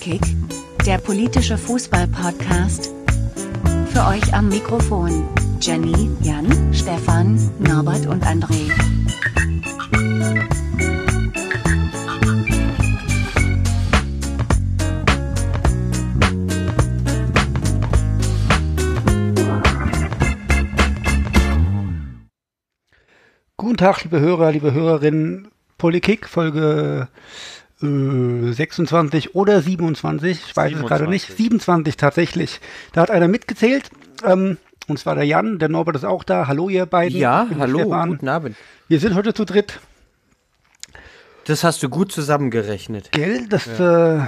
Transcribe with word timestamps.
Polikick, 0.00 0.34
der 0.86 0.96
politische 0.96 1.58
Fußball-Podcast. 1.58 2.90
Für 3.92 4.06
euch 4.06 4.32
am 4.32 4.48
Mikrofon 4.48 5.28
Jenny, 5.60 6.08
Jan, 6.22 6.72
Stefan, 6.72 7.38
Norbert 7.58 8.06
und 8.06 8.24
André. 8.24 8.70
Guten 23.58 23.76
Tag, 23.76 24.04
liebe 24.04 24.20
Hörer, 24.20 24.50
liebe 24.52 24.72
Hörerinnen. 24.72 25.50
Politik, 25.76 26.26
Folge 26.26 27.08
äh, 27.82 28.52
26 28.52 29.34
oder 29.34 29.60
27, 29.62 30.42
ich 30.48 30.56
weiß 30.56 30.72
es 30.74 30.80
gerade 30.86 31.08
nicht. 31.08 31.36
27 31.36 31.96
tatsächlich. 31.96 32.60
Da 32.92 33.02
hat 33.02 33.10
einer 33.10 33.28
mitgezählt. 33.28 33.90
Ähm, 34.24 34.58
und 34.88 34.98
zwar 34.98 35.14
der 35.14 35.24
Jan, 35.24 35.58
der 35.58 35.68
Norbert 35.68 35.96
ist 35.96 36.04
auch 36.04 36.24
da. 36.24 36.46
Hallo, 36.46 36.68
ihr 36.68 36.86
beiden. 36.86 37.18
Ja, 37.18 37.44
Ich 37.44 37.50
bin 37.50 37.58
hallo, 37.60 37.78
Stefan. 37.80 38.08
guten 38.10 38.28
Abend. 38.28 38.56
Wir 38.88 38.98
sind 39.00 39.14
heute 39.14 39.34
zu 39.34 39.44
dritt. 39.44 39.78
Das 41.44 41.64
hast 41.64 41.82
du 41.82 41.88
gut 41.88 42.12
zusammengerechnet. 42.12 43.12
Gell? 43.12 43.46
Das, 43.48 43.66
äh, 43.66 44.20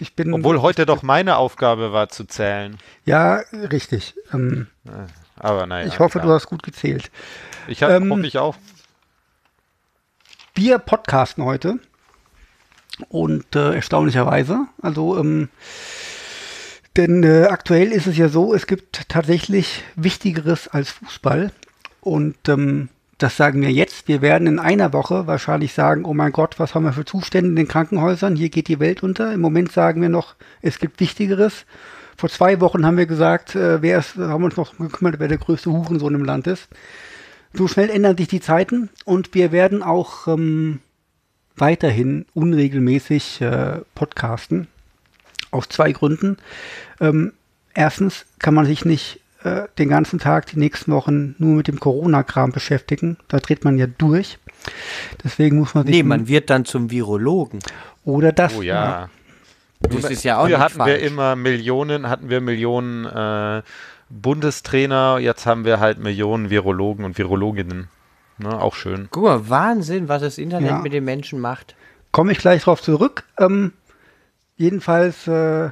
ich 0.00 0.14
bin. 0.16 0.32
Obwohl 0.32 0.62
heute 0.62 0.86
doch 0.86 1.02
meine 1.02 1.36
Aufgabe 1.36 1.92
war 1.92 2.08
zu 2.08 2.24
zählen. 2.24 2.78
Ja, 3.04 3.40
richtig. 3.52 4.14
Ähm, 4.32 4.66
Aber 5.36 5.66
naja. 5.66 5.86
ich 5.86 5.98
hoffe, 5.98 6.18
klar. 6.18 6.26
du 6.26 6.32
hast 6.32 6.46
gut 6.46 6.62
gezählt. 6.62 7.10
Ich 7.68 7.82
hab, 7.82 7.90
ähm, 7.90 8.10
hoffe 8.10 8.26
ich 8.26 8.38
auch. 8.38 8.56
Wir 10.54 10.78
podcasten 10.78 11.44
heute. 11.44 11.78
Und 13.08 13.56
äh, 13.56 13.74
erstaunlicherweise. 13.74 14.66
Also, 14.80 15.18
ähm, 15.18 15.48
denn 16.96 17.24
äh, 17.24 17.46
aktuell 17.50 17.90
ist 17.90 18.06
es 18.06 18.16
ja 18.16 18.28
so, 18.28 18.54
es 18.54 18.66
gibt 18.66 19.08
tatsächlich 19.08 19.82
Wichtigeres 19.96 20.68
als 20.68 20.90
Fußball. 20.90 21.50
Und 22.00 22.36
ähm, 22.48 22.88
das 23.18 23.36
sagen 23.36 23.62
wir 23.62 23.72
jetzt. 23.72 24.06
Wir 24.06 24.22
werden 24.22 24.46
in 24.46 24.58
einer 24.58 24.92
Woche 24.92 25.26
wahrscheinlich 25.26 25.72
sagen, 25.72 26.04
oh 26.04 26.14
mein 26.14 26.32
Gott, 26.32 26.58
was 26.58 26.74
haben 26.74 26.84
wir 26.84 26.92
für 26.92 27.04
Zustände 27.04 27.50
in 27.50 27.56
den 27.56 27.68
Krankenhäusern? 27.68 28.36
Hier 28.36 28.48
geht 28.48 28.68
die 28.68 28.80
Welt 28.80 29.02
unter. 29.02 29.32
Im 29.32 29.40
Moment 29.40 29.72
sagen 29.72 30.02
wir 30.02 30.08
noch, 30.08 30.34
es 30.62 30.78
gibt 30.78 31.00
Wichtigeres. 31.00 31.64
Vor 32.16 32.28
zwei 32.28 32.60
Wochen 32.60 32.86
haben 32.86 32.96
wir 32.96 33.06
gesagt, 33.06 33.56
äh, 33.56 33.82
wer 33.82 33.98
ist, 33.98 34.16
haben 34.16 34.42
wir 34.42 34.46
uns 34.46 34.56
noch 34.56 34.76
gekümmert, 34.76 35.18
wer 35.18 35.28
der 35.28 35.38
größte 35.38 35.70
Hurensohn 35.70 36.14
im 36.14 36.24
Land 36.24 36.46
ist. 36.46 36.68
So 37.52 37.68
schnell 37.68 37.90
ändern 37.90 38.16
sich 38.16 38.28
die 38.28 38.40
Zeiten 38.40 38.90
und 39.04 39.34
wir 39.34 39.52
werden 39.52 39.82
auch 39.82 40.26
ähm, 40.28 40.80
weiterhin 41.56 42.26
unregelmäßig 42.34 43.40
äh, 43.40 43.80
podcasten. 43.94 44.68
Aus 45.50 45.68
zwei 45.68 45.92
Gründen. 45.92 46.36
Ähm, 47.00 47.32
erstens 47.74 48.26
kann 48.38 48.54
man 48.54 48.66
sich 48.66 48.84
nicht 48.84 49.20
äh, 49.44 49.68
den 49.78 49.88
ganzen 49.88 50.18
Tag 50.18 50.46
die 50.46 50.58
nächsten 50.58 50.90
Wochen 50.92 51.36
nur 51.38 51.54
mit 51.54 51.68
dem 51.68 51.78
Corona-Kram 51.78 52.50
beschäftigen. 52.50 53.18
Da 53.28 53.38
dreht 53.38 53.64
man 53.64 53.78
ja 53.78 53.86
durch. 53.86 54.38
Deswegen 55.22 55.58
muss 55.58 55.74
man 55.74 55.86
sich. 55.86 55.94
Nee, 55.94 56.02
man 56.02 56.26
wird 56.26 56.50
dann 56.50 56.64
zum 56.64 56.90
Virologen. 56.90 57.60
oder 58.04 58.32
das. 58.32 58.56
Oh 58.56 58.62
ja. 58.62 59.08
Das 59.80 60.10
ist 60.10 60.24
ja 60.24 60.38
auch 60.38 60.46
Früher 60.46 60.56
nicht 60.56 60.64
hatten 60.64 60.74
falsch. 60.76 60.88
wir 60.92 61.06
immer 61.06 61.36
Millionen, 61.36 62.08
hatten 62.08 62.30
wir 62.30 62.40
Millionen 62.40 63.04
äh, 63.04 63.62
Bundestrainer, 64.08 65.18
jetzt 65.18 65.46
haben 65.46 65.64
wir 65.64 65.80
halt 65.80 65.98
Millionen 65.98 66.50
Virologen 66.50 67.04
und 67.04 67.18
Virologinnen. 67.18 67.88
Ne, 68.38 68.60
auch 68.60 68.74
schön. 68.74 69.08
Guck 69.10 69.24
mal, 69.24 69.48
Wahnsinn, 69.48 70.08
was 70.08 70.22
das 70.22 70.38
Internet 70.38 70.70
Ja. 70.70 70.78
mit 70.80 70.92
den 70.92 71.04
Menschen 71.04 71.40
macht. 71.40 71.76
Komme 72.10 72.32
ich 72.32 72.38
gleich 72.38 72.62
drauf 72.64 72.82
zurück. 72.82 73.24
Ähm, 73.38 73.72
jedenfalls, 74.56 75.26
äh, 75.26 75.70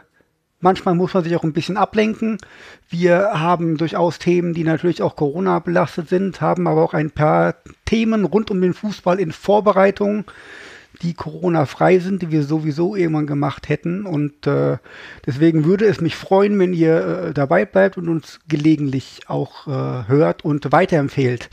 manchmal 0.60 0.94
muss 0.94 1.12
man 1.14 1.24
sich 1.24 1.34
auch 1.36 1.42
ein 1.42 1.52
bisschen 1.52 1.76
ablenken. 1.76 2.38
Wir 2.88 3.30
haben 3.40 3.76
durchaus 3.78 4.18
Themen, 4.18 4.54
die 4.54 4.64
natürlich 4.64 5.02
auch 5.02 5.16
Corona 5.16 5.58
belastet 5.58 6.08
sind, 6.08 6.40
haben 6.40 6.66
aber 6.68 6.82
auch 6.82 6.94
ein 6.94 7.10
paar 7.10 7.56
Themen 7.84 8.24
rund 8.24 8.50
um 8.50 8.60
den 8.60 8.74
Fußball 8.74 9.18
in 9.18 9.32
Vorbereitung, 9.32 10.24
die 11.00 11.14
Corona-frei 11.14 11.98
sind, 11.98 12.22
die 12.22 12.30
wir 12.30 12.44
sowieso 12.44 12.94
irgendwann 12.94 13.26
gemacht 13.26 13.68
hätten. 13.68 14.06
Und 14.06 14.46
äh, 14.46 14.76
deswegen 15.26 15.64
würde 15.64 15.86
es 15.86 16.00
mich 16.00 16.14
freuen, 16.14 16.58
wenn 16.60 16.74
ihr 16.74 17.06
äh, 17.28 17.34
dabei 17.34 17.64
bleibt 17.64 17.96
und 17.96 18.08
uns 18.08 18.38
gelegentlich 18.46 19.22
auch 19.26 19.66
äh, 19.66 20.06
hört 20.06 20.44
und 20.44 20.70
weiterempfehlt. 20.70 21.48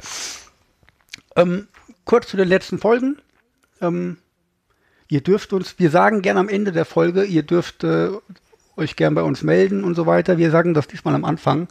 Ähm, 1.36 1.68
kurz 2.06 2.28
zu 2.28 2.38
den 2.38 2.48
letzten 2.48 2.80
Folgen. 2.80 3.18
Ähm, 3.82 4.18
Ihr 5.12 5.22
dürft 5.22 5.54
uns, 5.54 5.80
wir 5.80 5.90
sagen 5.90 6.22
gerne 6.22 6.40
am 6.40 6.50
Ende 6.50 6.72
der 6.72 6.86
Folge, 6.86 7.24
ihr 7.24 7.42
dürft 7.42 7.84
äh, 7.84 8.10
euch 8.78 8.96
gern 8.96 9.16
bei 9.16 9.24
uns 9.24 9.42
melden 9.42 9.84
und 9.84 9.96
so 9.96 10.06
weiter. 10.06 10.38
Wir 10.38 10.52
sagen 10.52 10.76
das 10.76 10.88
diesmal 10.88 11.16
am 11.16 11.26
Anfang, 11.26 11.68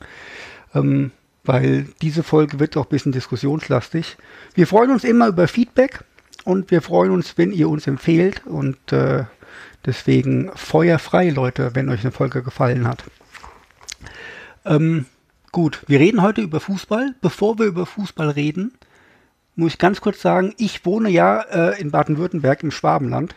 ähm, 0.75 1.13
weil 1.45 1.87
diese 2.03 2.25
Folge 2.25 2.59
wird 2.59 2.77
auch 2.77 2.87
ein 2.87 2.91
bisschen 2.91 3.13
diskussionslastig. 3.13 4.17
Wir 4.55 4.67
freuen 4.67 4.91
uns 4.91 5.05
immer 5.05 5.29
über 5.29 5.47
Feedback 5.47 6.01
und 6.45 6.73
wir 6.73 6.83
freuen 6.83 7.13
uns, 7.13 7.39
wenn 7.39 7.53
ihr 7.53 7.69
uns 7.69 7.87
empfehlt 7.87 8.45
und 8.45 8.93
äh, 8.93 9.25
deswegen 9.87 10.51
feuerfrei, 10.57 11.31
Leute, 11.31 11.77
wenn 11.77 11.89
euch 11.91 12.01
eine 12.01 12.11
Folge 12.11 12.43
gefallen 12.43 12.89
hat. 12.89 13.05
Ähm, 14.65 15.07
gut, 15.53 15.85
wir 15.87 16.01
reden 16.01 16.23
heute 16.23 16.41
über 16.41 16.59
Fußball. 16.59 17.15
Bevor 17.21 17.61
wir 17.61 17.67
über 17.67 17.87
Fußball 17.87 18.31
reden, 18.31 18.73
muss 19.59 19.73
ich 19.73 19.79
ganz 19.79 20.01
kurz 20.01 20.21
sagen, 20.23 20.55
ich 20.59 20.85
wohne 20.87 21.09
ja 21.11 21.41
äh, 21.43 21.81
in 21.81 21.91
Baden-Württemberg 21.91 22.63
im 22.63 22.71
Schwabenland. 22.71 23.35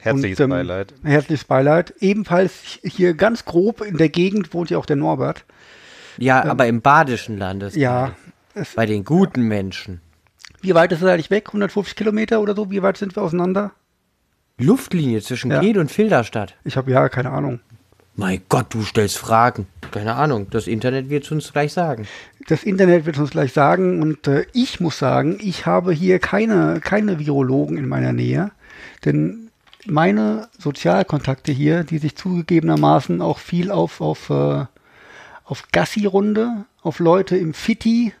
Herzliches 0.00 0.38
Und, 0.38 0.44
ähm, 0.44 0.50
Beileid. 0.50 0.94
Herzliches 1.02 1.44
Beileid. 1.44 1.94
Ebenfalls 2.00 2.78
hier 2.82 3.14
ganz 3.14 3.44
grob 3.44 3.80
in 3.80 3.96
der 3.96 4.08
Gegend 4.08 4.54
wohnt 4.54 4.70
ja 4.70 4.78
auch 4.78 4.86
der 4.86 4.96
Norbert. 4.96 5.44
Ja, 6.18 6.44
aber 6.44 6.66
im 6.66 6.80
badischen 6.80 7.36
Landes. 7.38 7.74
Ja. 7.74 8.12
Es, 8.54 8.74
Bei 8.74 8.86
den 8.86 9.04
guten 9.04 9.42
Menschen. 9.42 10.00
wie 10.62 10.74
weit 10.74 10.92
ist 10.92 11.02
es 11.02 11.08
eigentlich 11.08 11.30
weg? 11.30 11.48
150 11.48 11.96
Kilometer 11.96 12.40
oder 12.40 12.54
so? 12.54 12.70
Wie 12.70 12.82
weit 12.82 12.96
sind 12.96 13.14
wir 13.16 13.22
auseinander? 13.22 13.72
Luftlinie 14.58 15.20
zwischen 15.20 15.50
Ja. 15.50 15.60
Gned 15.60 15.76
und 15.76 15.90
Filderstadt. 15.90 16.54
Ich 16.64 16.76
habe 16.76 16.90
ja 16.90 17.08
keine 17.10 17.30
Ahnung. 17.30 17.60
Mein 18.16 18.40
Gott, 18.48 18.66
du 18.70 18.82
stellst 18.82 19.18
Fragen. 19.18 19.66
Keine 19.90 20.14
Ahnung, 20.14 20.48
das 20.50 20.66
Internet 20.66 21.10
wird 21.10 21.24
es 21.24 21.30
uns 21.30 21.52
gleich 21.52 21.74
sagen. 21.74 22.08
Das 22.48 22.64
Internet 22.64 23.04
wird 23.04 23.18
uns 23.18 23.30
gleich 23.30 23.52
sagen 23.52 24.00
und 24.02 24.26
äh, 24.26 24.46
ich 24.54 24.80
muss 24.80 24.98
sagen, 24.98 25.38
ich 25.40 25.66
habe 25.66 25.92
hier 25.92 26.18
keine, 26.18 26.80
keine 26.80 27.18
Virologen 27.18 27.76
in 27.76 27.86
meiner 27.86 28.12
Nähe, 28.14 28.52
denn 29.04 29.50
meine 29.84 30.48
Sozialkontakte 30.58 31.52
hier, 31.52 31.84
die 31.84 31.98
sich 31.98 32.16
zugegebenermaßen 32.16 33.20
auch 33.20 33.38
viel 33.38 33.70
auf, 33.70 34.00
auf, 34.00 34.30
äh, 34.30 34.64
auf 35.44 35.64
Gassi-Runde, 35.72 36.64
auf 36.82 36.98
Leute 36.98 37.36
im 37.36 37.52
Fitti, 37.52 38.12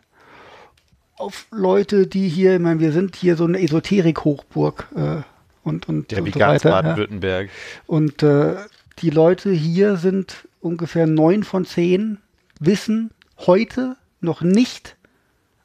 auf 1.16 1.46
Leute, 1.50 2.06
die 2.06 2.28
hier, 2.28 2.54
ich 2.54 2.60
meine, 2.60 2.80
wir 2.80 2.92
sind 2.92 3.16
hier 3.16 3.36
so 3.36 3.44
eine 3.44 3.60
Esoterik-Hochburg 3.60 4.88
äh, 4.94 5.22
und, 5.64 5.88
und, 5.88 6.12
Ja, 6.12 6.18
und 6.18 6.32
so 6.32 6.40
weiter. 6.40 6.68
Ja. 6.68 6.82
Baden-Württemberg. 6.82 7.48
Und 7.86 8.22
äh, 8.22 8.56
die 8.98 9.10
Leute 9.10 9.50
hier 9.50 9.96
sind 9.96 10.48
ungefähr 10.60 11.06
neun 11.06 11.44
von 11.44 11.64
zehn, 11.64 12.18
wissen 12.58 13.10
heute 13.38 13.96
noch 14.20 14.40
nicht, 14.40 14.96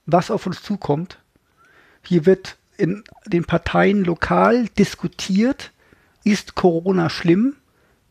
was 0.05 0.31
auf 0.31 0.45
uns 0.45 0.61
zukommt. 0.61 1.19
Hier 2.03 2.25
wird 2.25 2.57
in 2.77 3.03
den 3.25 3.45
Parteien 3.45 4.03
lokal 4.03 4.67
diskutiert, 4.77 5.71
ist 6.23 6.55
Corona 6.55 7.09
schlimm? 7.09 7.55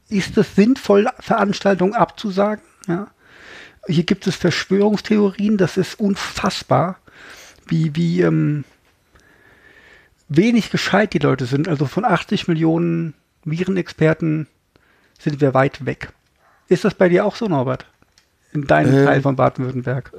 Ist 0.09 0.37
es 0.39 0.57
sinnvoll, 0.57 1.09
Veranstaltungen 1.21 1.95
abzusagen? 1.95 2.65
Ja. 2.89 3.09
Hier 3.87 4.05
gibt 4.05 4.27
es 4.27 4.35
Verschwörungstheorien, 4.37 5.57
das 5.57 5.77
ist 5.77 5.99
unfassbar, 6.01 6.99
wie, 7.67 7.95
wie 7.95 8.21
ähm, 8.23 8.65
wenig 10.29 10.71
gescheit 10.71 11.13
die 11.13 11.19
Leute 11.19 11.47
sind. 11.47 11.69
Also 11.69 11.87
von 11.87 12.05
80 12.05 12.49
Millionen 12.49 13.15
Virenexperten 13.45 14.49
sind 15.21 15.41
wir 15.41 15.55
weit 15.55 15.87
weg. 15.87 16.09
Ist 16.69 16.85
das 16.85 16.95
bei 16.95 17.09
dir 17.09 17.25
auch 17.25 17.37
so, 17.37 17.47
Norbert? 17.47 17.87
In 18.53 18.67
deinem 18.67 18.93
Ähm, 18.95 19.07
Teil 19.07 19.23
von 19.23 19.37
Baden-Württemberg? 19.37 20.13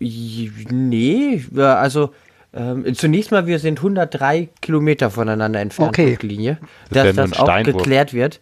Nee, 0.00 1.42
also 1.56 2.10
ähm, 2.54 2.94
zunächst 2.94 3.30
mal, 3.30 3.46
wir 3.46 3.58
sind 3.58 3.78
103 3.78 4.48
Kilometer 4.62 5.10
voneinander 5.10 5.60
entfernt, 5.60 5.90
Okay. 5.90 6.10
Luftlinie, 6.10 6.58
Das 6.90 7.14
dass 7.14 7.16
das 7.30 7.38
auch 7.38 7.44
Steinwurf. 7.44 7.76
geklärt 7.76 8.14
wird. 8.14 8.40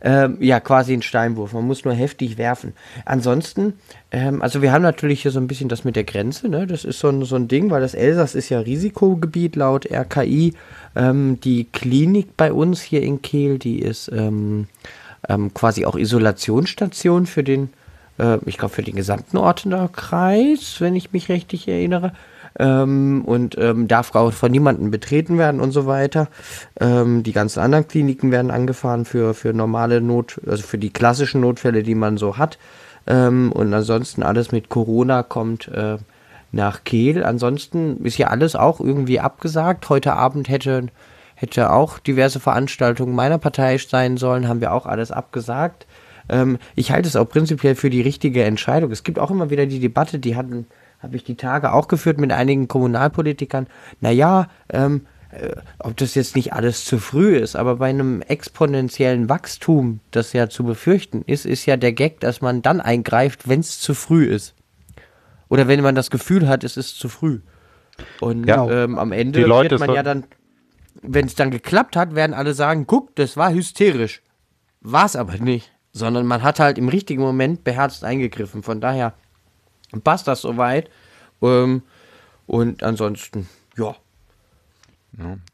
Ähm, 0.00 0.38
ja, 0.40 0.58
quasi 0.58 0.94
ein 0.94 1.02
Steinwurf. 1.02 1.52
Man 1.52 1.66
muss 1.66 1.84
nur 1.84 1.92
heftig 1.94 2.38
werfen. 2.38 2.72
Ansonsten, 3.04 3.74
ähm, 4.10 4.40
also 4.40 4.62
wir 4.62 4.72
haben 4.72 4.82
natürlich 4.82 5.20
hier 5.22 5.30
so 5.30 5.38
ein 5.38 5.48
bisschen 5.48 5.68
das 5.68 5.84
mit 5.84 5.96
der 5.96 6.04
Grenze, 6.04 6.48
ne? 6.48 6.66
Das 6.66 6.84
ist 6.84 6.98
so 6.98 7.08
ein, 7.10 7.24
so 7.24 7.36
ein 7.36 7.46
Ding, 7.46 7.70
weil 7.70 7.82
das 7.82 7.94
Elsass 7.94 8.34
ist 8.34 8.48
ja 8.48 8.58
Risikogebiet 8.60 9.54
laut 9.56 9.86
RKI. 9.90 10.54
Ähm, 10.96 11.38
die 11.40 11.64
Klinik 11.64 12.36
bei 12.38 12.52
uns 12.52 12.80
hier 12.80 13.02
in 13.02 13.20
Kehl, 13.20 13.58
die 13.58 13.80
ist 13.80 14.10
ähm, 15.28 15.52
quasi 15.54 15.86
auch 15.86 15.96
Isolationsstation 15.96 17.26
für 17.26 17.44
den 17.44 17.70
Äh, 18.18 18.38
ich 18.46 18.58
glaube 18.58 18.74
für 18.74 18.82
den 18.82 18.96
gesamten 18.96 19.36
Ortener 19.36 19.88
Kreis, 19.88 20.76
wenn 20.80 20.94
ich 20.94 21.12
mich 21.12 21.28
richtig 21.28 21.68
erinnere. 21.68 22.12
Ähm, 22.58 23.22
und 23.24 23.56
ähm, 23.58 23.88
darf 23.88 24.14
auch 24.14 24.30
von 24.32 24.52
niemandem 24.52 24.90
betreten 24.90 25.38
werden 25.38 25.58
und 25.58 25.72
so 25.72 25.86
weiter. 25.86 26.28
Ähm, 26.78 27.22
die 27.22 27.32
ganzen 27.32 27.60
anderen 27.60 27.88
Kliniken 27.88 28.30
werden 28.30 28.50
angefahren 28.50 29.06
für, 29.06 29.32
für 29.32 29.54
normale 29.54 30.02
Not, 30.02 30.38
also 30.46 30.62
für 30.62 30.76
die 30.76 30.90
klassischen 30.90 31.40
Notfälle, 31.40 31.82
die 31.82 31.94
man 31.94 32.18
so 32.18 32.36
hat. 32.36 32.58
Ähm, 33.06 33.52
und 33.52 33.72
ansonsten 33.72 34.22
alles 34.22 34.52
mit 34.52 34.68
Corona 34.68 35.22
kommt 35.22 35.68
äh, 35.68 35.96
nach 36.52 36.84
Kehl. 36.84 37.24
Ansonsten 37.24 38.04
ist 38.04 38.18
ja 38.18 38.26
alles 38.26 38.54
auch 38.54 38.80
irgendwie 38.80 39.18
abgesagt. 39.18 39.88
Heute 39.88 40.12
Abend 40.12 40.50
hätte, 40.50 40.88
hätte 41.42 41.70
auch 41.72 41.98
diverse 41.98 42.40
Veranstaltungen 42.40 43.14
meiner 43.14 43.38
Partei 43.38 43.76
sein 43.76 44.16
sollen, 44.16 44.48
haben 44.48 44.60
wir 44.60 44.72
auch 44.72 44.86
alles 44.86 45.10
abgesagt. 45.10 45.86
Ähm, 46.28 46.58
ich 46.76 46.92
halte 46.92 47.08
es 47.08 47.16
auch 47.16 47.28
prinzipiell 47.28 47.74
für 47.74 47.90
die 47.90 48.00
richtige 48.00 48.44
Entscheidung. 48.44 48.90
Es 48.92 49.04
gibt 49.04 49.18
auch 49.18 49.30
immer 49.30 49.50
wieder 49.50 49.66
die 49.66 49.80
Debatte, 49.80 50.18
die 50.18 50.36
hatten, 50.36 50.66
habe 51.00 51.16
ich 51.16 51.24
die 51.24 51.34
Tage 51.34 51.72
auch 51.72 51.88
geführt 51.88 52.18
mit 52.18 52.32
einigen 52.32 52.68
Kommunalpolitikern. 52.68 53.66
Naja, 54.00 54.48
ähm, 54.70 55.06
äh, 55.32 55.56
ob 55.78 55.96
das 55.96 56.14
jetzt 56.14 56.36
nicht 56.36 56.52
alles 56.52 56.84
zu 56.84 56.98
früh 56.98 57.36
ist, 57.36 57.56
aber 57.56 57.76
bei 57.76 57.88
einem 57.88 58.22
exponentiellen 58.22 59.28
Wachstum, 59.28 60.00
das 60.10 60.32
ja 60.32 60.48
zu 60.48 60.62
befürchten 60.62 61.22
ist, 61.26 61.46
ist 61.46 61.66
ja 61.66 61.76
der 61.76 61.92
Gag, 61.92 62.20
dass 62.20 62.40
man 62.40 62.62
dann 62.62 62.80
eingreift, 62.80 63.48
wenn 63.48 63.60
es 63.60 63.80
zu 63.80 63.94
früh 63.94 64.26
ist. 64.26 64.54
Oder 65.48 65.68
wenn 65.68 65.82
man 65.82 65.94
das 65.94 66.10
Gefühl 66.10 66.48
hat, 66.48 66.64
es 66.64 66.76
ist 66.76 66.98
zu 66.98 67.08
früh. 67.08 67.40
Und 68.20 68.46
Ja. 68.46 68.66
ähm, 68.70 68.98
am 68.98 69.12
Ende 69.12 69.46
wird 69.46 69.78
man 69.80 69.94
ja 69.94 70.02
dann, 70.02 70.24
wenn 71.02 71.26
es 71.26 71.34
dann 71.34 71.50
geklappt 71.50 71.96
hat, 71.96 72.14
werden 72.14 72.34
alle 72.34 72.54
sagen, 72.54 72.86
guck, 72.86 73.14
das 73.16 73.36
war 73.36 73.52
hysterisch. 73.52 74.22
War 74.80 75.04
es 75.04 75.16
aber 75.16 75.36
nicht. 75.38 75.70
Sondern 75.92 76.26
man 76.26 76.42
hat 76.42 76.58
halt 76.58 76.78
im 76.78 76.88
richtigen 76.88 77.20
Moment 77.20 77.64
beherzt 77.64 78.04
eingegriffen. 78.04 78.62
Von 78.62 78.80
daher 78.80 79.12
passt 80.04 80.26
das 80.26 80.40
soweit. 80.40 80.88
Ähm, 81.42 81.82
und 82.46 82.82
ansonsten, 82.82 83.48
ja. 83.76 83.94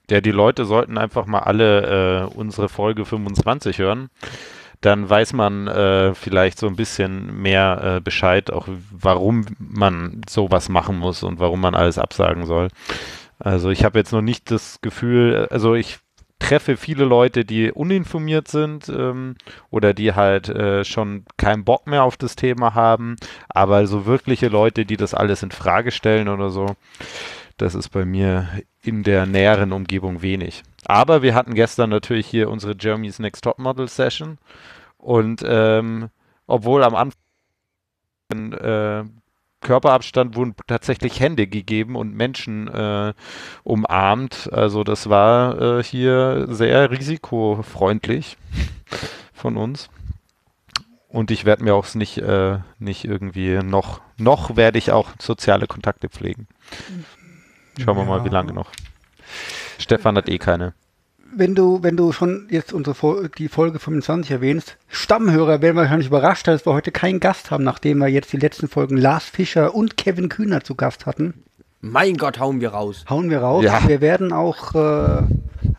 Ja, 0.08 0.20
die 0.20 0.30
Leute 0.30 0.64
sollten 0.64 0.98
einfach 0.98 1.26
mal 1.26 1.40
alle 1.40 2.28
äh, 2.30 2.36
unsere 2.36 2.68
Folge 2.68 3.04
25 3.04 3.78
hören. 3.78 4.08
Dann 4.80 5.10
weiß 5.10 5.32
man 5.32 5.66
äh, 5.66 6.14
vielleicht 6.14 6.58
so 6.58 6.68
ein 6.68 6.76
bisschen 6.76 7.42
mehr 7.42 7.96
äh, 7.96 8.00
Bescheid, 8.00 8.52
auch 8.52 8.68
warum 8.92 9.44
man 9.58 10.20
sowas 10.28 10.68
machen 10.68 10.98
muss 10.98 11.24
und 11.24 11.40
warum 11.40 11.60
man 11.60 11.74
alles 11.74 11.98
absagen 11.98 12.46
soll. 12.46 12.68
Also 13.38 13.70
ich 13.70 13.84
habe 13.84 13.98
jetzt 13.98 14.12
noch 14.12 14.22
nicht 14.22 14.50
das 14.50 14.80
Gefühl, 14.80 15.46
also 15.50 15.74
ich 15.74 15.98
treffe 16.38 16.76
viele 16.76 17.04
Leute, 17.04 17.44
die 17.44 17.72
uninformiert 17.72 18.48
sind 18.48 18.88
ähm, 18.88 19.36
oder 19.70 19.92
die 19.92 20.14
halt 20.14 20.48
äh, 20.48 20.84
schon 20.84 21.24
keinen 21.36 21.64
Bock 21.64 21.86
mehr 21.86 22.04
auf 22.04 22.16
das 22.16 22.36
Thema 22.36 22.74
haben, 22.74 23.16
aber 23.48 23.86
so 23.86 24.06
wirkliche 24.06 24.48
Leute, 24.48 24.84
die 24.86 24.96
das 24.96 25.14
alles 25.14 25.42
in 25.42 25.50
Frage 25.50 25.90
stellen 25.90 26.28
oder 26.28 26.50
so, 26.50 26.76
das 27.56 27.74
ist 27.74 27.88
bei 27.88 28.04
mir 28.04 28.48
in 28.82 29.02
der 29.02 29.26
näheren 29.26 29.72
Umgebung 29.72 30.22
wenig. 30.22 30.62
Aber 30.86 31.22
wir 31.22 31.34
hatten 31.34 31.54
gestern 31.54 31.90
natürlich 31.90 32.26
hier 32.26 32.50
unsere 32.50 32.76
Jeremy's 32.78 33.18
Next 33.18 33.42
Top 33.44 33.58
Model 33.58 33.88
Session 33.88 34.38
und 34.96 35.44
ähm, 35.46 36.08
obwohl 36.46 36.84
am 36.84 36.94
Anfang 36.94 38.52
äh, 38.52 39.04
Körperabstand 39.60 40.36
wurden 40.36 40.54
tatsächlich 40.66 41.20
Hände 41.20 41.46
gegeben 41.46 41.96
und 41.96 42.14
Menschen 42.14 42.68
äh, 42.68 43.12
umarmt. 43.64 44.48
Also 44.52 44.84
das 44.84 45.08
war 45.08 45.78
äh, 45.78 45.82
hier 45.82 46.46
sehr 46.48 46.90
risikofreundlich 46.90 48.36
von 49.32 49.56
uns. 49.56 49.88
Und 51.08 51.30
ich 51.30 51.44
werde 51.44 51.64
mir 51.64 51.74
auch 51.74 51.94
nicht, 51.94 52.18
äh, 52.18 52.58
nicht 52.78 53.04
irgendwie 53.04 53.58
noch, 53.62 54.00
noch 54.18 54.56
werde 54.56 54.78
ich 54.78 54.92
auch 54.92 55.10
soziale 55.18 55.66
Kontakte 55.66 56.08
pflegen. 56.08 56.46
Schauen 57.82 57.96
wir 57.96 58.04
mal, 58.04 58.22
wie 58.24 58.28
Ja. 58.28 58.34
lange 58.34 58.52
noch. 58.52 58.70
Stefan 59.78 60.16
hat 60.16 60.28
eh 60.28 60.38
keine. 60.38 60.74
Wenn 61.34 61.54
du, 61.54 61.82
wenn 61.82 61.96
du 61.96 62.12
schon 62.12 62.46
jetzt 62.50 62.72
unsere 62.72 62.94
Fol 62.94 63.28
die 63.36 63.48
Folge 63.48 63.78
25 63.78 64.30
erwähnst, 64.30 64.76
Stammhörer 64.88 65.60
werden 65.60 65.76
wahrscheinlich 65.76 66.08
überrascht, 66.08 66.46
dass 66.48 66.66
wir 66.66 66.72
heute 66.72 66.90
keinen 66.90 67.20
Gast 67.20 67.50
haben, 67.50 67.64
nachdem 67.64 67.98
wir 67.98 68.08
jetzt 68.08 68.32
die 68.32 68.38
letzten 68.38 68.68
Folgen 68.68 68.96
Lars 68.96 69.24
Fischer 69.24 69.74
und 69.74 69.96
Kevin 69.96 70.28
Kühner 70.28 70.64
zu 70.64 70.74
Gast 70.74 71.06
hatten. 71.06 71.34
Mein 71.80 72.16
Gott, 72.16 72.40
hauen 72.40 72.60
wir 72.60 72.70
raus. 72.70 73.04
Hauen 73.08 73.30
wir 73.30 73.40
raus. 73.40 73.64
Ja. 73.64 73.86
Wir 73.86 74.00
werden 74.00 74.32
auch 74.32 74.74
äh, 74.74 75.22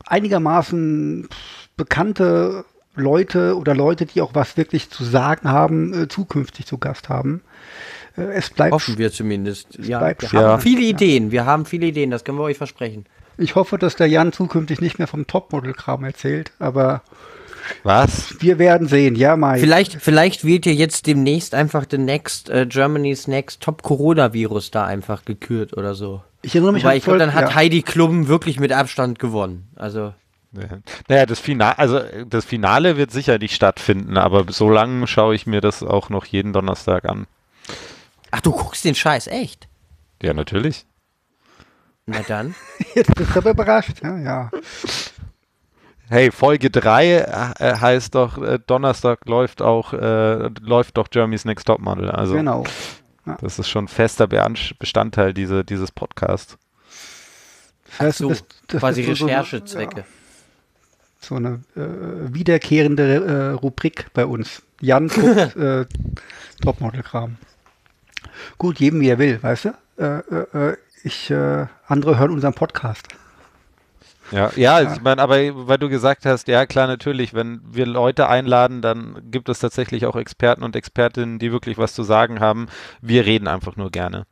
einigermaßen 0.06 1.28
bekannte 1.76 2.64
Leute 2.96 3.58
oder 3.58 3.76
Leute, 3.76 4.06
die 4.06 4.22
auch 4.22 4.32
was 4.34 4.56
wirklich 4.56 4.90
zu 4.90 5.04
sagen 5.04 5.50
haben, 5.50 6.04
äh, 6.04 6.08
zukünftig 6.08 6.66
zu 6.66 6.78
Gast 6.78 7.10
haben. 7.10 7.42
Äh, 8.18 8.34
es 8.34 8.50
bleibt 8.50 8.74
Hoffen 8.74 8.98
wir 8.98 9.12
zumindest. 9.12 9.78
Ja, 9.78 10.00
bleibt 10.00 10.32
wir 10.32 10.40
haben 10.40 10.62
viele 10.62 10.84
ja. 10.84 10.90
Ideen. 10.90 11.32
Wir 11.32 11.46
haben 11.46 11.66
viele 11.66 11.88
Ideen, 11.88 12.12
das 12.12 12.24
können 12.24 12.38
wir 12.38 12.44
euch 12.44 12.58
versprechen. 12.58 13.06
Ich 13.40 13.56
hoffe, 13.56 13.78
dass 13.78 13.96
der 13.96 14.08
Jan 14.08 14.34
zukünftig 14.34 14.82
nicht 14.82 15.00
mehr 15.00 15.08
vom 15.08 15.26
Topmodel-Kram 15.26 16.04
erzählt, 16.04 16.52
aber 16.60 17.02
Was? 17.84 18.36
wir 18.40 18.60
werden 18.60 18.88
sehen. 18.88 19.16
Ja, 19.16 19.38
Mai. 19.38 19.60
Vielleicht, 19.60 19.94
vielleicht 20.02 20.44
wird 20.44 20.66
ja 20.66 20.74
jetzt 20.74 21.08
demnächst 21.08 21.56
einfach 21.56 21.86
the 21.90 21.98
next 21.98 22.50
äh, 22.50 22.66
Germany's 22.68 23.28
next 23.28 23.62
Top 23.62 23.82
Coronavirus 23.82 24.72
da 24.72 24.86
einfach 24.86 25.24
gekürt 25.24 25.76
oder 25.78 25.96
so. 25.96 26.22
Ich 26.42 26.54
erinnere 26.54 26.74
mich 26.74 26.84
Weil 26.84 26.92
an 26.92 26.98
ich 26.98 27.04
glaube, 27.06 27.20
dann 27.20 27.34
hat 27.34 27.50
ja. 27.50 27.56
Heidi 27.56 27.82
Klum 27.82 28.28
wirklich 28.28 28.60
mit 28.60 28.74
Abstand 28.74 29.20
gewonnen. 29.20 29.70
Also 29.76 30.14
Naja, 31.08 31.26
das 31.26 31.40
Finale, 31.40 31.78
also 31.78 32.02
das 32.28 32.44
Finale 32.44 32.98
wird 32.98 33.12
sicher 33.12 33.38
nicht 33.38 33.56
stattfinden, 33.56 34.18
aber 34.18 34.52
so 34.52 34.70
lange 34.70 35.08
schaue 35.08 35.36
ich 35.36 35.48
mir 35.48 35.62
das 35.62 35.82
auch 35.84 36.10
noch 36.10 36.26
jeden 36.26 36.52
Donnerstag 36.54 37.06
an. 37.06 37.26
ach, 38.32 38.42
du 38.42 38.52
guckst 38.52 38.84
den 38.84 38.96
Scheiß 38.96 39.28
echt? 39.28 39.68
Ja, 40.22 40.34
natürlich. 40.34 40.86
Na 42.10 42.22
dann. 42.28 42.56
Jetzt 42.96 43.14
bist 43.16 43.36
du 43.36 43.40
aber 43.40 43.52
überrascht. 43.52 44.02
Ja, 44.04 44.18
ja. 44.18 44.52
Hey, 46.10 46.32
Folge 46.32 46.70
3 46.72 47.54
äh, 47.60 47.76
heißt 47.76 48.16
doch, 48.16 48.38
äh, 48.40 48.58
Donnerstag 48.66 49.28
läuft 49.28 49.62
auch, 49.62 49.94
äh, 49.94 50.50
läuft 50.62 50.98
doch 50.98 51.08
Jeremy's 51.12 51.46
Next 51.46 51.68
Top 51.68 51.80
Model. 51.80 52.10
Also 52.10 52.34
genau. 52.36 52.64
das 53.42 53.60
ist 53.60 53.70
schon 53.70 53.88
fester 53.88 54.28
Bestandteil 54.80 55.34
diese, 55.34 55.64
dieses 55.64 55.92
Podcasts. 55.92 56.58
Das 57.92 58.00
heißt, 58.00 58.18
So, 58.20 58.30
bist- 58.30 58.46
das 58.68 58.80
quasi 58.80 59.04
bist 59.04 59.20
so- 59.20 59.26
Recherchezwecke. 59.28 60.00
Ja, 60.02 60.06
so 61.22 61.36
eine 61.36 61.60
äh, 61.76 62.34
wiederkehrende 62.34 63.26
äh, 63.26 63.50
Rubrik 63.54 64.08
bei 64.14 64.26
uns. 64.26 64.64
Jan 64.82 65.08
guckt 65.10 65.56
äh, 65.58 65.86
Topmodel-Kram. 66.64 67.36
Gut, 68.58 68.80
jedem 68.80 69.02
wie 69.02 69.10
er 69.10 69.20
will, 69.20 69.42
weißt 69.44 69.66
du? 69.66 69.74
Ich, 71.04 71.30
äh, 71.32 71.68
andere 71.88 72.18
hören 72.18 72.32
unseren 72.32 72.54
Podcast. 72.54 73.08
Ja, 74.32 74.52
ja, 74.56 74.94
ich 74.94 75.02
meine, 75.02 75.22
aber 75.22 75.38
weil 75.68 75.78
du 75.80 75.90
gesagt 75.90 76.26
hast, 76.26 76.48
ja 76.48 76.66
klar, 76.68 76.86
natürlich, 76.86 77.34
wenn 77.34 77.62
wir 77.64 77.88
Leute 77.88 78.28
einladen, 78.30 78.82
dann 78.82 79.20
gibt 79.32 79.50
es 79.50 79.60
tatsächlich 79.60 80.06
auch 80.06 80.16
Experten 80.16 80.64
und 80.64 80.76
Expertinnen, 80.76 81.40
die 81.40 81.52
wirklich 81.52 81.78
was 81.78 81.94
zu 81.94 82.04
sagen 82.04 82.40
haben. 82.40 82.68
Wir 83.02 83.26
reden 83.26 83.48
einfach 83.48 83.76
nur 83.76 83.90
gerne. 83.90 84.28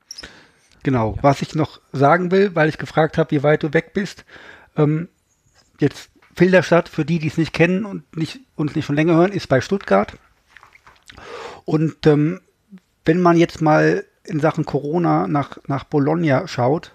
Genau. 0.84 1.18
Was 1.22 1.42
ich 1.42 1.56
noch 1.56 1.82
sagen 1.92 2.32
will, 2.32 2.54
weil 2.54 2.70
ich 2.70 2.78
gefragt 2.78 3.18
habe, 3.18 3.32
wie 3.32 3.44
weit 3.44 3.64
du 3.64 3.74
weg 3.74 3.94
bist. 3.94 4.24
Ähm, 4.76 5.10
jetzt 5.80 6.12
Filderstadt, 6.36 6.88
für 6.88 7.04
die, 7.04 7.18
die 7.18 7.28
es 7.28 7.38
nicht 7.38 7.54
kennen 7.54 7.84
und 7.84 8.16
nicht, 8.16 8.40
uns 8.56 8.76
nicht 8.76 8.86
schon 8.86 8.96
länger 8.96 9.16
hören, 9.16 9.32
ist 9.32 9.48
bei 9.48 9.62
Stuttgart. 9.62 10.14
Und 11.66 12.06
ähm, 12.06 12.42
wenn 13.06 13.20
man 13.20 13.38
jetzt 13.38 13.62
mal 13.62 14.06
in 14.28 14.40
Sachen 14.40 14.66
Corona 14.66 15.28
nach, 15.28 15.58
nach 15.68 15.84
Bologna 15.84 16.48
schaut, 16.48 16.94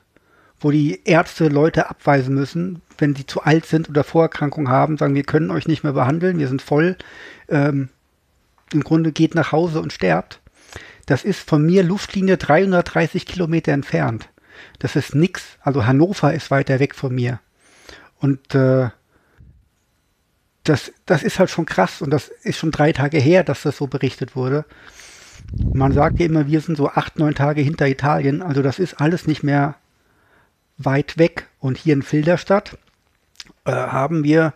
wo 0.60 0.70
die 0.70 1.00
Ärzte 1.04 1.48
Leute 1.48 1.90
abweisen 1.90 2.34
müssen, 2.34 2.82
wenn 2.98 3.16
sie 3.16 3.26
zu 3.26 3.42
alt 3.42 3.66
sind 3.66 3.88
oder 3.88 4.04
Vorerkrankungen 4.04 4.70
haben, 4.70 4.96
sagen, 4.98 5.14
wir 5.14 5.24
können 5.24 5.50
euch 5.50 5.66
nicht 5.66 5.82
mehr 5.82 5.92
behandeln, 5.92 6.38
wir 6.38 6.48
sind 6.48 6.62
voll. 6.62 6.96
Ähm, 7.48 7.88
Im 8.72 8.84
Grunde 8.84 9.12
geht 9.12 9.34
nach 9.34 9.52
Hause 9.52 9.80
und 9.80 9.92
sterbt. 9.92 10.40
Das 11.06 11.24
ist 11.24 11.40
von 11.40 11.64
mir 11.64 11.82
Luftlinie 11.82 12.36
330 12.36 13.26
Kilometer 13.26 13.72
entfernt. 13.72 14.28
Das 14.78 14.94
ist 14.94 15.14
nix. 15.14 15.58
Also 15.60 15.86
Hannover 15.86 16.32
ist 16.32 16.50
weiter 16.50 16.78
weg 16.78 16.94
von 16.94 17.14
mir. 17.14 17.40
Und 18.20 18.54
äh, 18.54 18.90
das, 20.64 20.92
das 21.06 21.22
ist 21.22 21.38
halt 21.38 21.50
schon 21.50 21.66
krass 21.66 22.02
und 22.02 22.10
das 22.10 22.28
ist 22.28 22.58
schon 22.58 22.70
drei 22.70 22.92
Tage 22.92 23.18
her, 23.18 23.42
dass 23.42 23.62
das 23.62 23.76
so 23.76 23.88
berichtet 23.88 24.36
wurde. 24.36 24.64
Man 25.74 25.92
sagt 25.92 26.18
ja 26.20 26.26
immer, 26.26 26.46
wir 26.46 26.60
sind 26.60 26.76
so 26.76 26.88
acht, 26.88 27.18
neun 27.18 27.34
Tage 27.34 27.60
hinter 27.60 27.86
Italien. 27.88 28.42
Also 28.42 28.62
das 28.62 28.78
ist 28.78 29.00
alles 29.00 29.26
nicht 29.26 29.42
mehr 29.42 29.74
weit 30.78 31.18
weg. 31.18 31.48
Und 31.60 31.76
hier 31.78 31.94
in 31.94 32.02
Filderstadt 32.02 32.76
äh, 33.64 33.72
haben 33.72 34.24
wir 34.24 34.52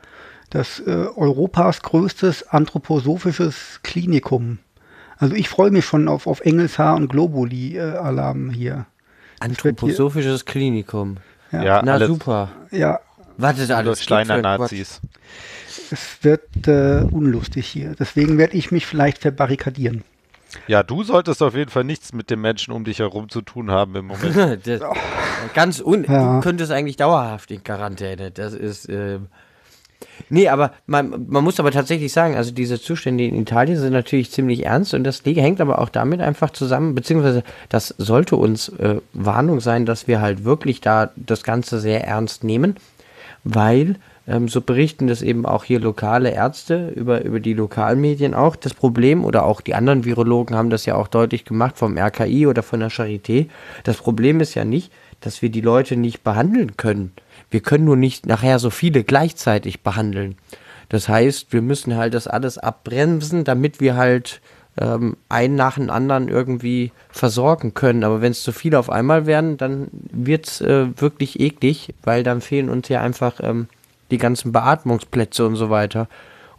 das 0.50 0.80
äh, 0.80 0.90
Europas 1.16 1.82
größtes 1.82 2.48
anthroposophisches 2.48 3.80
Klinikum. 3.82 4.58
Also 5.18 5.34
ich 5.34 5.48
freue 5.48 5.70
mich 5.70 5.84
schon 5.84 6.08
auf, 6.08 6.26
auf 6.26 6.40
Engelshaar 6.40 6.96
und 6.96 7.08
Globuli-Alarm 7.08 8.50
hier. 8.50 8.72
Wird 8.74 8.84
hier- 8.84 8.86
Anthroposophisches 9.40 10.44
Klinikum. 10.44 11.16
Ja, 11.52 11.62
Ja, 11.62 11.82
Na 11.84 11.94
alles 11.94 12.08
super. 12.08 12.50
ja 12.70 13.00
Was 13.36 13.58
ist 13.58 13.70
alles? 13.70 14.00
Für 14.02 14.24
Nazis. 14.40 15.00
es 15.90 16.18
wird 16.22 16.66
äh, 16.66 17.02
unlustig 17.10 17.66
hier. 17.66 17.94
Deswegen 17.98 18.38
werde 18.38 18.56
ich 18.56 18.70
mich 18.72 18.86
vielleicht 18.86 19.18
verbarrikadieren. 19.18 20.02
Ja, 20.66 20.82
du 20.82 21.02
solltest 21.02 21.42
auf 21.42 21.54
jeden 21.54 21.70
Fall 21.70 21.84
nichts 21.84 22.12
mit 22.12 22.30
den 22.30 22.40
Menschen 22.40 22.72
um 22.72 22.84
dich 22.84 22.98
herum 22.98 23.28
zu 23.28 23.42
tun 23.42 23.70
haben 23.70 23.94
im 23.96 24.06
Moment. 24.06 24.60
das, 24.66 24.80
ganz 25.54 25.80
un 25.80 26.04
Ja. 26.04 26.36
Du 26.36 26.40
könntest 26.40 26.72
eigentlich 26.72 26.96
dauerhaft 26.96 27.50
in 27.50 27.62
Quarantäne. 27.62 28.30
Das 28.30 28.52
ist. 28.52 28.88
ähm 28.88 29.28
Nee, 30.28 30.48
aber 30.48 30.72
man, 30.86 31.26
man 31.28 31.44
muss 31.44 31.60
aber 31.60 31.70
tatsächlich 31.70 32.12
sagen, 32.12 32.36
also 32.36 32.50
diese 32.50 32.80
Zustände 32.80 33.24
in 33.24 33.40
Italien 33.40 33.78
sind 33.78 33.92
natürlich 33.92 34.30
ziemlich 34.30 34.64
ernst 34.64 34.94
und 34.94 35.04
das 35.04 35.22
hängt 35.24 35.60
aber 35.60 35.78
auch 35.78 35.88
damit 35.88 36.20
einfach 36.20 36.50
zusammen, 36.50 36.94
beziehungsweise 36.94 37.42
das 37.68 37.94
sollte 37.98 38.36
uns 38.36 38.68
äh, 38.70 39.00
Warnung 39.12 39.60
sein, 39.60 39.86
dass 39.86 40.08
wir 40.08 40.20
halt 40.20 40.44
wirklich 40.44 40.80
da 40.80 41.10
das 41.16 41.44
Ganze 41.44 41.80
sehr 41.80 42.04
ernst 42.04 42.44
nehmen, 42.44 42.76
weil, 43.44 43.96
ähm, 44.28 44.48
so 44.48 44.60
berichten 44.60 45.06
das 45.06 45.22
eben 45.22 45.46
auch 45.46 45.64
hier 45.64 45.80
lokale 45.80 46.30
Ärzte 46.30 46.88
über, 46.88 47.24
über 47.24 47.40
die 47.40 47.54
Lokalmedien 47.54 48.34
auch, 48.34 48.56
das 48.56 48.74
Problem 48.74 49.24
oder 49.24 49.44
auch 49.44 49.60
die 49.60 49.74
anderen 49.74 50.04
Virologen 50.04 50.56
haben 50.56 50.70
das 50.70 50.86
ja 50.86 50.96
auch 50.96 51.08
deutlich 51.08 51.44
gemacht 51.44 51.78
vom 51.78 51.96
RKI 51.96 52.46
oder 52.46 52.62
von 52.62 52.80
der 52.80 52.90
Charité. 52.90 53.46
Das 53.84 53.98
Problem 53.98 54.40
ist 54.40 54.54
ja 54.54 54.64
nicht, 54.64 54.92
dass 55.20 55.42
wir 55.42 55.50
die 55.50 55.60
Leute 55.60 55.96
nicht 55.96 56.24
behandeln 56.24 56.76
können. 56.76 57.12
Wir 57.50 57.60
können 57.60 57.84
nur 57.84 57.96
nicht 57.96 58.26
nachher 58.26 58.58
so 58.58 58.70
viele 58.70 59.04
gleichzeitig 59.04 59.82
behandeln. 59.82 60.36
Das 60.88 61.08
heißt, 61.08 61.52
wir 61.52 61.62
müssen 61.62 61.96
halt 61.96 62.14
das 62.14 62.26
alles 62.26 62.58
abbremsen, 62.58 63.44
damit 63.44 63.80
wir 63.80 63.96
halt 63.96 64.40
ähm, 64.78 65.16
einen 65.28 65.54
nach 65.54 65.76
dem 65.76 65.90
anderen 65.90 66.28
irgendwie 66.28 66.92
versorgen 67.10 67.74
können. 67.74 68.04
Aber 68.04 68.20
wenn 68.20 68.32
es 68.32 68.42
zu 68.42 68.52
viele 68.52 68.78
auf 68.78 68.90
einmal 68.90 69.26
werden, 69.26 69.56
dann 69.56 69.88
wird 69.92 70.46
es 70.46 70.60
äh, 70.60 70.86
wirklich 71.00 71.40
eklig, 71.40 71.94
weil 72.02 72.22
dann 72.22 72.40
fehlen 72.40 72.68
uns 72.68 72.88
ja 72.88 73.00
einfach 73.00 73.40
ähm, 73.42 73.68
die 74.10 74.18
ganzen 74.18 74.52
Beatmungsplätze 74.52 75.46
und 75.46 75.56
so 75.56 75.70
weiter. 75.70 76.08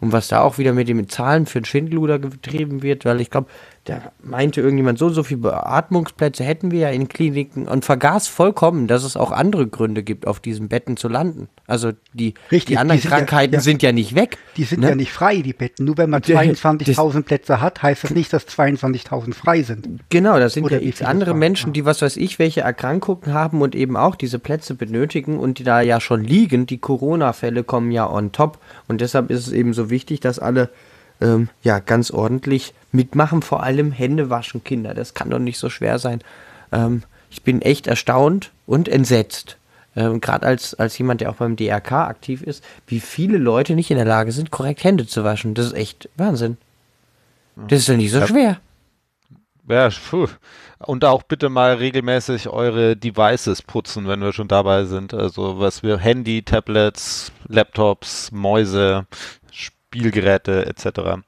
Und 0.00 0.12
was 0.12 0.28
da 0.28 0.42
auch 0.42 0.58
wieder 0.58 0.72
mit 0.72 0.88
den 0.88 1.08
Zahlen 1.08 1.46
für 1.46 1.60
den 1.60 1.64
Schindluder 1.64 2.18
getrieben 2.18 2.82
wird, 2.82 3.04
weil 3.04 3.20
ich 3.20 3.30
glaube, 3.30 3.48
da 3.88 4.12
meinte 4.22 4.60
irgendjemand, 4.60 4.98
so 4.98 5.08
so 5.08 5.22
viele 5.22 5.40
Beatmungsplätze 5.40 6.44
hätten 6.44 6.70
wir 6.70 6.80
ja 6.80 6.88
in 6.90 7.08
Kliniken 7.08 7.66
und 7.66 7.84
vergaß 7.84 8.28
vollkommen, 8.28 8.86
dass 8.86 9.02
es 9.02 9.16
auch 9.16 9.32
andere 9.32 9.66
Gründe 9.66 10.02
gibt, 10.02 10.26
auf 10.26 10.40
diesen 10.40 10.68
Betten 10.68 10.96
zu 10.98 11.08
landen. 11.08 11.48
Also 11.66 11.92
die, 12.12 12.34
Richtig, 12.52 12.66
die 12.74 12.78
anderen 12.78 12.98
die 12.98 13.02
sind 13.02 13.10
ja- 13.10 13.16
Krankheiten 13.16 13.54
ja. 13.54 13.60
sind 13.60 13.82
ja 13.82 13.92
nicht 13.92 14.14
weg. 14.14 14.36
Die 14.58 14.64
sind 14.64 14.80
ne? 14.80 14.90
ja 14.90 14.94
nicht 14.94 15.10
frei, 15.12 15.38
die 15.38 15.54
Betten. 15.54 15.86
Nur 15.86 15.96
wenn 15.96 16.10
man 16.10 16.20
Der- 16.28 16.38
22.000 16.38 17.22
Plätze 17.22 17.60
hat, 17.60 17.82
heißt 17.82 18.04
das 18.04 18.10
nicht, 18.10 18.32
dass 18.32 18.46
22.000 18.46 19.34
frei 19.34 19.62
sind. 19.62 19.88
Genau, 20.10 20.38
das 20.38 20.52
sind 20.52 20.64
Oder 20.64 20.80
ja 20.82 20.88
x 20.88 20.98
viele 20.98 21.08
andere 21.08 21.30
Fragen, 21.30 21.38
Menschen, 21.38 21.68
ja. 21.68 21.72
die 21.72 21.84
was 21.86 22.02
weiß 22.02 22.16
ich, 22.18 22.38
welche 22.38 22.60
Erkrankungen 22.60 23.32
haben 23.32 23.62
und 23.62 23.74
eben 23.74 23.96
auch 23.96 24.16
diese 24.16 24.38
Plätze 24.38 24.74
benötigen 24.74 25.38
und 25.38 25.58
die 25.58 25.64
da 25.64 25.80
ja 25.80 26.00
schon 26.00 26.22
liegen. 26.22 26.66
Die 26.66 26.78
Corona-Fälle 26.78 27.64
kommen 27.64 27.90
ja 27.90 28.08
on 28.08 28.32
top 28.32 28.58
und 28.86 29.00
deshalb 29.00 29.30
ist 29.30 29.46
es 29.46 29.52
eben 29.52 29.72
so 29.72 29.88
wichtig, 29.90 30.20
dass 30.20 30.38
alle 30.38 30.68
ähm, 31.20 31.48
ja 31.62 31.78
ganz 31.78 32.10
ordentlich 32.10 32.74
mitmachen, 32.92 33.42
vor 33.42 33.62
allem 33.62 33.92
Hände 33.92 34.30
waschen, 34.30 34.64
Kinder. 34.64 34.94
Das 34.94 35.14
kann 35.14 35.30
doch 35.30 35.38
nicht 35.38 35.58
so 35.58 35.68
schwer 35.70 35.98
sein. 35.98 36.20
Ähm, 36.72 37.02
ich 37.30 37.42
bin 37.42 37.60
echt 37.62 37.86
erstaunt 37.86 38.50
und 38.66 38.88
entsetzt. 38.88 39.56
Ähm, 39.96 40.20
Gerade 40.20 40.46
als, 40.46 40.74
als 40.74 40.96
jemand, 40.98 41.20
der 41.20 41.30
auch 41.30 41.36
beim 41.36 41.56
DRK 41.56 41.92
aktiv 42.08 42.42
ist, 42.42 42.64
wie 42.86 43.00
viele 43.00 43.38
Leute 43.38 43.74
nicht 43.74 43.90
in 43.90 43.96
der 43.96 44.06
Lage 44.06 44.32
sind, 44.32 44.50
korrekt 44.50 44.84
Hände 44.84 45.06
zu 45.06 45.24
waschen. 45.24 45.54
Das 45.54 45.66
ist 45.66 45.74
echt 45.74 46.08
Wahnsinn. 46.16 46.56
Das 47.68 47.80
ist 47.80 47.88
doch 47.88 47.96
nicht 47.96 48.12
so 48.12 48.20
Ja. 48.20 48.26
schwer. 48.26 48.60
Ja, 49.68 49.88
puh. 50.10 50.28
Und 50.78 51.04
auch 51.04 51.24
bitte 51.24 51.48
mal 51.48 51.74
regelmäßig 51.74 52.48
eure 52.48 52.96
Devices 52.96 53.60
putzen, 53.62 54.06
wenn 54.06 54.20
wir 54.20 54.32
schon 54.32 54.48
dabei 54.48 54.84
sind. 54.84 55.12
Also 55.12 55.58
was 55.58 55.82
wir 55.82 55.98
Handy, 55.98 56.42
Tablets, 56.42 57.32
Laptops, 57.48 58.30
Mäuse, 58.32 59.06
Spielgeräte 59.88 60.66
etc. 60.66 61.22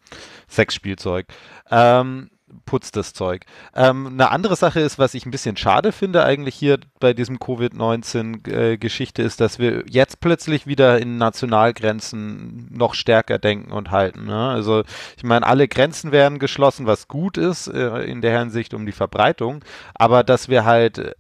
Sexspielzeug. 0.48 1.26
Ähm, 1.70 2.30
putzt 2.66 2.96
das 2.96 3.12
Zeug. 3.12 3.44
Ähm, 3.74 4.06
eine 4.06 4.30
andere 4.30 4.56
Sache 4.56 4.80
ist, 4.80 4.98
was 4.98 5.14
ich 5.14 5.24
ein 5.24 5.30
bisschen 5.30 5.56
schade 5.56 5.92
finde 5.92 6.24
eigentlich 6.24 6.54
hier 6.54 6.78
bei 6.98 7.14
diesem 7.14 7.38
Covid-19-Geschichte, 7.38 9.22
ist, 9.22 9.40
dass 9.40 9.58
wir 9.58 9.84
jetzt 9.88 10.20
plötzlich 10.20 10.66
wieder 10.66 11.00
in 11.00 11.16
Nationalgrenzen 11.16 12.68
noch 12.70 12.94
stärker 12.94 13.38
denken 13.38 13.72
und 13.72 13.90
halten. 13.90 14.26
Ne? 14.26 14.48
Also 14.50 14.82
ich 15.16 15.22
meine, 15.22 15.46
alle 15.46 15.68
Grenzen 15.68 16.12
werden 16.12 16.38
geschlossen, 16.38 16.86
was 16.86 17.08
gut 17.08 17.38
ist 17.38 17.68
äh, 17.68 18.02
in 18.02 18.20
der 18.20 18.38
Hinsicht 18.38 18.74
um 18.74 18.84
die 18.84 18.92
Verbreitung, 18.92 19.64
aber 19.94 20.24
dass 20.24 20.48
wir 20.48 20.64
halt 20.64 20.98
äh, 20.98 21.14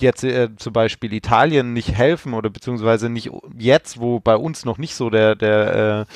jetzt 0.00 0.24
äh, 0.24 0.54
zum 0.56 0.72
Beispiel 0.72 1.12
Italien 1.12 1.72
nicht 1.72 1.92
helfen 1.92 2.34
oder 2.34 2.50
beziehungsweise 2.50 3.08
nicht 3.08 3.30
jetzt, 3.56 4.00
wo 4.00 4.20
bei 4.20 4.36
uns 4.36 4.64
noch 4.64 4.78
nicht 4.78 4.94
so 4.94 5.10
der, 5.10 5.34
der, 5.34 6.06
äh, 6.08 6.12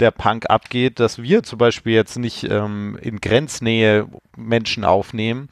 der 0.00 0.10
Punk 0.10 0.50
abgeht, 0.50 1.00
dass 1.00 1.22
wir 1.22 1.42
zum 1.42 1.58
Beispiel 1.58 1.94
jetzt 1.94 2.18
nicht 2.18 2.44
ähm, 2.44 2.98
in 3.00 3.20
Grenznähe 3.20 4.08
Menschen 4.36 4.84
aufnehmen, 4.84 5.48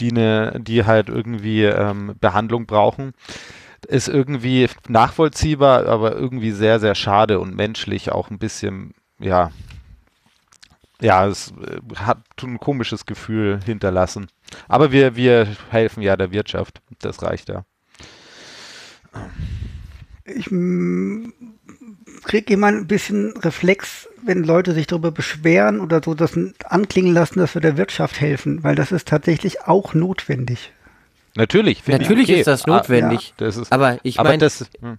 die, 0.00 0.12
ne, 0.12 0.60
die 0.60 0.84
halt 0.84 1.08
irgendwie 1.08 1.64
ähm, 1.64 2.14
Behandlung 2.20 2.66
brauchen, 2.66 3.12
ist 3.88 4.08
irgendwie 4.08 4.68
nachvollziehbar, 4.88 5.86
aber 5.86 6.14
irgendwie 6.14 6.52
sehr, 6.52 6.80
sehr 6.80 6.94
schade 6.94 7.40
und 7.40 7.54
menschlich 7.54 8.12
auch 8.12 8.30
ein 8.30 8.38
bisschen, 8.38 8.94
ja, 9.18 9.50
ja, 11.00 11.26
es 11.26 11.52
äh, 11.52 11.80
hat 11.96 12.18
ein 12.42 12.58
komisches 12.58 13.06
Gefühl 13.06 13.60
hinterlassen. 13.64 14.28
Aber 14.68 14.92
wir, 14.92 15.16
wir 15.16 15.48
helfen 15.70 16.02
ja 16.02 16.16
der 16.16 16.30
Wirtschaft. 16.32 16.80
Das 17.00 17.22
reicht 17.22 17.48
ja. 17.48 17.64
Ich 20.24 20.46
kriege 22.24 22.52
immer 22.52 22.66
ein 22.66 22.86
bisschen 22.86 23.36
Reflex, 23.36 24.08
wenn 24.24 24.42
Leute 24.44 24.72
sich 24.74 24.86
darüber 24.86 25.12
beschweren 25.12 25.80
oder 25.80 26.00
so 26.04 26.14
das 26.14 26.38
anklingen 26.64 27.14
lassen, 27.14 27.38
dass 27.38 27.54
wir 27.54 27.60
der 27.62 27.76
Wirtschaft 27.76 28.20
helfen, 28.20 28.62
weil 28.64 28.74
das 28.74 28.92
ist 28.92 29.08
tatsächlich 29.08 29.62
auch 29.62 29.94
notwendig. 29.94 30.72
Natürlich, 31.36 31.82
finde 31.82 32.02
ich 32.02 32.08
Natürlich 32.08 32.30
okay. 32.30 32.40
ist 32.40 32.46
das 32.46 32.64
Ah, 32.64 32.70
notwendig. 32.70 33.34
das 33.36 33.56
ist, 33.56 33.70
aber 33.72 33.98
ich 34.02 34.16
meine, 34.16 34.38
das, 34.38 34.64
hm. 34.80 34.98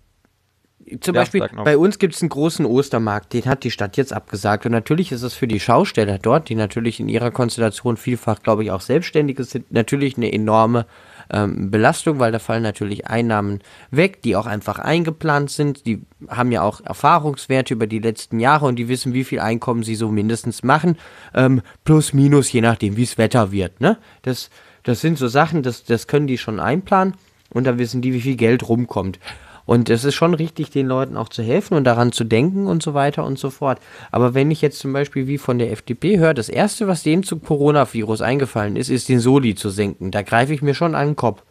Zum 1.02 1.16
Ja, 1.16 1.22
Beispiel 1.22 1.48
bei 1.64 1.78
uns 1.78 2.00
gibt 2.00 2.16
es 2.16 2.22
einen 2.22 2.30
großen 2.30 2.66
Ostermarkt, 2.66 3.34
den 3.34 3.46
hat 3.46 3.64
die 3.64 3.72
Stadt 3.72 3.98
jetzt 3.98 4.14
abgesagt. 4.14 4.66
Und 4.66 4.72
natürlich 4.72 5.12
ist 5.12 5.22
es 5.22 5.34
für 5.34 5.48
die 5.48 5.60
Schausteller 5.60 6.18
dort, 6.18 6.50
die 6.50 6.56
natürlich 6.56 7.00
in 7.00 7.10
ihrer 7.10 7.32
Konstellation 7.32 7.98
vielfach, 7.98 8.42
glaube 8.42 8.64
ich, 8.64 8.72
auch 8.72 8.82
Selbstständige 8.82 9.44
sind, 9.44 9.72
natürlich 9.72 10.18
eine 10.18 10.32
enorme 10.32 10.86
ähm, 11.30 11.70
Belastung, 11.72 12.20
weil 12.20 12.32
da 12.32 12.40
fallen 12.40 12.64
natürlich 12.64 13.08
Einnahmen 13.08 13.60
weg, 13.92 14.22
die 14.22 14.36
auch 14.36 14.46
einfach 14.46 14.80
eingeplant 14.80 15.50
sind. 15.50 15.86
Die 15.86 16.02
haben 16.30 16.52
ja 16.52 16.62
auch 16.62 16.82
Erfahrungswerte 16.82 17.74
über 17.74 17.88
die 17.88 18.00
letzten 18.00 18.40
Jahre 18.40 18.66
und 18.66 18.78
die 18.78 18.88
wissen, 18.88 19.14
wie 19.14 19.26
viel 19.26 19.40
Einkommen 19.40 19.84
sie 19.84 19.96
so 19.96 20.10
mindestens 20.10 20.64
machen. 20.64 20.98
Ähm, 21.34 21.62
plus, 21.84 22.14
minus, 22.14 22.52
je 22.52 22.62
nachdem, 22.62 22.96
wie 22.96 23.04
es 23.04 23.18
Wetter 23.18 23.52
wird. 23.52 23.82
Ne? 23.82 23.98
Das, 24.22 24.50
das 24.84 25.02
sind 25.02 25.18
so 25.18 25.28
Sachen, 25.28 25.64
das, 25.64 25.84
das 25.84 26.08
können 26.08 26.28
die 26.28 26.38
schon 26.38 26.60
einplanen 26.60 27.16
und 27.50 27.66
da 27.66 27.78
wissen 27.78 28.02
die, 28.02 28.14
wie 28.14 28.22
viel 28.22 28.36
Geld 28.36 28.68
rumkommt. 28.68 29.20
Und 29.68 29.90
es 29.90 30.06
ist 30.06 30.16
schon 30.16 30.34
richtig, 30.34 30.72
den 30.72 30.88
Leuten 30.88 31.18
auch 31.18 31.28
zu 31.28 31.44
helfen 31.44 31.76
und 31.76 31.84
daran 31.84 32.14
zu 32.14 32.24
denken 32.24 32.68
und 32.68 32.82
so 32.82 32.94
weiter 32.94 33.26
und 33.26 33.38
so 33.38 33.50
fort. 33.50 33.80
Aber 34.12 34.34
wenn 34.34 34.50
ich 34.50 34.62
jetzt 34.62 34.80
zum 34.80 34.94
Beispiel 34.94 35.28
wie 35.28 35.38
von 35.38 35.60
der 35.60 35.72
FDP 35.74 36.18
höre, 36.18 36.34
das 36.34 36.48
Erste, 36.48 36.88
was 36.88 37.04
denen 37.04 37.24
zum 37.24 37.44
Coronavirus 37.44 38.22
eingefallen 38.22 38.78
ist, 38.78 38.90
ist 38.90 39.10
den 39.10 39.20
Soli 39.20 39.56
zu 39.56 39.70
senken. 39.70 40.10
Da 40.10 40.22
greife 40.22 40.54
ich 40.54 40.62
mir 40.62 40.74
schon 40.74 40.96
an 40.96 41.10
den 41.10 41.16
Kopf. 41.18 41.44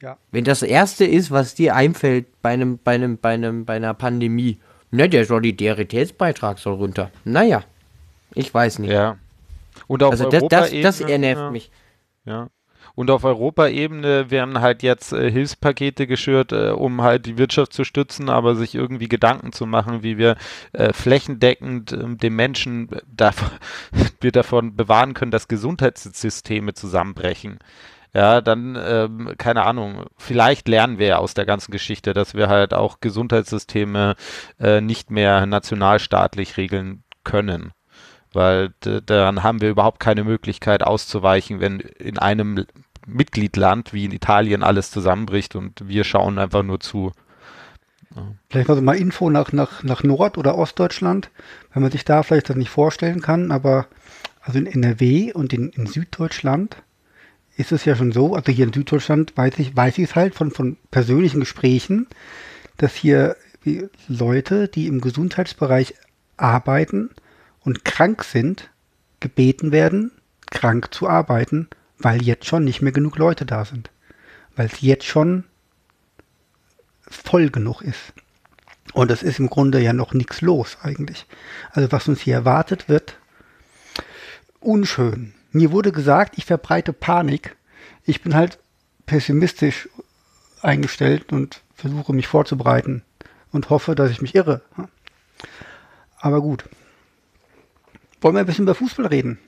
Ja. 0.00 0.16
Wenn 0.32 0.44
das 0.44 0.62
Erste 0.62 1.04
ist, 1.04 1.30
was 1.30 1.54
dir 1.54 1.76
einfällt 1.76 2.26
bei 2.40 2.50
einem, 2.50 2.78
bei 2.82 2.94
einem, 2.94 3.18
bei 3.18 3.34
einem, 3.34 3.66
bei 3.66 3.76
einer 3.76 3.92
Pandemie, 3.92 4.58
ne, 4.90 5.10
der 5.10 5.26
Solidaritätsbeitrag 5.26 6.58
soll 6.58 6.74
runter. 6.74 7.10
Naja, 7.24 7.64
ich 8.34 8.52
weiß 8.52 8.78
nicht. 8.78 8.90
ja. 8.92 9.18
Und 9.86 10.02
auf 10.02 10.12
also 10.12 10.30
das, 10.30 10.42
das, 10.48 10.70
das 10.70 11.02
Europaebene- 11.02 11.18
nervt 11.18 11.40
ja. 11.42 11.50
mich. 11.50 11.70
Ja. 12.24 12.48
Und 12.98 13.12
auf 13.12 13.22
Europaebene 13.22 14.32
werden 14.32 14.60
halt 14.60 14.82
jetzt 14.82 15.12
äh, 15.12 15.30
Hilfspakete 15.30 16.08
geschürt, 16.08 16.50
äh, 16.50 16.70
um 16.70 17.00
halt 17.02 17.26
die 17.26 17.38
Wirtschaft 17.38 17.72
zu 17.72 17.84
stützen, 17.84 18.28
aber 18.28 18.56
sich 18.56 18.74
irgendwie 18.74 19.06
Gedanken 19.06 19.52
zu 19.52 19.66
machen, 19.66 20.02
wie 20.02 20.18
wir 20.18 20.34
äh, 20.72 20.92
flächendeckend 20.92 21.92
ähm, 21.92 22.18
den 22.18 22.34
Menschen 22.34 22.90
äh, 22.90 23.00
dav 23.06 23.52
wir 24.20 24.32
davon 24.32 24.74
bewahren 24.74 25.14
können, 25.14 25.30
dass 25.30 25.46
Gesundheitssysteme 25.46 26.74
zusammenbrechen. 26.74 27.60
Ja, 28.12 28.40
dann, 28.40 28.76
ähm, 28.84 29.32
keine 29.38 29.62
Ahnung, 29.64 30.06
vielleicht 30.16 30.66
lernen 30.66 30.98
wir 30.98 31.06
ja 31.06 31.18
aus 31.18 31.34
der 31.34 31.46
ganzen 31.46 31.70
Geschichte, 31.70 32.14
dass 32.14 32.34
wir 32.34 32.48
halt 32.48 32.74
auch 32.74 32.98
Gesundheitssysteme 33.00 34.16
äh, 34.58 34.80
nicht 34.80 35.12
mehr 35.12 35.46
nationalstaatlich 35.46 36.56
regeln 36.56 37.04
können 37.22 37.70
weil 38.32 38.70
d- 38.84 39.00
daran 39.04 39.42
haben 39.42 39.60
wir 39.60 39.70
überhaupt 39.70 40.00
keine 40.00 40.24
Möglichkeit 40.24 40.82
auszuweichen, 40.82 41.60
wenn 41.60 41.80
in 41.80 42.18
einem 42.18 42.66
Mitgliedland 43.08 43.92
wie 43.92 44.04
in 44.04 44.12
Italien 44.12 44.62
alles 44.62 44.90
zusammenbricht 44.90 45.56
und 45.56 45.88
wir 45.88 46.04
schauen 46.04 46.38
einfach 46.38 46.62
nur 46.62 46.80
zu. 46.80 47.12
Vielleicht 48.48 48.70
also 48.70 48.82
mal 48.82 48.96
Info 48.96 49.30
nach, 49.30 49.52
nach, 49.52 49.82
nach 49.82 50.02
Nord- 50.02 50.38
oder 50.38 50.56
Ostdeutschland, 50.56 51.30
wenn 51.72 51.82
man 51.82 51.90
sich 51.90 52.04
da 52.04 52.22
vielleicht 52.22 52.48
das 52.48 52.56
nicht 52.56 52.70
vorstellen 52.70 53.20
kann, 53.20 53.50
aber 53.52 53.86
also 54.40 54.58
in 54.58 54.66
NRW 54.66 55.32
und 55.32 55.52
in, 55.52 55.70
in 55.70 55.86
Süddeutschland 55.86 56.76
ist 57.56 57.72
es 57.72 57.84
ja 57.84 57.96
schon 57.96 58.12
so, 58.12 58.34
also 58.34 58.52
hier 58.52 58.66
in 58.66 58.72
Süddeutschland 58.72 59.36
weiß 59.36 59.58
ich, 59.58 59.76
weiß 59.76 59.98
ich 59.98 60.04
es 60.04 60.14
halt 60.14 60.34
von, 60.34 60.50
von 60.50 60.76
persönlichen 60.90 61.40
Gesprächen, 61.40 62.06
dass 62.76 62.94
hier 62.94 63.36
Leute, 64.06 64.68
die 64.68 64.86
im 64.86 65.00
Gesundheitsbereich 65.00 65.94
arbeiten 66.36 67.10
und 67.60 67.84
krank 67.84 68.24
sind, 68.24 68.70
gebeten 69.20 69.72
werden, 69.72 70.12
krank 70.50 70.94
zu 70.94 71.08
arbeiten, 71.08 71.68
weil 71.98 72.22
jetzt 72.22 72.46
schon 72.46 72.64
nicht 72.64 72.82
mehr 72.82 72.92
genug 72.92 73.18
Leute 73.18 73.44
da 73.44 73.64
sind. 73.64 73.90
Weil 74.56 74.66
es 74.66 74.80
jetzt 74.80 75.06
schon 75.06 75.44
voll 77.08 77.50
genug 77.50 77.82
ist. 77.82 78.12
Und 78.92 79.10
es 79.10 79.22
ist 79.22 79.38
im 79.38 79.50
Grunde 79.50 79.80
ja 79.80 79.92
noch 79.92 80.14
nichts 80.14 80.40
los 80.40 80.78
eigentlich. 80.82 81.26
Also 81.70 81.92
was 81.92 82.08
uns 82.08 82.20
hier 82.20 82.34
erwartet 82.34 82.88
wird, 82.88 83.18
unschön. 84.60 85.34
Mir 85.52 85.72
wurde 85.72 85.92
gesagt, 85.92 86.36
ich 86.36 86.44
verbreite 86.44 86.92
Panik. 86.92 87.56
Ich 88.04 88.22
bin 88.22 88.34
halt 88.34 88.58
pessimistisch 89.06 89.88
eingestellt 90.62 91.32
und 91.32 91.62
versuche 91.74 92.12
mich 92.12 92.26
vorzubereiten 92.26 93.02
und 93.52 93.70
hoffe, 93.70 93.94
dass 93.94 94.10
ich 94.10 94.20
mich 94.20 94.34
irre. 94.34 94.62
Aber 96.18 96.40
gut. 96.40 96.64
Wollen 98.20 98.34
wir 98.34 98.40
ein 98.40 98.46
bisschen 98.46 98.64
über 98.64 98.74
Fußball 98.74 99.06
reden? 99.06 99.38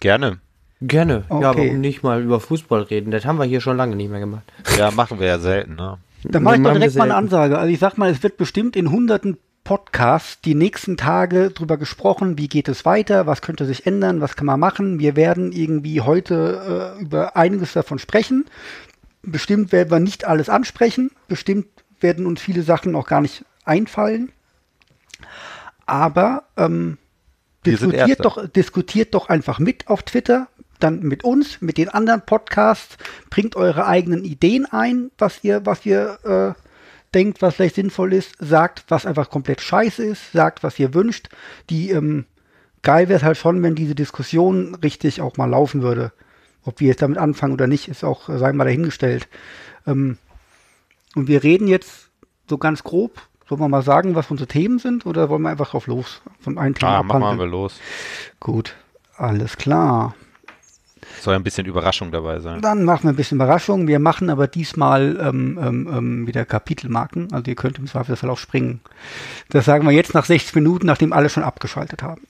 Gerne. 0.00 0.40
Gerne. 0.80 1.24
Okay. 1.28 1.42
Ja, 1.42 1.56
warum 1.56 1.80
nicht 1.80 2.02
mal 2.02 2.22
über 2.22 2.40
Fußball 2.40 2.82
reden? 2.82 3.10
Das 3.10 3.24
haben 3.24 3.38
wir 3.38 3.44
hier 3.44 3.60
schon 3.60 3.76
lange 3.76 3.96
nicht 3.96 4.10
mehr 4.10 4.20
gemacht. 4.20 4.44
Ja, 4.76 4.90
machen 4.90 5.18
wir 5.18 5.26
ja 5.26 5.38
selten, 5.38 5.74
ne? 5.74 5.98
Dann 6.24 6.42
mache 6.42 6.56
ich 6.56 6.62
doch 6.62 6.72
direkt 6.72 6.96
mal 6.96 7.04
eine. 7.04 7.14
Ansage. 7.14 7.58
Also 7.58 7.72
ich 7.72 7.78
sag 7.78 7.96
mal, 7.96 8.10
es 8.10 8.22
wird 8.22 8.36
bestimmt 8.36 8.76
in 8.76 8.90
hunderten 8.90 9.38
Podcasts 9.64 10.40
die 10.40 10.54
nächsten 10.54 10.96
Tage 10.96 11.50
drüber 11.50 11.76
gesprochen, 11.76 12.38
wie 12.38 12.48
geht 12.48 12.68
es 12.68 12.84
weiter, 12.84 13.26
was 13.26 13.42
könnte 13.42 13.66
sich 13.66 13.86
ändern, 13.86 14.20
was 14.20 14.34
kann 14.34 14.46
man 14.46 14.58
machen. 14.58 14.98
Wir 14.98 15.14
werden 15.14 15.52
irgendwie 15.52 16.00
heute 16.00 16.96
äh, 16.98 17.02
über 17.02 17.36
einiges 17.36 17.74
davon 17.74 17.98
sprechen. 17.98 18.46
Bestimmt 19.22 19.70
werden 19.72 19.90
wir 19.90 20.00
nicht 20.00 20.26
alles 20.26 20.48
ansprechen. 20.48 21.10
Bestimmt 21.28 21.66
werden 22.00 22.26
uns 22.26 22.40
viele 22.40 22.62
Sachen 22.62 22.94
auch 22.94 23.06
gar 23.06 23.20
nicht 23.20 23.44
einfallen. 23.64 24.32
Aber 25.86 26.44
ähm, 26.56 26.98
diskutiert 27.66 28.24
doch, 28.24 28.48
diskutiert 28.48 29.14
doch 29.14 29.28
einfach 29.28 29.58
mit 29.58 29.88
auf 29.88 30.02
Twitter, 30.02 30.48
dann 30.78 31.00
mit 31.00 31.24
uns, 31.24 31.60
mit 31.60 31.78
den 31.78 31.88
anderen 31.88 32.22
Podcasts, 32.22 32.96
bringt 33.30 33.56
eure 33.56 33.86
eigenen 33.86 34.24
Ideen 34.24 34.66
ein, 34.66 35.10
was 35.18 35.42
ihr, 35.42 35.64
was 35.64 35.84
ihr 35.86 36.18
äh, 36.56 36.62
denkt, 37.14 37.42
was 37.42 37.54
vielleicht 37.54 37.76
sinnvoll 37.76 38.12
ist, 38.12 38.34
sagt, 38.38 38.84
was 38.88 39.06
einfach 39.06 39.30
komplett 39.30 39.60
scheiße 39.60 40.04
ist, 40.04 40.32
sagt, 40.32 40.62
was 40.62 40.78
ihr 40.78 40.94
wünscht. 40.94 41.28
Die 41.70 41.90
ähm, 41.90 42.26
geil 42.82 43.08
wäre 43.08 43.18
es 43.18 43.24
halt 43.24 43.36
schon, 43.36 43.62
wenn 43.62 43.74
diese 43.74 43.94
Diskussion 43.94 44.74
richtig 44.76 45.20
auch 45.20 45.36
mal 45.36 45.50
laufen 45.50 45.82
würde. 45.82 46.12
Ob 46.64 46.80
wir 46.80 46.88
jetzt 46.88 47.02
damit 47.02 47.18
anfangen 47.18 47.54
oder 47.54 47.66
nicht, 47.66 47.88
ist 47.88 48.04
auch, 48.04 48.28
sei 48.28 48.52
mal 48.52 48.64
dahingestellt. 48.64 49.28
Ähm, 49.86 50.18
und 51.14 51.28
wir 51.28 51.42
reden 51.42 51.66
jetzt 51.66 52.10
so 52.48 52.58
ganz 52.58 52.84
grob. 52.84 53.22
Sollen 53.48 53.60
wir 53.62 53.68
mal 53.68 53.82
sagen, 53.82 54.14
was 54.14 54.30
unsere 54.30 54.46
Themen 54.46 54.78
sind 54.78 55.06
oder 55.06 55.30
wollen 55.30 55.42
wir 55.42 55.48
einfach 55.48 55.70
drauf 55.70 55.86
los? 55.86 56.20
Von 56.40 56.58
einem 56.58 56.74
Thema 56.74 56.98
Ah, 56.98 57.02
machen 57.02 57.38
wir 57.38 57.46
los. 57.46 57.80
Gut, 58.40 58.76
alles 59.16 59.56
klar. 59.56 60.14
Soll 61.20 61.34
ein 61.34 61.42
bisschen 61.42 61.66
Überraschung 61.66 62.12
dabei 62.12 62.40
sein. 62.40 62.60
Dann 62.60 62.84
machen 62.84 63.04
wir 63.04 63.10
ein 63.10 63.16
bisschen 63.16 63.36
Überraschung. 63.36 63.88
Wir 63.88 63.98
machen 63.98 64.30
aber 64.30 64.46
diesmal 64.46 65.18
ähm, 65.20 65.58
ähm, 65.60 65.88
ähm, 65.92 66.26
wieder 66.26 66.44
Kapitelmarken. 66.44 67.32
Also 67.32 67.50
ihr 67.50 67.56
könnt 67.56 67.78
im 67.78 67.86
Zweifelsfall 67.86 68.30
auch 68.30 68.38
springen. 68.38 68.80
Das 69.50 69.64
sagen 69.64 69.86
wir 69.86 69.92
jetzt 69.92 70.14
nach 70.14 70.24
60 70.24 70.54
Minuten, 70.54 70.86
nachdem 70.86 71.12
alle 71.12 71.28
schon 71.28 71.42
abgeschaltet 71.42 72.02
haben. 72.02 72.22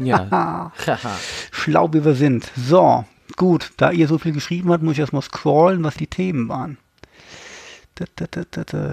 Ja. 0.00 0.72
Schlau 1.50 1.92
wie 1.92 2.04
wir 2.04 2.14
sind. 2.14 2.50
So, 2.56 3.04
gut. 3.36 3.72
Da 3.76 3.90
ihr 3.90 4.08
so 4.08 4.18
viel 4.18 4.32
geschrieben 4.32 4.70
habt, 4.70 4.82
muss 4.82 4.94
ich 4.94 5.00
erstmal 5.00 5.22
scrollen, 5.22 5.84
was 5.84 5.94
die 5.94 6.06
Themen 6.06 6.48
waren. 6.48 6.78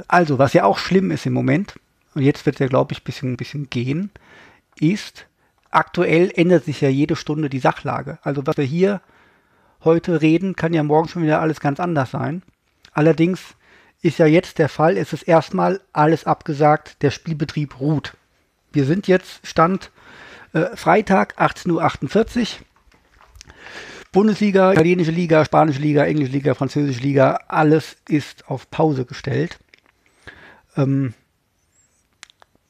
Also, 0.08 0.40
was 0.40 0.54
ja 0.54 0.66
auch 0.66 0.78
schlimm 0.78 1.12
ist 1.12 1.26
im 1.26 1.34
Moment, 1.34 1.76
und 2.16 2.24
jetzt 2.24 2.46
wird 2.46 2.60
ja, 2.60 2.68
glaube 2.68 2.94
ich, 2.94 3.00
ein 3.00 3.06
bisschen, 3.06 3.38
bisschen 3.38 3.70
gehen, 3.70 4.12
ist, 4.80 5.26
aktuell 5.72 6.32
ändert 6.36 6.66
sich 6.66 6.82
ja 6.82 6.90
jede 6.90 7.16
Stunde 7.16 7.50
die 7.50 7.60
Sachlage. 7.60 8.20
Also, 8.24 8.46
was 8.46 8.58
wir 8.58 8.66
hier 8.66 9.02
heute 9.84 10.22
reden, 10.22 10.56
kann 10.56 10.74
ja 10.74 10.84
morgen 10.84 11.08
schon 11.08 11.24
wieder 11.24 11.42
alles 11.42 11.60
ganz 11.60 11.80
anders 11.80 12.12
sein. 12.12 12.44
Allerdings 12.92 13.56
ist 14.02 14.20
ja 14.20 14.26
jetzt 14.26 14.60
der 14.60 14.70
Fall, 14.70 14.98
es 14.98 15.14
ist 15.14 15.24
erstmal 15.24 15.82
alles 15.94 16.26
abgesagt, 16.26 17.02
der 17.02 17.12
Spielbetrieb 17.12 17.80
ruht. 17.80 18.16
Wir 18.72 18.86
sind 18.86 19.08
jetzt 19.08 19.46
Stand 19.46 19.92
äh, 20.54 20.76
Freitag 20.76 21.40
18.48 21.40 22.40
Uhr. 22.40 22.48
Bundesliga, 24.12 24.74
italienische 24.74 25.12
Liga, 25.12 25.46
spanische 25.46 25.82
Liga, 25.82 26.04
englische 26.06 26.32
Liga, 26.32 26.56
französische 26.56 27.02
Liga, 27.02 27.42
alles 27.48 27.98
ist 28.08 28.48
auf 28.48 28.72
Pause 28.72 29.06
gestellt. 29.06 29.60
Ähm, 30.76 31.14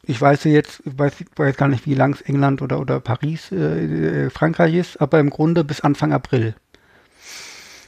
ich 0.10 0.20
weiß 0.20 0.46
jetzt, 0.46 0.82
weiß, 0.86 1.24
weiß 1.36 1.56
gar 1.56 1.68
nicht, 1.68 1.86
wie 1.86 1.94
lang 1.94 2.14
es 2.14 2.22
England 2.22 2.64
oder, 2.64 2.80
oder 2.80 3.00
Paris, 3.00 3.52
äh, 3.52 4.26
äh, 4.26 4.30
Frankreich 4.32 4.74
ist, 4.74 5.00
aber 5.00 5.20
im 5.20 5.30
Grunde 5.30 5.64
bis 5.64 5.82
Anfang 5.82 6.14
April. 6.14 6.56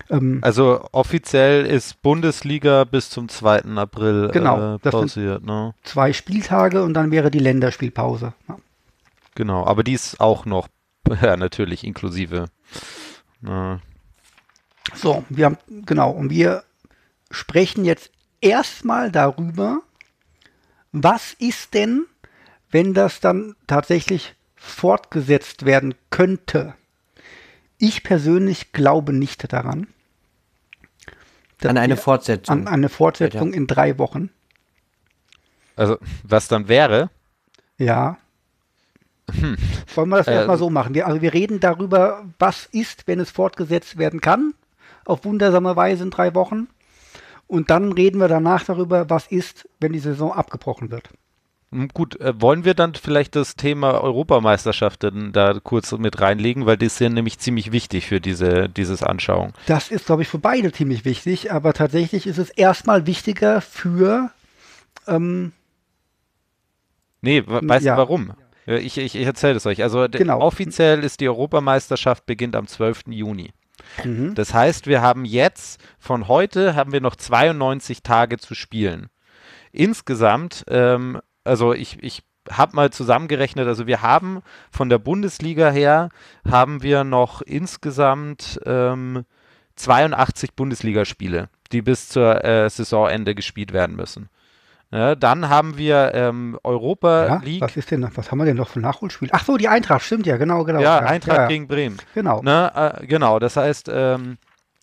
Ähm, 0.07 0.37
Also 0.43 0.87
offiziell 0.91 1.65
ist 1.65 2.03
Bundesliga 2.03 2.83
bis 2.83 3.09
zum 3.09 3.27
2. 3.27 3.63
April 3.75 4.29
Genau, 4.31 4.75
äh, 4.75 4.77
pausiert, 4.77 5.43
ne? 5.43 5.73
zwei 5.81 6.13
Spieltage 6.13 6.83
und 6.83 6.93
dann 6.93 7.09
wäre 7.09 7.31
die 7.31 7.39
Länderspielpause. 7.39 8.33
Ja. 8.47 8.57
Genau, 9.33 9.65
aber 9.65 9.83
die 9.83 9.93
ist 9.93 10.21
auch 10.21 10.45
noch, 10.45 10.67
ja, 11.23 11.35
natürlich 11.37 11.83
inklusive. 11.83 12.49
Ne? 13.41 13.79
So, 14.93 15.23
wir 15.29 15.45
haben, 15.45 15.57
genau, 15.87 16.11
und 16.11 16.29
wir 16.29 16.65
sprechen 17.31 17.83
jetzt 17.83 18.11
erstmal 18.41 19.11
darüber, 19.11 19.81
was 20.91 21.33
ist 21.33 21.73
denn, 21.73 22.05
wenn 22.69 22.93
das 22.93 23.19
dann 23.19 23.55
tatsächlich 23.67 24.35
fortgesetzt 24.55 25.65
werden 25.65 25.95
könnte? 26.09 26.75
Ich 27.77 28.03
persönlich 28.03 28.73
glaube 28.73 29.13
nicht 29.13 29.51
daran. 29.51 29.87
dass 31.59 31.69
An 31.71 31.77
eine 31.77 31.95
wir 31.95 32.01
Fortsetzung. 32.01 32.59
An 32.59 32.67
eine 32.67 32.89
Fortsetzung 32.89 33.53
in 33.53 33.67
drei 33.67 33.97
Wochen. 33.97 34.29
Also, 35.75 35.97
was 36.23 36.47
dann 36.47 36.67
wäre, 36.67 37.09
Ja. 37.77 38.17
Wollen 39.95 40.09
wir 40.09 40.17
das 40.17 40.27
Äh, 40.27 40.33
erstmal 40.33 40.57
so 40.57 40.69
machen? 40.69 40.93
Wir, 40.93 41.07
also 41.07 41.21
wir 41.21 41.33
reden 41.33 41.59
darüber, 41.59 42.25
was 42.37 42.65
ist, 42.65 43.07
wenn 43.07 43.19
es 43.19 43.31
fortgesetzt 43.31 43.97
werden 43.97 44.19
kann, 44.19 44.53
auf 45.05 45.23
wundersame 45.23 45.75
Weise 45.75 46.03
in 46.03 46.11
drei 46.11 46.35
Wochen. 46.35 46.67
Und 47.51 47.69
dann 47.69 47.91
reden 47.91 48.19
wir 48.21 48.29
danach 48.29 48.63
darüber, 48.63 49.09
was 49.09 49.27
ist, 49.27 49.67
wenn 49.81 49.91
die 49.91 49.99
Saison 49.99 50.31
abgebrochen 50.31 50.89
wird. 50.89 51.09
hm, 51.73 51.89
gut, 51.93 52.17
äh, 52.21 52.33
wollen 52.41 52.63
wir 52.63 52.73
dann 52.75 52.95
vielleicht 52.95 53.35
das 53.35 53.55
Thema 53.57 54.01
Europameisterschaft 54.01 55.03
denn 55.03 55.33
da 55.33 55.59
kurz 55.61 55.91
mit 55.91 56.21
reinlegen, 56.21 56.65
weil 56.65 56.77
das 56.77 56.93
ist 56.93 56.99
ja 56.99 57.09
nämlich 57.09 57.39
ziemlich 57.39 57.73
wichtig 57.73 58.07
für 58.07 58.21
diese, 58.21 58.69
dieses 58.69 59.03
Anschauung. 59.03 59.51
Das 59.67 59.91
ist, 59.91 60.05
glaube 60.05 60.21
ich, 60.21 60.29
für 60.29 60.39
beide 60.39 60.71
ziemlich 60.71 61.03
wichtig, 61.03 61.51
aber 61.51 61.73
tatsächlich 61.73 62.25
ist 62.25 62.37
es 62.37 62.49
erstmal 62.51 63.05
wichtiger 63.05 63.59
für, 63.61 64.31
ähm, 65.07 65.51
Nee, 67.21 67.43
we- 67.45 67.61
weißt 67.63 67.85
Ja. 67.85 67.95
du 67.95 68.01
warum? 68.01 68.31
Ich, 68.65 68.97
ich, 68.97 69.15
ich 69.15 69.25
erzähle 69.25 69.55
es 69.57 69.65
euch. 69.65 69.83
Also 69.83 70.07
Genau. 70.09 70.39
offiziell 70.39 71.03
ist 71.03 71.19
die 71.19 71.27
Europameisterschaft 71.27 72.25
beginnt 72.25 72.55
am 72.55 72.67
12. 72.67 73.11
Juni. 73.13 73.51
Mhm. 74.03 74.35
Das 74.35 74.53
heißt, 74.53 74.87
wir 74.87 75.01
haben 75.01 75.25
jetzt, 75.25 75.81
von 75.99 76.27
heute 76.27 76.75
haben 76.75 76.91
wir 76.91 77.01
noch 77.01 77.15
92 77.15 78.03
Tage 78.03 78.37
zu 78.37 78.55
spielen. 78.55 79.09
Insgesamt, 79.71 80.65
ähm, 80.67 81.19
also 81.43 81.73
ich, 81.73 82.01
ich 82.01 82.23
habe 82.49 82.75
mal 82.75 82.91
zusammengerechnet, 82.91 83.67
also 83.67 83.87
wir 83.87 84.01
haben 84.01 84.41
von 84.71 84.89
der 84.89 84.97
Bundesliga 84.97 85.69
her, 85.69 86.09
haben 86.49 86.83
wir 86.83 87.03
noch 87.03 87.41
insgesamt 87.41 88.59
ähm, 88.65 89.25
82 89.75 90.53
Bundesligaspiele, 90.55 91.49
die 91.71 91.81
bis 91.81 92.09
zur 92.09 92.43
äh, 92.43 92.69
Saisonende 92.69 93.35
gespielt 93.35 93.73
werden 93.73 93.95
müssen. 93.95 94.29
Ja, 94.91 95.15
dann 95.15 95.47
haben 95.47 95.77
wir 95.77 96.11
ähm, 96.13 96.59
Europa 96.63 97.25
ja, 97.25 97.41
League. 97.43 97.61
was 97.61 97.77
ist 97.77 97.91
denn 97.91 98.01
noch, 98.01 98.11
was 98.15 98.29
haben 98.29 98.39
wir 98.39 98.45
denn 98.45 98.57
noch 98.57 98.67
für 98.67 98.81
Nachholspiel? 98.81 99.29
Ach 99.31 99.45
so, 99.45 99.55
die 99.55 99.69
Eintracht, 99.69 100.03
stimmt 100.03 100.25
ja, 100.25 100.35
genau, 100.35 100.65
genau. 100.65 100.81
Ja, 100.81 100.99
Eintracht 100.99 101.37
ja, 101.37 101.47
gegen 101.47 101.67
Bremen. 101.67 101.97
Genau. 102.13 102.41
Ne, 102.41 102.71
äh, 102.99 103.07
genau, 103.07 103.39
das 103.39 103.55
heißt, 103.55 103.89
ähm, 103.93 104.37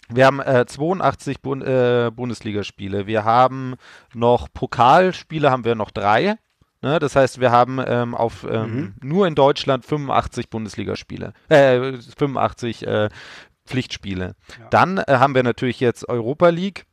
wir 0.09 0.25
haben 0.25 0.41
äh, 0.41 0.65
82 0.67 1.43
Bun 1.43 1.61
äh, 1.61 2.11
Bundesligaspiele. 2.15 3.07
Wir 3.07 3.25
haben 3.25 3.75
noch 4.15 4.49
Pokalspiele, 4.53 5.51
haben 5.51 5.67
wir 5.67 5.75
noch 5.75 5.91
drei. 5.91 6.37
Ne, 6.81 6.99
das 6.99 7.15
heißt, 7.15 7.41
wir 7.41 7.51
haben 7.51 7.79
ähm, 7.85 8.15
auf 8.15 8.47
ähm, 8.49 8.95
nur 9.03 9.27
in 9.27 9.35
Deutschland 9.35 9.85
85 9.85 10.49
Bundesligaspiele, 10.49 11.35
äh, 11.49 11.93
85 12.17 12.87
äh, 12.87 13.09
Pflichtspiele. 13.67 14.35
Dann 14.71 14.99
äh, 14.99 15.05
haben 15.09 15.35
wir 15.35 15.43
natürlich 15.43 15.81
jetzt 15.81 16.09
Europa 16.09 16.49
League. 16.49 16.87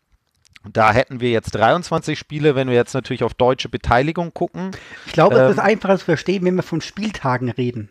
Da 0.72 0.92
hätten 0.92 1.20
wir 1.20 1.30
jetzt 1.30 1.52
23 1.56 2.18
Spiele, 2.18 2.56
wenn 2.56 2.68
wir 2.68 2.76
jetzt 2.76 2.94
natürlich 2.94 3.24
auf 3.24 3.34
deutsche 3.34 3.70
Beteiligung 3.70 4.34
gucken. 4.34 4.72
Ich 5.06 5.14
glaube, 5.14 5.36
es 5.36 5.42
ähm, 5.42 5.52
ist 5.52 5.60
einfacher 5.60 5.98
zu 5.98 6.06
verstehen, 6.06 6.44
wenn 6.46 6.56
wir 6.56 6.64
von 6.64 6.82
Spieltagen 6.82 7.50
reden. 7.50 7.90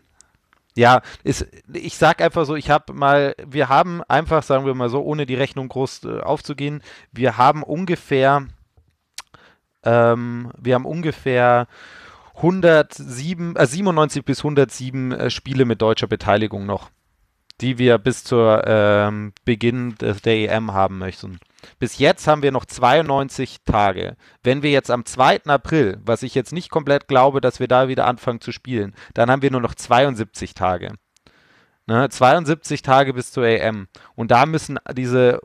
Ja, 0.76 1.02
ist, 1.22 1.46
ich 1.72 1.96
sag 1.96 2.20
einfach 2.20 2.44
so, 2.46 2.56
ich 2.56 2.68
habe 2.68 2.92
mal, 2.92 3.36
wir 3.46 3.68
haben 3.68 4.02
einfach, 4.04 4.42
sagen 4.42 4.66
wir 4.66 4.74
mal 4.74 4.88
so, 4.88 5.02
ohne 5.02 5.24
die 5.24 5.36
Rechnung 5.36 5.68
groß 5.68 6.04
äh, 6.04 6.20
aufzugehen, 6.20 6.82
wir 7.12 7.36
haben 7.36 7.62
ungefähr, 7.62 8.46
ähm, 9.84 10.50
wir 10.58 10.74
haben 10.74 10.84
ungefähr 10.84 11.68
107, 12.36 13.54
äh, 13.54 13.66
97 13.66 14.24
bis 14.24 14.38
107 14.40 15.12
äh, 15.12 15.30
Spiele 15.30 15.64
mit 15.64 15.80
deutscher 15.80 16.08
Beteiligung 16.08 16.66
noch, 16.66 16.90
die 17.60 17.78
wir 17.78 17.98
bis 17.98 18.24
zur 18.24 18.64
ähm, 18.66 19.32
Beginn 19.44 19.94
des, 19.96 20.22
der 20.22 20.34
EM 20.50 20.72
haben 20.72 20.98
möchten. 20.98 21.38
Bis 21.78 21.98
jetzt 21.98 22.26
haben 22.26 22.42
wir 22.42 22.52
noch 22.52 22.64
92 22.64 23.58
Tage. 23.64 24.16
Wenn 24.42 24.62
wir 24.62 24.70
jetzt 24.70 24.90
am 24.90 25.04
2. 25.04 25.44
April, 25.46 25.98
was 26.04 26.22
ich 26.22 26.34
jetzt 26.34 26.52
nicht 26.52 26.70
komplett 26.70 27.08
glaube, 27.08 27.40
dass 27.40 27.60
wir 27.60 27.68
da 27.68 27.88
wieder 27.88 28.06
anfangen 28.06 28.40
zu 28.40 28.52
spielen, 28.52 28.94
dann 29.14 29.30
haben 29.30 29.42
wir 29.42 29.50
nur 29.50 29.60
noch 29.60 29.74
72 29.74 30.54
Tage. 30.54 30.94
Ne, 31.86 32.08
72 32.08 32.80
Tage 32.80 33.12
bis 33.12 33.30
zur 33.30 33.44
EM. 33.44 33.88
Und 34.14 34.30
da 34.30 34.46
müssen 34.46 34.78
diese 34.92 35.40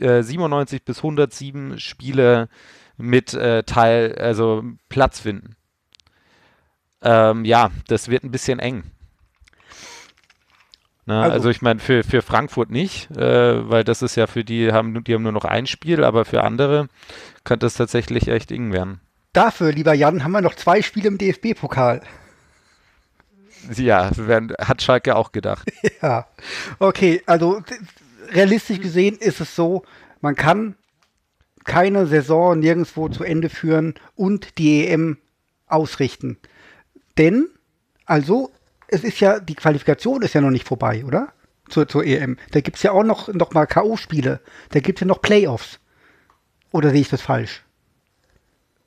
äh, 0.00 0.22
97 0.22 0.84
bis 0.84 0.98
107 0.98 1.78
Spiele 1.78 2.48
mit 2.96 3.34
äh, 3.34 3.62
Teil, 3.62 4.16
also 4.18 4.64
Platz 4.88 5.20
finden. 5.20 5.54
Ähm, 7.02 7.44
ja, 7.44 7.70
das 7.88 8.08
wird 8.08 8.24
ein 8.24 8.30
bisschen 8.30 8.58
eng. 8.58 8.84
Ne, 11.06 11.22
also, 11.22 11.34
also, 11.34 11.50
ich 11.50 11.62
meine, 11.62 11.78
für, 11.78 12.02
für 12.02 12.20
Frankfurt 12.20 12.70
nicht, 12.70 13.10
äh, 13.12 13.70
weil 13.70 13.84
das 13.84 14.02
ist 14.02 14.16
ja 14.16 14.26
für 14.26 14.42
die, 14.42 14.72
haben, 14.72 15.04
die 15.04 15.14
haben 15.14 15.22
nur 15.22 15.32
noch 15.32 15.44
ein 15.44 15.68
Spiel, 15.68 16.02
aber 16.02 16.24
für 16.24 16.42
andere 16.42 16.88
könnte 17.44 17.66
es 17.66 17.74
tatsächlich 17.74 18.26
echt 18.26 18.50
eng 18.50 18.72
werden. 18.72 19.00
Dafür, 19.32 19.70
lieber 19.70 19.94
Jan, 19.94 20.24
haben 20.24 20.32
wir 20.32 20.40
noch 20.40 20.56
zwei 20.56 20.82
Spiele 20.82 21.06
im 21.06 21.18
DFB-Pokal. 21.18 22.00
Ja, 23.76 24.10
werden, 24.16 24.52
hat 24.58 24.82
Schalke 24.82 25.16
auch 25.16 25.32
gedacht. 25.32 25.70
Ja, 26.02 26.26
okay, 26.78 27.22
also 27.26 27.62
realistisch 28.30 28.80
gesehen 28.80 29.16
ist 29.16 29.40
es 29.40 29.54
so, 29.54 29.84
man 30.20 30.34
kann 30.34 30.74
keine 31.64 32.06
Saison 32.06 32.58
nirgendwo 32.58 33.08
zu 33.08 33.22
Ende 33.22 33.48
führen 33.48 33.94
und 34.14 34.58
die 34.58 34.86
EM 34.86 35.18
ausrichten. 35.66 36.38
Denn, 37.16 37.46
also, 38.04 38.50
es 38.88 39.04
ist 39.04 39.20
ja, 39.20 39.40
die 39.40 39.54
Qualifikation 39.54 40.22
ist 40.22 40.34
ja 40.34 40.40
noch 40.40 40.50
nicht 40.50 40.66
vorbei, 40.66 41.04
oder? 41.04 41.32
Zur, 41.68 41.88
zur 41.88 42.04
EM. 42.04 42.36
Da 42.52 42.60
gibt 42.60 42.76
es 42.76 42.82
ja 42.82 42.92
auch 42.92 43.02
noch, 43.02 43.28
noch 43.28 43.52
mal 43.52 43.66
K.O.-Spiele. 43.66 44.40
Da 44.70 44.80
gibt 44.80 44.98
es 44.98 45.00
ja 45.00 45.06
noch 45.06 45.20
Playoffs. 45.20 45.80
Oder 46.70 46.90
sehe 46.90 47.00
ich 47.00 47.08
das 47.08 47.22
falsch? 47.22 47.64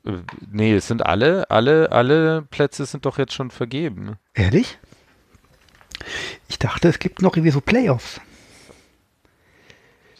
Äh, 0.06 0.20
nee, 0.50 0.74
es 0.74 0.88
sind 0.88 1.06
alle, 1.06 1.50
alle, 1.52 1.92
alle 1.92 2.44
Plätze 2.44 2.86
sind 2.86 3.06
doch 3.06 3.18
jetzt 3.18 3.34
schon 3.34 3.52
vergeben. 3.52 4.16
Ehrlich? 4.34 4.78
Ich 6.48 6.60
dachte, 6.60 6.88
es 6.88 7.00
gibt 7.00 7.22
noch 7.22 7.36
irgendwie 7.36 7.52
so 7.52 7.62
Playoffs. 7.62 8.22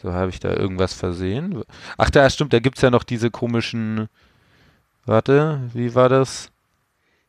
So 0.02 0.12
habe 0.12 0.30
ich 0.30 0.40
da 0.40 0.50
irgendwas 0.54 0.94
versehen. 0.94 1.62
Ach, 1.98 2.10
da 2.10 2.28
stimmt, 2.30 2.52
da 2.52 2.58
gibt 2.58 2.76
es 2.78 2.82
ja 2.82 2.90
noch 2.90 3.04
diese 3.04 3.30
komischen. 3.30 4.08
Warte, 5.04 5.60
wie 5.74 5.94
war 5.94 6.08
das? 6.08 6.50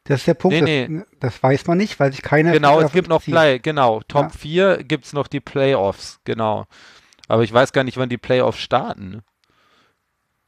Das 0.06 0.22
ist 0.22 0.28
der 0.28 0.34
Punkt, 0.34 0.62
nee, 0.62 0.88
nee. 0.88 0.98
Das, 1.20 1.34
das, 1.34 1.44
weiß 1.44 1.68
man 1.68 1.78
nicht, 1.78 2.00
weil 2.00 2.12
sich 2.12 2.22
keiner. 2.22 2.52
Genau, 2.52 2.80
es 2.80 2.92
gibt 2.92 3.08
noch 3.08 3.24
Play, 3.24 3.60
genau. 3.60 4.02
Top 4.08 4.24
ja. 4.24 4.30
4 4.30 4.84
gibt 4.84 5.06
es 5.06 5.14
noch 5.14 5.28
die 5.28 5.40
Playoffs, 5.40 6.20
genau. 6.24 6.66
Aber 7.28 7.44
ich 7.44 7.54
weiß 7.54 7.72
gar 7.72 7.84
nicht, 7.84 7.98
wann 7.98 8.10
die 8.10 8.18
Playoffs 8.18 8.60
starten. 8.60 9.22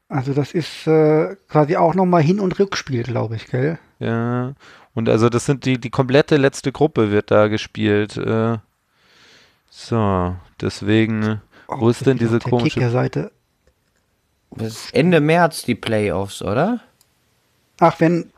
Also 0.08 0.34
das 0.34 0.52
ist 0.52 0.86
äh, 0.86 1.36
quasi 1.48 1.76
auch 1.76 1.94
nochmal 1.94 2.22
Hin- 2.22 2.40
und 2.40 2.58
Rückspiel, 2.58 3.04
glaube 3.04 3.36
ich, 3.36 3.46
gell? 3.46 3.78
Ja. 4.00 4.54
Und 4.92 5.08
also 5.08 5.28
das 5.28 5.46
sind 5.46 5.64
die, 5.64 5.78
die 5.78 5.90
komplette 5.90 6.36
letzte 6.36 6.72
Gruppe 6.72 7.10
wird 7.10 7.30
da 7.30 7.48
gespielt. 7.48 8.16
Äh, 8.16 8.58
so, 9.70 10.36
deswegen, 10.60 11.40
oh, 11.68 11.80
wo 11.80 11.88
ist 11.88 12.06
denn 12.06 12.18
diese 12.18 12.38
komische 12.38 12.90
Seite? 12.90 13.32
Ende 14.92 15.20
März 15.20 15.62
die 15.62 15.74
Playoffs, 15.74 16.42
oder? 16.42 16.80
Ach, 17.80 17.98
wenn, 17.98 18.30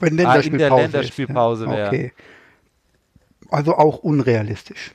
wenn 0.00 0.16
Länderspielpause, 0.16 0.64
ah, 0.64 0.66
in 0.66 0.90
der 0.92 1.00
Länderspielpause 1.00 1.64
ist, 1.64 1.70
ja. 1.70 1.76
wäre. 1.76 1.88
Okay. 1.88 2.12
Also 3.50 3.74
auch 3.74 3.98
unrealistisch. 3.98 4.92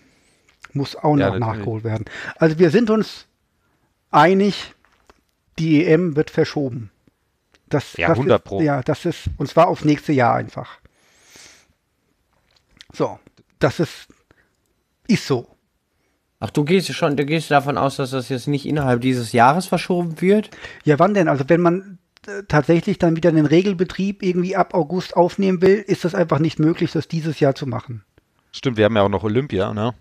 Muss 0.73 0.95
auch 0.95 1.17
ja, 1.17 1.29
noch 1.29 1.39
natürlich. 1.39 1.39
nachgeholt 1.39 1.83
werden. 1.83 2.05
Also 2.37 2.59
wir 2.59 2.69
sind 2.69 2.89
uns 2.89 3.27
einig, 4.11 4.73
die 5.59 5.85
EM 5.85 6.15
wird 6.15 6.29
verschoben. 6.29 6.91
Das, 7.67 7.93
ja, 7.97 8.07
das 8.07 8.17
100 8.17 8.39
ist, 8.39 8.43
Pro. 8.43 8.61
Ja, 8.61 8.81
das 8.81 9.05
ist, 9.05 9.29
und 9.37 9.47
zwar 9.47 9.67
aufs 9.67 9.85
nächste 9.85 10.13
Jahr 10.13 10.35
einfach. 10.35 10.79
So, 12.91 13.19
das 13.59 13.79
ist, 13.79 14.07
ist 15.07 15.25
so. 15.25 15.47
Ach, 16.39 16.51
du 16.51 16.63
gehst 16.65 16.93
schon, 16.93 17.15
du 17.17 17.25
gehst 17.25 17.49
davon 17.49 17.77
aus, 17.77 17.95
dass 17.95 18.11
das 18.11 18.29
jetzt 18.29 18.47
nicht 18.47 18.65
innerhalb 18.65 19.01
dieses 19.01 19.31
Jahres 19.31 19.65
verschoben 19.65 20.21
wird? 20.21 20.49
Ja, 20.83 20.99
wann 20.99 21.13
denn? 21.13 21.27
Also 21.27 21.45
wenn 21.47 21.61
man 21.61 21.99
tatsächlich 22.47 22.97
dann 22.99 23.15
wieder 23.15 23.29
einen 23.29 23.45
Regelbetrieb 23.45 24.23
irgendwie 24.23 24.55
ab 24.55 24.73
August 24.73 25.15
aufnehmen 25.15 25.61
will, 25.61 25.75
ist 25.75 26.05
das 26.05 26.15
einfach 26.15 26.39
nicht 26.39 26.59
möglich, 26.59 26.91
das 26.91 27.07
dieses 27.07 27.39
Jahr 27.39 27.55
zu 27.55 27.67
machen. 27.67 28.03
Stimmt, 28.51 28.77
wir 28.77 28.85
haben 28.85 28.95
ja 28.95 29.01
auch 29.01 29.09
noch 29.09 29.23
Olympia, 29.23 29.73
ne? 29.73 29.93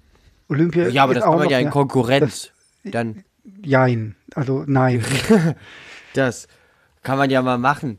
Olympia. 0.48 0.88
Ja, 0.88 1.04
aber 1.04 1.14
das 1.14 1.24
kann 1.24 1.38
man 1.38 1.48
ja 1.48 1.58
in 1.58 1.70
Konkurrenz. 1.70 2.52
Das, 2.84 2.92
dann. 2.92 3.24
Jein, 3.64 4.14
also 4.34 4.64
nein. 4.66 5.04
das 6.14 6.46
kann 7.02 7.18
man 7.18 7.30
ja 7.30 7.42
mal 7.42 7.58
machen. 7.58 7.98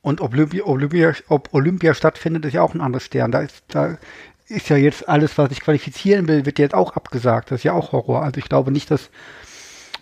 Und 0.00 0.20
ob 0.20 0.32
Olympia, 0.32 0.64
Olympia, 0.64 1.12
ob 1.28 1.52
Olympia 1.52 1.94
stattfindet, 1.94 2.44
ist 2.44 2.52
ja 2.52 2.62
auch 2.62 2.74
ein 2.74 2.80
anderes 2.80 3.04
Stern. 3.04 3.32
Da 3.32 3.40
ist, 3.40 3.64
da 3.68 3.98
ist 4.46 4.68
ja 4.68 4.76
jetzt 4.76 5.08
alles, 5.08 5.36
was 5.36 5.50
ich 5.50 5.60
qualifizieren 5.60 6.28
will, 6.28 6.46
wird 6.46 6.58
jetzt 6.58 6.74
auch 6.74 6.94
abgesagt. 6.94 7.50
Das 7.50 7.60
ist 7.60 7.64
ja 7.64 7.72
auch 7.72 7.92
Horror. 7.92 8.22
Also 8.22 8.38
ich 8.38 8.48
glaube 8.48 8.70
nicht, 8.70 8.90
dass 8.90 9.10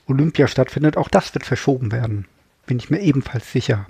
Olympia 0.07 0.47
stattfindet. 0.47 0.97
Auch 0.97 1.09
das 1.09 1.33
wird 1.35 1.47
verschoben 1.47 1.93
werden. 1.93 2.27
Bin 2.67 2.79
ich 2.79 2.91
mir 2.91 3.01
ebenfalls 3.01 3.51
sicher. 3.53 3.87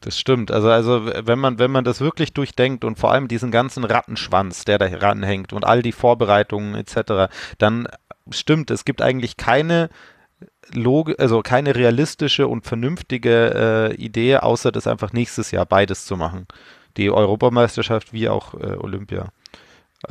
Das 0.00 0.18
stimmt. 0.18 0.50
Also, 0.50 0.70
also 0.70 1.06
wenn 1.06 1.38
man, 1.38 1.58
wenn 1.58 1.70
man 1.70 1.84
das 1.84 2.00
wirklich 2.00 2.32
durchdenkt 2.32 2.84
und 2.84 2.98
vor 2.98 3.10
allem 3.12 3.26
diesen 3.26 3.50
ganzen 3.50 3.84
Rattenschwanz, 3.84 4.64
der 4.64 4.78
da 4.78 4.86
ranhängt 4.86 5.52
und 5.52 5.64
all 5.64 5.82
die 5.82 5.92
Vorbereitungen 5.92 6.74
etc., 6.76 7.32
dann 7.58 7.88
stimmt, 8.30 8.70
es 8.70 8.84
gibt 8.84 9.02
eigentlich 9.02 9.36
keine 9.36 9.90
Log 10.72 11.18
also 11.18 11.42
keine 11.42 11.74
realistische 11.74 12.46
und 12.46 12.66
vernünftige 12.66 13.90
äh, 13.90 13.94
Idee, 13.94 14.36
außer 14.36 14.70
das 14.70 14.86
einfach 14.86 15.12
nächstes 15.12 15.50
Jahr 15.50 15.66
beides 15.66 16.04
zu 16.04 16.16
machen. 16.16 16.46
Die 16.96 17.10
Europameisterschaft 17.10 18.12
wie 18.12 18.28
auch 18.28 18.54
äh, 18.54 18.76
Olympia. 18.76 19.28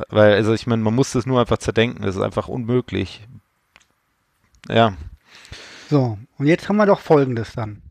Weil, 0.08 0.34
also 0.34 0.52
ich 0.52 0.66
meine, 0.66 0.82
man 0.82 0.94
muss 0.94 1.12
das 1.12 1.26
nur 1.26 1.40
einfach 1.40 1.58
zerdenken, 1.58 2.02
das 2.02 2.16
ist 2.16 2.22
einfach 2.22 2.48
unmöglich. 2.48 3.26
Ja. 4.68 4.94
So, 5.88 6.18
und 6.36 6.46
jetzt 6.46 6.68
haben 6.68 6.76
wir 6.76 6.86
doch 6.86 7.00
folgendes 7.00 7.52
dann. 7.54 7.82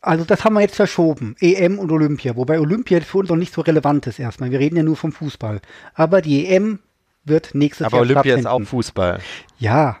Also 0.00 0.24
das 0.24 0.44
haben 0.44 0.54
wir 0.54 0.60
jetzt 0.60 0.76
verschoben, 0.76 1.34
EM 1.40 1.78
und 1.78 1.90
Olympia, 1.90 2.36
wobei 2.36 2.60
Olympia 2.60 3.00
für 3.00 3.18
uns 3.18 3.28
noch 3.28 3.36
nicht 3.36 3.52
so 3.52 3.60
relevant 3.60 4.06
ist 4.06 4.18
erstmal. 4.18 4.50
Wir 4.50 4.60
reden 4.60 4.76
ja 4.76 4.82
nur 4.82 4.96
vom 4.96 5.12
Fußball. 5.12 5.60
Aber 5.94 6.22
die 6.22 6.46
EM 6.46 6.78
wird 7.24 7.54
nächstes 7.54 7.86
Aber 7.86 7.96
Jahr 7.96 8.02
Olympia 8.02 8.36
ist 8.36 8.46
auch 8.46 8.62
Fußball. 8.62 9.20
Ja, 9.58 9.98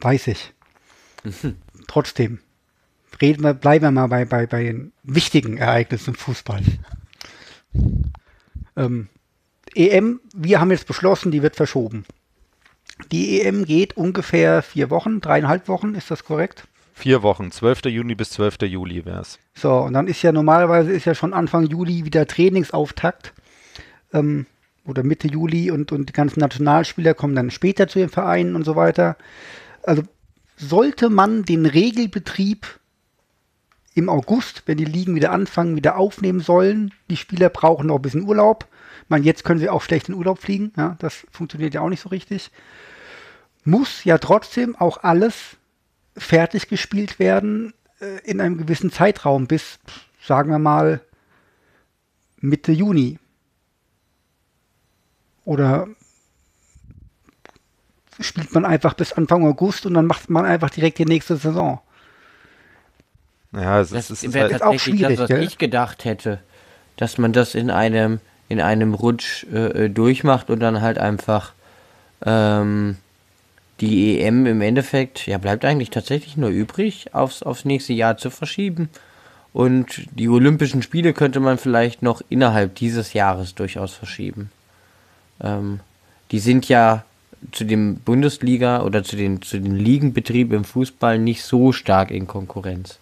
weiß 0.00 0.28
ich. 0.28 0.52
Mhm. 1.24 1.56
Trotzdem, 1.86 2.40
reden 3.20 3.42
wir, 3.42 3.54
bleiben 3.54 3.84
wir 3.84 3.90
mal 3.90 4.06
bei, 4.06 4.24
bei, 4.24 4.46
bei 4.46 4.64
den 4.64 4.92
wichtigen 5.02 5.56
Ereignissen 5.56 6.10
im 6.10 6.16
Fußball. 6.16 6.62
Ähm, 8.76 9.08
EM, 9.74 10.20
wir 10.34 10.60
haben 10.60 10.70
jetzt 10.70 10.86
beschlossen, 10.86 11.32
die 11.32 11.42
wird 11.42 11.56
verschoben. 11.56 12.04
Die 13.10 13.40
EM 13.40 13.64
geht 13.64 13.96
ungefähr 13.96 14.62
vier 14.62 14.90
Wochen, 14.90 15.20
dreieinhalb 15.20 15.68
Wochen, 15.68 15.94
ist 15.94 16.10
das 16.10 16.24
korrekt? 16.24 16.64
Vier 16.94 17.22
Wochen, 17.22 17.50
12. 17.50 17.86
Juni 17.86 18.14
bis 18.14 18.30
12. 18.30 18.62
Juli 18.62 19.04
wäre 19.04 19.20
es. 19.20 19.38
So, 19.54 19.74
und 19.78 19.94
dann 19.94 20.06
ist 20.06 20.22
ja 20.22 20.30
normalerweise 20.30 20.92
ist 20.92 21.06
ja 21.06 21.14
schon 21.14 21.32
Anfang 21.34 21.66
Juli 21.66 22.04
wieder 22.04 22.26
Trainingsauftakt. 22.26 23.32
Ähm, 24.12 24.46
oder 24.84 25.02
Mitte 25.02 25.28
Juli 25.28 25.70
und, 25.70 25.92
und 25.92 26.08
die 26.08 26.12
ganzen 26.12 26.40
Nationalspieler 26.40 27.14
kommen 27.14 27.36
dann 27.36 27.50
später 27.50 27.88
zu 27.88 27.98
den 27.98 28.08
Vereinen 28.08 28.56
und 28.56 28.64
so 28.64 28.76
weiter. 28.76 29.16
Also 29.82 30.02
sollte 30.56 31.08
man 31.08 31.44
den 31.44 31.66
Regelbetrieb 31.66 32.66
im 33.94 34.08
August, 34.08 34.62
wenn 34.66 34.78
die 34.78 34.84
Ligen 34.84 35.14
wieder 35.14 35.32
anfangen, 35.32 35.76
wieder 35.76 35.96
aufnehmen 35.96 36.40
sollen. 36.40 36.92
Die 37.10 37.16
Spieler 37.16 37.48
brauchen 37.48 37.86
noch 37.86 37.96
ein 37.96 38.02
bisschen 38.02 38.26
Urlaub. 38.26 38.66
Ich 39.04 39.10
meine, 39.10 39.24
jetzt 39.24 39.44
können 39.44 39.60
sie 39.60 39.68
auch 39.68 39.82
schlecht 39.82 40.08
in 40.08 40.14
Urlaub 40.14 40.38
fliegen. 40.38 40.72
Ja, 40.76 40.96
das 40.98 41.26
funktioniert 41.30 41.74
ja 41.74 41.80
auch 41.82 41.88
nicht 41.88 42.00
so 42.00 42.08
richtig. 42.08 42.50
Muss 43.64 44.04
ja 44.04 44.18
trotzdem 44.18 44.76
auch 44.76 45.02
alles 45.02 45.56
fertig 46.16 46.68
gespielt 46.68 47.18
werden 47.18 47.74
äh, 48.00 48.18
in 48.24 48.40
einem 48.40 48.58
gewissen 48.58 48.90
Zeitraum 48.90 49.46
bis, 49.46 49.78
sagen 50.20 50.50
wir 50.50 50.58
mal, 50.58 51.00
Mitte 52.40 52.72
Juni. 52.72 53.18
Oder 55.44 55.88
spielt 58.20 58.52
man 58.54 58.64
einfach 58.64 58.94
bis 58.94 59.12
Anfang 59.12 59.44
August 59.46 59.86
und 59.86 59.94
dann 59.94 60.06
macht 60.06 60.30
man 60.30 60.44
einfach 60.44 60.70
direkt 60.70 60.98
die 60.98 61.04
nächste 61.04 61.36
Saison. 61.36 61.80
Ja, 63.52 63.80
es 63.80 63.90
das 63.90 64.10
ist, 64.10 64.24
ist, 64.24 64.34
halt 64.34 64.52
ist 64.52 64.62
auch 64.62 64.78
schwierig, 64.78 65.16
das, 65.16 65.18
was 65.18 65.28
gell? 65.28 65.42
ich 65.42 65.58
gedacht 65.58 66.04
hätte, 66.04 66.40
dass 66.96 67.18
man 67.18 67.32
das 67.32 67.54
in 67.54 67.70
einem 67.70 68.20
in 68.48 68.60
einem 68.60 68.92
Rutsch 68.92 69.44
äh, 69.44 69.88
durchmacht 69.88 70.50
und 70.50 70.60
dann 70.60 70.82
halt 70.82 70.98
einfach 70.98 71.52
ähm, 72.24 72.96
die 73.82 74.20
EM 74.20 74.46
im 74.46 74.60
Endeffekt, 74.60 75.26
ja, 75.26 75.38
bleibt 75.38 75.64
eigentlich 75.64 75.90
tatsächlich 75.90 76.36
nur 76.36 76.50
übrig, 76.50 77.14
aufs, 77.14 77.42
aufs 77.42 77.64
nächste 77.64 77.92
Jahr 77.92 78.16
zu 78.16 78.30
verschieben. 78.30 78.88
Und 79.52 80.06
die 80.12 80.28
Olympischen 80.28 80.82
Spiele 80.82 81.12
könnte 81.12 81.40
man 81.40 81.58
vielleicht 81.58 82.00
noch 82.00 82.22
innerhalb 82.30 82.76
dieses 82.76 83.12
Jahres 83.12 83.54
durchaus 83.54 83.92
verschieben. 83.92 84.50
Ähm, 85.42 85.80
die 86.30 86.38
sind 86.38 86.68
ja 86.68 87.04
zu 87.50 87.64
dem 87.64 87.96
Bundesliga 87.96 88.82
oder 88.82 89.02
zu 89.02 89.16
den, 89.16 89.42
zu 89.42 89.58
den 89.58 89.74
Ligenbetrieben 89.74 90.56
im 90.56 90.64
Fußball 90.64 91.18
nicht 91.18 91.42
so 91.42 91.72
stark 91.72 92.12
in 92.12 92.28
Konkurrenz. 92.28 92.98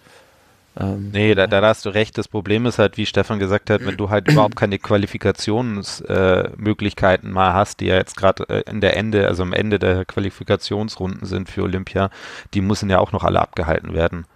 Ähm, 0.79 1.11
nee, 1.13 1.35
da, 1.35 1.49
da 1.49 1.61
hast 1.63 1.85
du 1.85 1.91
recht. 1.91 2.17
Das 2.17 2.29
Problem 2.29 2.65
ist 2.67 2.79
halt, 2.79 2.97
wie 2.97 3.07
Stefan 3.07 3.41
gesagt 3.41 3.71
hat, 3.71 3.85
wenn 3.85 3.97
du 3.97 4.11
halt 4.11 4.31
überhaupt 4.31 4.55
keine 4.57 4.79
Qualifikationsmöglichkeiten 4.79 7.31
äh, 7.31 7.33
mal 7.33 7.55
hast, 7.55 7.81
die 7.81 7.87
ja 7.87 7.97
jetzt 7.97 8.17
gerade 8.17 8.49
äh, 8.49 8.63
in 8.71 8.81
der 8.81 8.97
Ende, 8.97 9.27
also 9.27 9.43
am 9.43 9.53
Ende 9.53 9.81
der 9.81 10.05
Qualifikationsrunden 10.05 11.27
sind 11.27 11.51
für 11.51 11.63
Olympia, 11.63 12.11
die 12.55 12.61
müssen 12.61 12.89
ja 12.89 13.01
auch 13.01 13.11
noch 13.13 13.25
alle 13.25 13.41
abgehalten 13.41 13.95
werden. 13.95 14.27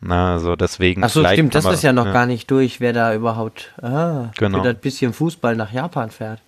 Na, 0.00 0.34
also 0.34 0.54
deswegen. 0.54 1.02
Ach 1.02 1.08
so, 1.08 1.24
stimmt, 1.24 1.54
das 1.54 1.64
man, 1.64 1.72
ist 1.72 1.82
ja 1.82 1.94
noch 1.94 2.04
ja. 2.06 2.12
gar 2.12 2.26
nicht 2.26 2.50
durch, 2.50 2.80
wer 2.80 2.92
da 2.92 3.14
überhaupt 3.14 3.72
ah, 3.80 4.26
genau. 4.36 4.62
ein 4.62 4.76
bisschen 4.76 5.14
Fußball 5.14 5.56
nach 5.56 5.72
Japan 5.72 6.10
fährt. 6.10 6.42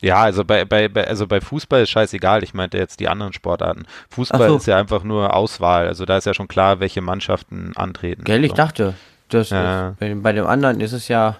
Ja, 0.00 0.22
also 0.22 0.44
bei, 0.44 0.64
bei, 0.64 0.88
bei, 0.88 1.06
also 1.06 1.26
bei 1.26 1.40
Fußball 1.40 1.82
ist 1.82 1.90
scheißegal, 1.90 2.44
ich 2.44 2.54
meinte 2.54 2.78
jetzt 2.78 3.00
die 3.00 3.08
anderen 3.08 3.32
Sportarten. 3.32 3.86
Fußball 4.10 4.48
so. 4.48 4.56
ist 4.56 4.66
ja 4.66 4.76
einfach 4.76 5.02
nur 5.02 5.34
Auswahl, 5.34 5.88
also 5.88 6.04
da 6.04 6.16
ist 6.16 6.26
ja 6.26 6.34
schon 6.34 6.48
klar, 6.48 6.80
welche 6.80 7.00
Mannschaften 7.00 7.72
antreten. 7.76 8.24
Gell, 8.24 8.44
ich 8.44 8.50
so. 8.50 8.56
dachte, 8.56 8.94
das 9.28 9.50
ja. 9.50 9.90
ist, 9.90 9.98
bei, 9.98 10.14
bei 10.14 10.32
dem 10.32 10.46
anderen 10.46 10.80
ist 10.80 10.92
es 10.92 11.08
ja 11.08 11.36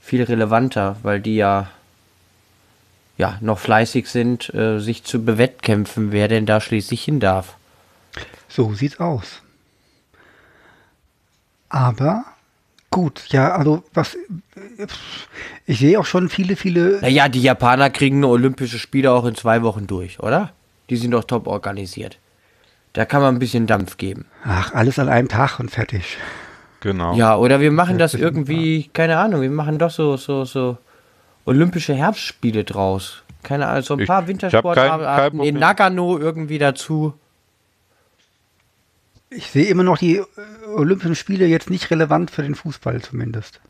viel 0.00 0.22
relevanter, 0.22 0.96
weil 1.02 1.20
die 1.20 1.36
ja 1.36 1.68
ja, 3.18 3.36
noch 3.40 3.58
fleißig 3.58 4.08
sind, 4.08 4.54
äh, 4.54 4.78
sich 4.78 5.02
zu 5.02 5.24
bewettkämpfen, 5.24 6.12
wer 6.12 6.28
denn 6.28 6.46
da 6.46 6.60
schließlich 6.60 7.02
hin 7.02 7.18
darf. 7.18 7.56
So 8.48 8.72
sieht's 8.74 9.00
aus. 9.00 9.42
Aber 11.68 12.24
gut, 12.90 13.24
ja, 13.28 13.52
also 13.52 13.82
was 13.94 14.16
ich 15.66 15.78
sehe 15.78 15.98
auch 15.98 16.06
schon 16.06 16.28
viele, 16.28 16.56
viele. 16.56 17.00
Naja, 17.00 17.28
die 17.28 17.42
Japaner 17.42 17.90
kriegen 17.90 18.24
Olympische 18.24 18.78
Spiele 18.78 19.12
auch 19.12 19.24
in 19.24 19.34
zwei 19.34 19.62
Wochen 19.62 19.86
durch, 19.86 20.20
oder? 20.20 20.52
Die 20.90 20.96
sind 20.96 21.10
doch 21.10 21.24
top 21.24 21.46
organisiert. 21.46 22.18
Da 22.94 23.04
kann 23.04 23.20
man 23.20 23.34
ein 23.34 23.38
bisschen 23.38 23.66
Dampf 23.66 23.96
geben. 23.96 24.26
Ach, 24.44 24.72
alles 24.72 24.98
an 24.98 25.08
einem 25.08 25.28
Tag 25.28 25.60
und 25.60 25.70
fertig. 25.70 26.16
Genau. 26.80 27.14
Ja, 27.14 27.36
oder 27.36 27.60
wir 27.60 27.70
machen 27.70 27.98
das 27.98 28.14
irgendwie, 28.14 28.88
keine 28.92 29.18
Ahnung, 29.18 29.42
wir 29.42 29.50
machen 29.50 29.78
doch 29.78 29.90
so, 29.90 30.16
so, 30.16 30.44
so 30.44 30.78
Olympische 31.44 31.94
Herbstspiele 31.94 32.64
draus. 32.64 33.22
Keine 33.42 33.68
Ahnung, 33.68 33.82
so 33.82 33.94
ein 33.94 34.06
paar 34.06 34.26
Wintersportarten 34.26 35.40
in 35.40 35.58
Nagano 35.58 36.18
irgendwie 36.18 36.58
dazu. 36.58 37.14
Ich 39.30 39.50
sehe 39.50 39.66
immer 39.66 39.82
noch 39.82 39.98
die 39.98 40.16
äh, 40.16 40.26
Olympischen 40.66 41.14
Spiele 41.14 41.46
jetzt 41.46 41.70
nicht 41.70 41.90
relevant 41.90 42.30
für 42.30 42.42
den 42.42 42.54
Fußball 42.54 43.02
zumindest. 43.02 43.60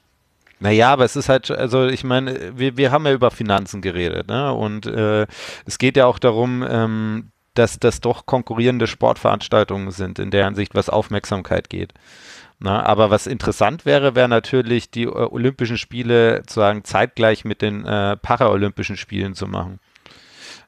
Naja, 0.60 0.92
aber 0.92 1.04
es 1.04 1.16
ist 1.16 1.28
halt, 1.28 1.50
also 1.50 1.86
ich 1.86 2.02
meine, 2.02 2.58
wir, 2.58 2.76
wir 2.76 2.90
haben 2.90 3.06
ja 3.06 3.12
über 3.12 3.30
Finanzen 3.30 3.80
geredet, 3.80 4.28
ne? 4.28 4.52
Und 4.52 4.86
äh, 4.86 5.26
es 5.66 5.78
geht 5.78 5.96
ja 5.96 6.06
auch 6.06 6.18
darum, 6.18 6.64
ähm, 6.68 7.30
dass 7.54 7.78
das 7.78 8.00
doch 8.00 8.26
konkurrierende 8.26 8.86
Sportveranstaltungen 8.86 9.90
sind, 9.90 10.18
in 10.18 10.30
der 10.30 10.46
Hinsicht, 10.46 10.74
was 10.74 10.88
Aufmerksamkeit 10.88 11.70
geht. 11.70 11.92
Na, 12.60 12.84
aber 12.84 13.10
was 13.10 13.28
interessant 13.28 13.86
wäre, 13.86 14.16
wäre 14.16 14.28
natürlich 14.28 14.90
die 14.90 15.04
äh, 15.04 15.08
Olympischen 15.08 15.78
Spiele 15.78 16.38
sozusagen 16.38 16.82
zeitgleich 16.84 17.44
mit 17.44 17.62
den 17.62 17.84
äh, 17.84 18.16
Paralympischen 18.16 18.96
Spielen 18.96 19.34
zu 19.34 19.46
machen. 19.46 19.78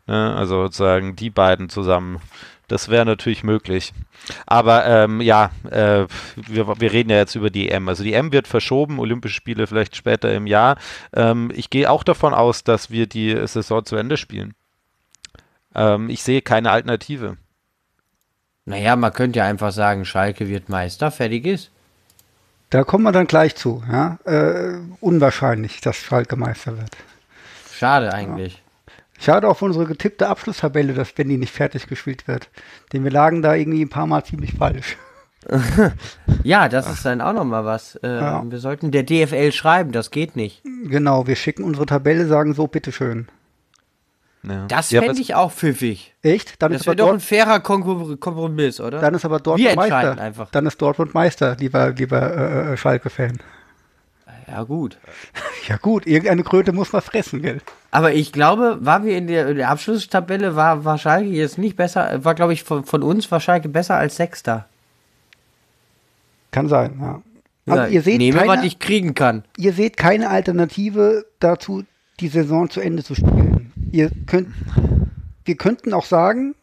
Ne? 0.07 0.35
Also 0.37 0.65
sozusagen 0.65 1.17
die 1.17 1.31
beiden 1.31 1.69
zusammen 1.69 2.21
das 2.71 2.89
wäre 2.89 3.05
natürlich 3.05 3.43
möglich. 3.43 3.93
Aber 4.47 4.87
ähm, 4.87 5.21
ja, 5.21 5.51
äh, 5.71 6.07
wir, 6.37 6.81
wir, 6.81 6.93
reden 6.93 7.11
ja 7.11 7.17
jetzt 7.17 7.35
über 7.35 7.51
die 7.51 7.69
EM. 7.69 7.89
Also 7.89 8.05
die 8.05 8.13
EM 8.13 8.33
wird 8.33 8.47
verschoben, 8.47 9.01
Olympische 9.01 9.35
Spiele 9.35 9.67
vielleicht 9.67 9.97
später 9.97 10.33
im 10.33 10.47
Jahr. 10.47 10.77
Ähm, 11.13 11.51
ich 11.55 11.71
gehe 11.71 11.91
auch 11.91 12.05
davon 12.05 12.33
aus, 12.33 12.63
dass 12.63 12.91
wir 12.91 13.07
die 13.07 13.33
Saison 13.47 13.85
zu 13.85 13.97
Ende 13.97 14.17
spielen. 14.17 14.55
Ähm, 15.75 16.09
ich 16.11 16.23
sehe 16.23 16.43
keine 16.43 16.71
Alternative. 16.71 17.37
Naja, 18.67 18.95
man 18.95 19.13
könnte 19.13 19.41
ja 19.41 19.47
einfach 19.47 19.73
sagen, 19.73 20.05
Schalke 20.05 20.49
wird 20.49 20.69
Meister, 20.69 21.11
fertig 21.11 21.47
ist. 21.47 21.71
Da 22.69 22.85
kommen 22.85 23.03
wir 23.03 23.13
dann 23.13 23.27
gleich 23.27 23.57
zu. 23.57 23.83
Ja? 23.91 24.19
Äh, 24.25 24.79
unwahrscheinlich, 25.01 25.81
dass 25.81 25.97
Schalke 25.97 26.37
Meister 26.37 26.79
wird. 26.79 26.97
Schade 27.73 28.15
eigentlich. 28.15 28.55
Ja. 28.55 28.70
Schade 29.21 29.47
auch 29.49 29.59
für 29.59 29.67
unsere 29.67 29.85
getippte 29.85 30.29
Abschlusstabelle, 30.29 30.95
dass 30.95 31.13
Benny 31.13 31.37
nicht 31.37 31.53
fertig 31.53 31.87
gespielt 31.87 32.27
wird. 32.27 32.49
Denn 32.93 33.05
wir 33.05 33.11
lagen 33.11 33.43
da 33.43 33.55
irgendwie 33.55 33.83
ein 33.83 33.91
paar 33.91 34.07
Mal 34.07 34.25
ziemlich 34.25 34.55
falsch. 34.55 34.97
ja, 36.43 36.69
das 36.69 36.91
ist 36.91 37.05
dann 37.05 37.21
auch 37.21 37.33
nochmal 37.33 37.65
was. 37.65 37.97
Äh, 37.97 38.09
ja. 38.09 38.43
Wir 38.47 38.59
sollten 38.59 38.91
der 38.91 39.03
DFL 39.03 39.53
schreiben, 39.53 39.93
das 39.93 40.11
geht 40.11 40.37
nicht. 40.37 40.63
Genau, 40.65 41.27
wir 41.27 41.37
schicken 41.37 41.65
unsere 41.65 41.87
Tabelle, 41.87 42.27
sagen 42.27 42.55
so, 42.55 42.67
bitteschön. 42.67 43.29
Ja. 44.43 44.67
Das 44.69 44.91
ja, 44.91 45.03
fände 45.03 45.21
ich 45.21 45.35
auch 45.35 45.53
pfiffig. 45.53 46.15
Echt? 46.23 46.63
Dann 46.63 46.73
das 46.73 46.87
wäre 46.87 46.97
doch 46.97 47.13
ein 47.13 47.21
fairer 47.21 47.61
Kompromiss, 47.61 48.81
oder? 48.81 49.01
Dann 49.01 49.15
ist 49.15 49.25
aber 49.27 49.39
Dortmund 49.39 49.77
Meister. 49.77 50.19
Einfach. 50.19 50.51
Dann 50.51 50.65
ist 50.65 50.81
Dortmund 50.81 51.13
Meister, 51.13 51.57
lieber, 51.59 51.91
lieber 51.91 52.23
äh, 52.37 52.73
äh 52.73 52.77
Schalke-Fan. 52.77 53.39
Ja, 54.51 54.65
gut. 54.65 54.99
Ja, 55.69 55.77
gut, 55.77 56.07
irgendeine 56.07 56.43
Kröte 56.43 56.73
muss 56.73 56.93
man 56.93 57.03
fressen, 57.03 57.43
gell? 57.43 57.61
Aber 57.93 58.13
ich 58.13 58.33
glaube, 58.33 58.79
war 58.81 59.05
wir 59.05 59.17
in 59.17 59.29
der, 59.29 59.49
in 59.49 59.57
der 59.57 59.69
Abschlusstabelle, 59.69 60.57
war, 60.57 60.85
war 60.85 60.99
Schalke 60.99 61.29
jetzt 61.29 61.59
nicht 61.59 61.77
besser, 61.77 62.25
war, 62.25 62.35
glaube 62.35 62.55
ich, 62.55 62.65
von, 62.65 62.85
von 62.85 63.03
uns 63.03 63.31
war 63.31 63.39
Schalke 63.41 63.69
besser 63.69 63.97
als 63.97 64.17
Sechster. 64.17 64.67
Kann 66.51 66.67
sein, 66.67 66.99
ja. 67.01 67.23
Also 67.67 67.83
ja 67.83 67.89
ihr 67.89 68.03
seht 68.03 68.19
nehme, 68.19 68.39
keine, 68.39 68.49
was 68.49 68.65
ich 68.65 68.79
kriegen 68.79 69.15
kann. 69.15 69.45
Ihr 69.57 69.73
seht 69.75 69.97
keine 69.97 70.31
Alternative 70.31 71.27
dazu, 71.39 71.85
die 72.19 72.29
Saison 72.29 72.69
zu 72.71 72.81
Ende 72.81 73.05
zu 73.05 73.15
spielen. 73.15 73.73
Ihr 73.93 74.11
könnt, 74.27 74.49
wir 75.45 75.57
könnten 75.57 75.93
auch 75.93 76.07
sagen, 76.07 76.55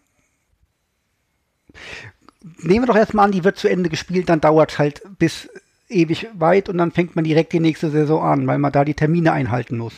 nehmen 2.58 2.84
wir 2.84 2.88
doch 2.88 2.97
erstmal 2.97 3.26
an, 3.26 3.32
die 3.32 3.43
wird 3.43 3.58
zu 3.58 3.69
Ende 3.69 3.89
gespielt, 3.89 4.28
dann 4.28 4.41
dauert 4.41 4.71
es 4.71 4.80
halt 4.80 5.02
bis 5.17 5.50
ewig 5.89 6.28
weit 6.34 6.69
und 6.69 6.78
dann 6.78 6.91
fängt 6.91 7.15
man 7.15 7.26
direkt 7.26 7.54
die 7.54 7.60
nächste 7.60 7.89
Saison 7.89 8.23
an, 8.23 8.47
weil 8.47 8.58
man 8.58 8.71
da 8.71 8.84
die 8.84 8.93
Termine 8.93 9.32
einhalten 9.32 9.78
muss. 9.78 9.93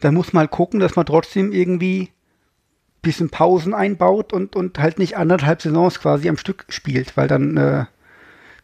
Dann 0.00 0.14
muss 0.14 0.32
man 0.32 0.42
halt 0.42 0.50
gucken, 0.50 0.80
dass 0.80 0.96
man 0.96 1.06
trotzdem 1.06 1.52
irgendwie 1.52 2.02
ein 2.02 3.00
bisschen 3.02 3.30
Pausen 3.30 3.74
einbaut 3.74 4.32
und, 4.32 4.56
und 4.56 4.78
halt 4.78 4.98
nicht 4.98 5.16
anderthalb 5.16 5.62
Saisons 5.62 6.00
quasi 6.00 6.28
am 6.28 6.36
Stück 6.36 6.66
spielt, 6.68 7.16
weil 7.16 7.28
dann 7.28 7.56
äh, 7.56 7.84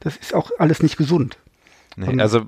das 0.01 0.17
ist 0.17 0.35
auch 0.35 0.51
alles 0.59 0.83
nicht 0.83 0.97
gesund. 0.97 1.39
Nee, 1.97 2.21
also 2.21 2.43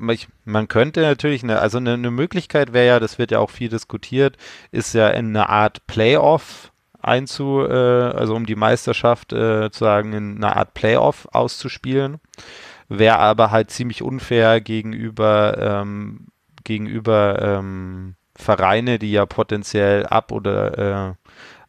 man 0.44 0.68
könnte 0.68 1.02
natürlich, 1.02 1.42
eine, 1.42 1.58
also 1.58 1.78
eine, 1.78 1.94
eine 1.94 2.10
Möglichkeit 2.10 2.72
wäre 2.72 2.86
ja, 2.86 3.00
das 3.00 3.18
wird 3.18 3.32
ja 3.32 3.38
auch 3.38 3.50
viel 3.50 3.68
diskutiert, 3.68 4.36
ist 4.70 4.94
ja 4.94 5.08
in 5.08 5.28
eine 5.28 5.48
Art 5.48 5.86
Playoff 5.86 6.72
einzu, 7.00 7.60
äh, 7.68 7.72
also 7.72 8.34
um 8.34 8.46
die 8.46 8.54
Meisterschaft 8.54 9.32
äh, 9.32 9.70
zu 9.70 9.80
sagen, 9.80 10.12
in 10.12 10.36
eine 10.36 10.56
Art 10.56 10.74
Playoff 10.74 11.28
auszuspielen 11.32 12.20
wäre 12.88 13.18
aber 13.18 13.50
halt 13.50 13.70
ziemlich 13.70 14.02
unfair 14.02 14.60
gegenüber, 14.60 15.56
ähm, 15.58 16.28
gegenüber 16.64 17.40
ähm, 17.40 18.14
Vereine, 18.36 18.98
die 18.98 19.12
ja 19.12 19.26
potenziell 19.26 20.06
ab 20.06 20.32
oder 20.32 20.78
äh, 21.10 21.14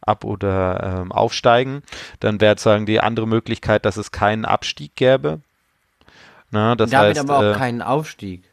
ab 0.00 0.24
oder 0.24 1.00
ähm, 1.00 1.12
aufsteigen. 1.12 1.82
Dann 2.20 2.40
wäre 2.40 2.52
sozusagen 2.52 2.86
die 2.86 3.00
andere 3.00 3.26
Möglichkeit, 3.26 3.84
dass 3.84 3.96
es 3.96 4.12
keinen 4.12 4.44
Abstieg 4.44 4.96
gäbe. 4.96 5.40
Na, 6.50 6.76
das 6.76 6.90
Damit 6.90 7.16
heißt, 7.16 7.20
aber 7.20 7.38
auch 7.38 7.54
äh, 7.54 7.58
keinen 7.58 7.82
Aufstieg. 7.82 8.44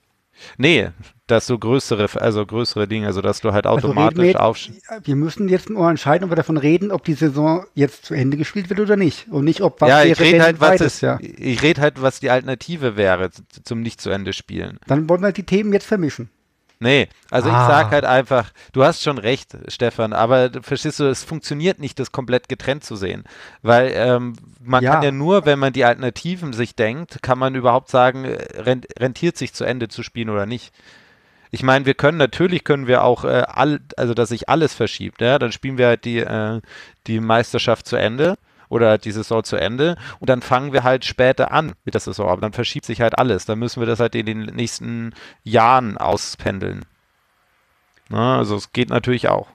Nee, 0.58 0.90
dass 1.32 1.48
so 1.48 1.58
größere, 1.58 2.10
also 2.22 2.46
größere 2.46 2.88
Dinge, 2.88 3.08
also 3.08 3.22
dass 3.22 3.40
du 3.40 3.54
halt 3.54 3.66
also 3.66 3.88
automatisch 3.88 4.36
also 4.36 4.40
aufstehst. 4.40 4.86
Wir 5.04 5.16
müssen 5.16 5.48
jetzt 5.48 5.70
mal 5.70 5.90
entscheiden, 5.90 6.26
ob 6.26 6.32
wir 6.32 6.36
davon 6.36 6.58
reden, 6.58 6.92
ob 6.92 7.06
die 7.06 7.14
Saison 7.14 7.66
jetzt 7.74 8.06
zu 8.06 8.14
Ende 8.14 8.38
gespielt 8.38 8.70
wird 8.70 8.80
oder 8.80 8.98
nicht. 8.98 9.28
Und 9.30 9.46
nicht, 9.46 9.62
ob 9.62 9.80
was 9.82 9.90
ja, 9.90 10.04
ich 10.04 10.20
rede 10.20 10.44
halt, 10.44 10.60
was 10.60 10.82
ist, 10.82 11.02
ja. 11.02 11.18
Ich 11.22 11.62
rede 11.62 11.82
halt, 11.82 12.02
was 12.02 12.20
die 12.20 12.30
Alternative 12.30 12.98
wäre 12.98 13.30
zum 13.64 13.82
nicht 13.82 14.02
zu 14.02 14.10
Ende 14.10 14.34
spielen. 14.34 14.80
Dann 14.88 15.08
wollen 15.08 15.22
wir 15.22 15.32
die 15.32 15.44
Themen 15.44 15.72
jetzt 15.74 15.86
vermischen. 15.86 16.30
Nee, 16.82 17.10
also 17.30 17.52
ah. 17.52 17.62
ich 17.62 17.68
sag 17.68 17.92
halt 17.92 18.06
einfach, 18.06 18.52
du 18.74 18.84
hast 18.84 19.04
schon 19.04 19.20
recht, 19.20 19.56
Stefan, 19.68 20.14
aber 20.14 20.50
verstehst 20.64 21.00
du, 21.00 21.04
es 21.04 21.24
funktioniert 21.24 21.78
nicht, 21.80 22.00
das 22.00 22.12
komplett 22.12 22.50
getrennt 22.50 22.84
zu 22.84 22.96
sehen. 22.96 23.24
Weil 23.62 23.92
ähm, 23.94 24.34
man 24.60 24.84
ja. 24.84 24.94
kann 24.94 25.04
ja 25.04 25.12
nur, 25.12 25.46
wenn 25.46 25.60
man 25.60 25.74
die 25.74 25.86
Alternativen 25.86 26.54
sich 26.54 26.76
denkt, 26.76 27.22
kann 27.22 27.38
man 27.38 27.54
überhaupt 27.54 27.90
sagen, 27.90 28.26
rentiert 28.26 29.38
sich 29.38 29.54
zu 29.54 29.64
Ende 29.64 29.90
zu 29.90 30.02
spielen 30.02 30.32
oder 30.32 30.48
nicht. 30.48 30.74
Ich 31.52 31.64
meine, 31.64 31.86
wir 31.86 31.94
können 31.94 32.18
natürlich 32.18 32.64
können 32.64 32.88
wir 32.88 33.04
auch 33.04 33.26
äh, 33.26 33.44
all, 33.48 33.82
also 33.98 34.14
dass 34.14 34.30
sich 34.30 34.50
alles 34.50 34.74
verschiebt, 34.74 35.22
ja, 35.22 35.38
dann 35.38 35.52
spielen 35.52 35.78
wir 35.78 35.88
halt 35.88 36.06
die, 36.06 36.20
äh, 36.20 36.62
die 37.08 37.20
Meisterschaft 37.20 37.88
zu 37.88 37.98
Ende 37.98 38.38
oder 38.70 38.98
die 38.98 39.12
Saison 39.12 39.44
zu 39.44 39.58
Ende 39.58 39.98
und 40.20 40.30
dann 40.30 40.42
fangen 40.42 40.72
wir 40.72 40.84
halt 40.84 41.04
später 41.04 41.52
an 41.52 41.74
mit 41.84 41.94
der 41.94 42.02
Saison, 42.02 42.30
aber 42.30 42.42
dann 42.42 42.54
verschiebt 42.54 42.86
sich 42.86 43.02
halt 43.02 43.20
alles. 43.20 43.46
Dann 43.46 43.60
müssen 43.60 43.82
wir 43.82 43.88
das 43.88 44.00
halt 44.00 44.16
in 44.16 44.26
den 44.26 44.44
nächsten 44.44 45.14
Jahren 45.44 45.98
auspendeln. 45.98 46.86
Na, 48.08 48.38
also 48.38 48.56
es 48.56 48.72
geht 48.72 48.90
natürlich 48.90 49.28
auch. 49.28 49.50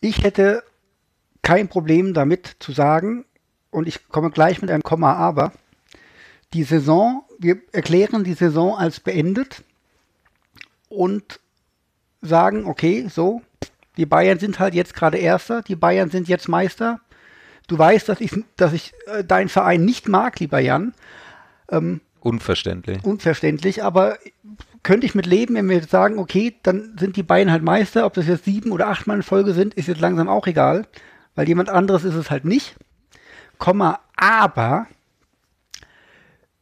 Ich 0.00 0.24
hätte 0.24 0.64
kein 1.42 1.68
Problem 1.68 2.12
damit 2.12 2.56
zu 2.58 2.72
sagen, 2.72 3.24
und 3.70 3.86
ich 3.86 4.08
komme 4.08 4.30
gleich 4.30 4.60
mit 4.60 4.70
einem 4.70 4.82
Komma 4.82 5.14
aber, 5.14 5.52
die 6.52 6.64
Saison 6.64 7.22
wir 7.40 7.56
erklären 7.72 8.22
die 8.22 8.34
Saison 8.34 8.76
als 8.76 9.00
beendet 9.00 9.64
und 10.90 11.40
sagen, 12.20 12.66
okay, 12.66 13.06
so, 13.08 13.40
die 13.96 14.04
Bayern 14.04 14.38
sind 14.38 14.58
halt 14.58 14.74
jetzt 14.74 14.94
gerade 14.94 15.16
Erster, 15.16 15.62
die 15.62 15.76
Bayern 15.76 16.10
sind 16.10 16.28
jetzt 16.28 16.48
Meister. 16.48 17.00
Du 17.66 17.78
weißt, 17.78 18.08
dass 18.08 18.20
ich, 18.20 18.32
dass 18.56 18.74
ich 18.74 18.92
äh, 19.06 19.24
deinen 19.24 19.48
Verein 19.48 19.84
nicht 19.84 20.08
mag, 20.08 20.38
lieber 20.40 20.58
Jan. 20.58 20.92
Ähm, 21.70 22.00
Unverständlich. 22.20 23.02
Unverständlich, 23.04 23.82
aber 23.82 24.18
könnte 24.82 25.06
ich 25.06 25.14
mit 25.14 25.26
leben, 25.26 25.54
wenn 25.54 25.68
wir 25.68 25.82
sagen, 25.84 26.18
okay, 26.18 26.54
dann 26.62 26.96
sind 26.98 27.16
die 27.16 27.22
Bayern 27.22 27.50
halt 27.50 27.62
Meister, 27.62 28.04
ob 28.04 28.14
das 28.14 28.26
jetzt 28.26 28.44
sieben 28.44 28.72
oder 28.72 28.88
acht 28.88 29.06
Mal 29.06 29.16
in 29.16 29.22
Folge 29.22 29.54
sind, 29.54 29.74
ist 29.74 29.88
jetzt 29.88 30.00
langsam 30.00 30.28
auch 30.28 30.46
egal, 30.46 30.86
weil 31.34 31.48
jemand 31.48 31.70
anderes 31.70 32.04
ist 32.04 32.14
es 32.14 32.30
halt 32.30 32.44
nicht. 32.44 32.76
Komma, 33.58 34.00
aber 34.16 34.86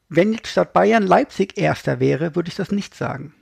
wenn 0.09 0.33
jetzt 0.33 0.49
statt 0.49 0.73
Bayern 0.73 1.07
Leipzig 1.07 1.57
Erster 1.59 2.01
wäre, 2.01 2.35
würde 2.35 2.49
ich 2.49 2.57
das 2.57 2.71
nicht 2.71 2.95
sagen. 2.95 3.35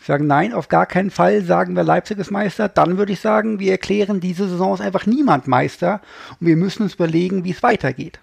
Ich 0.00 0.06
sage 0.06 0.24
nein, 0.24 0.52
auf 0.52 0.68
gar 0.68 0.86
keinen 0.86 1.10
Fall 1.10 1.42
sagen 1.42 1.74
wir 1.74 1.82
Leipzig 1.82 2.18
ist 2.18 2.30
Meister. 2.30 2.68
Dann 2.68 2.98
würde 2.98 3.12
ich 3.12 3.20
sagen, 3.20 3.58
wir 3.58 3.72
erklären, 3.72 4.20
diese 4.20 4.48
Saison 4.48 4.74
ist 4.74 4.80
einfach 4.80 5.06
niemand 5.06 5.48
Meister 5.48 6.00
und 6.40 6.46
wir 6.46 6.56
müssen 6.56 6.84
uns 6.84 6.94
überlegen, 6.94 7.44
wie 7.44 7.50
es 7.50 7.62
weitergeht. 7.62 8.20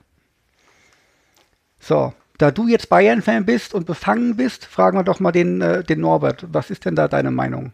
So, 1.80 2.14
da 2.38 2.52
du 2.52 2.68
jetzt 2.68 2.90
Bayern-Fan 2.90 3.46
bist 3.46 3.74
und 3.74 3.86
befangen 3.86 4.36
bist, 4.36 4.66
fragen 4.66 4.98
wir 4.98 5.04
doch 5.04 5.20
mal 5.20 5.32
den, 5.32 5.62
äh, 5.62 5.84
den 5.84 6.00
Norbert. 6.00 6.46
Was 6.52 6.72
ist 6.72 6.86
denn 6.86 6.96
da 6.96 7.08
deine 7.08 7.32
Meinung? 7.32 7.74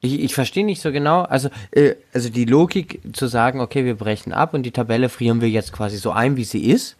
Ich, 0.00 0.20
ich 0.20 0.34
verstehe 0.34 0.64
nicht 0.64 0.80
so 0.80 0.92
genau. 0.92 1.22
Also, 1.22 1.50
äh, 1.72 1.94
also 2.12 2.30
die 2.30 2.44
Logik 2.44 3.00
zu 3.12 3.26
sagen, 3.26 3.60
okay, 3.60 3.84
wir 3.84 3.94
brechen 3.94 4.32
ab 4.32 4.54
und 4.54 4.64
die 4.64 4.70
Tabelle 4.70 5.08
frieren 5.08 5.40
wir 5.40 5.48
jetzt 5.48 5.72
quasi 5.72 5.96
so 5.96 6.10
ein, 6.10 6.36
wie 6.36 6.44
sie 6.44 6.70
ist, 6.70 6.96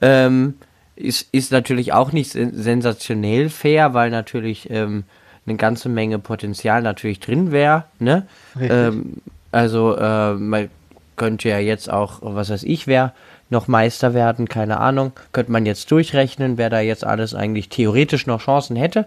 ähm, 0.00 0.54
ist, 0.96 1.28
ist 1.32 1.52
natürlich 1.52 1.92
auch 1.92 2.12
nicht 2.12 2.32
sensationell 2.32 3.50
fair, 3.50 3.94
weil 3.94 4.10
natürlich 4.10 4.70
ähm, 4.70 5.04
eine 5.46 5.56
ganze 5.56 5.88
Menge 5.88 6.18
Potenzial 6.18 6.82
natürlich 6.82 7.20
drin 7.20 7.52
wäre. 7.52 7.84
Ne? 7.98 8.26
Ähm, 8.58 9.14
also 9.52 9.96
äh, 9.96 10.34
man 10.34 10.68
könnte 11.16 11.48
ja 11.48 11.58
jetzt 11.58 11.90
auch, 11.90 12.18
was 12.22 12.50
weiß 12.50 12.64
ich, 12.64 12.86
wer 12.86 13.14
noch 13.48 13.68
Meister 13.68 14.12
werden, 14.12 14.48
keine 14.48 14.80
Ahnung. 14.80 15.12
Könnte 15.32 15.52
man 15.52 15.66
jetzt 15.66 15.90
durchrechnen, 15.90 16.58
wer 16.58 16.70
da 16.70 16.80
jetzt 16.80 17.04
alles 17.04 17.34
eigentlich 17.34 17.68
theoretisch 17.68 18.26
noch 18.26 18.42
Chancen 18.42 18.76
hätte. 18.76 19.06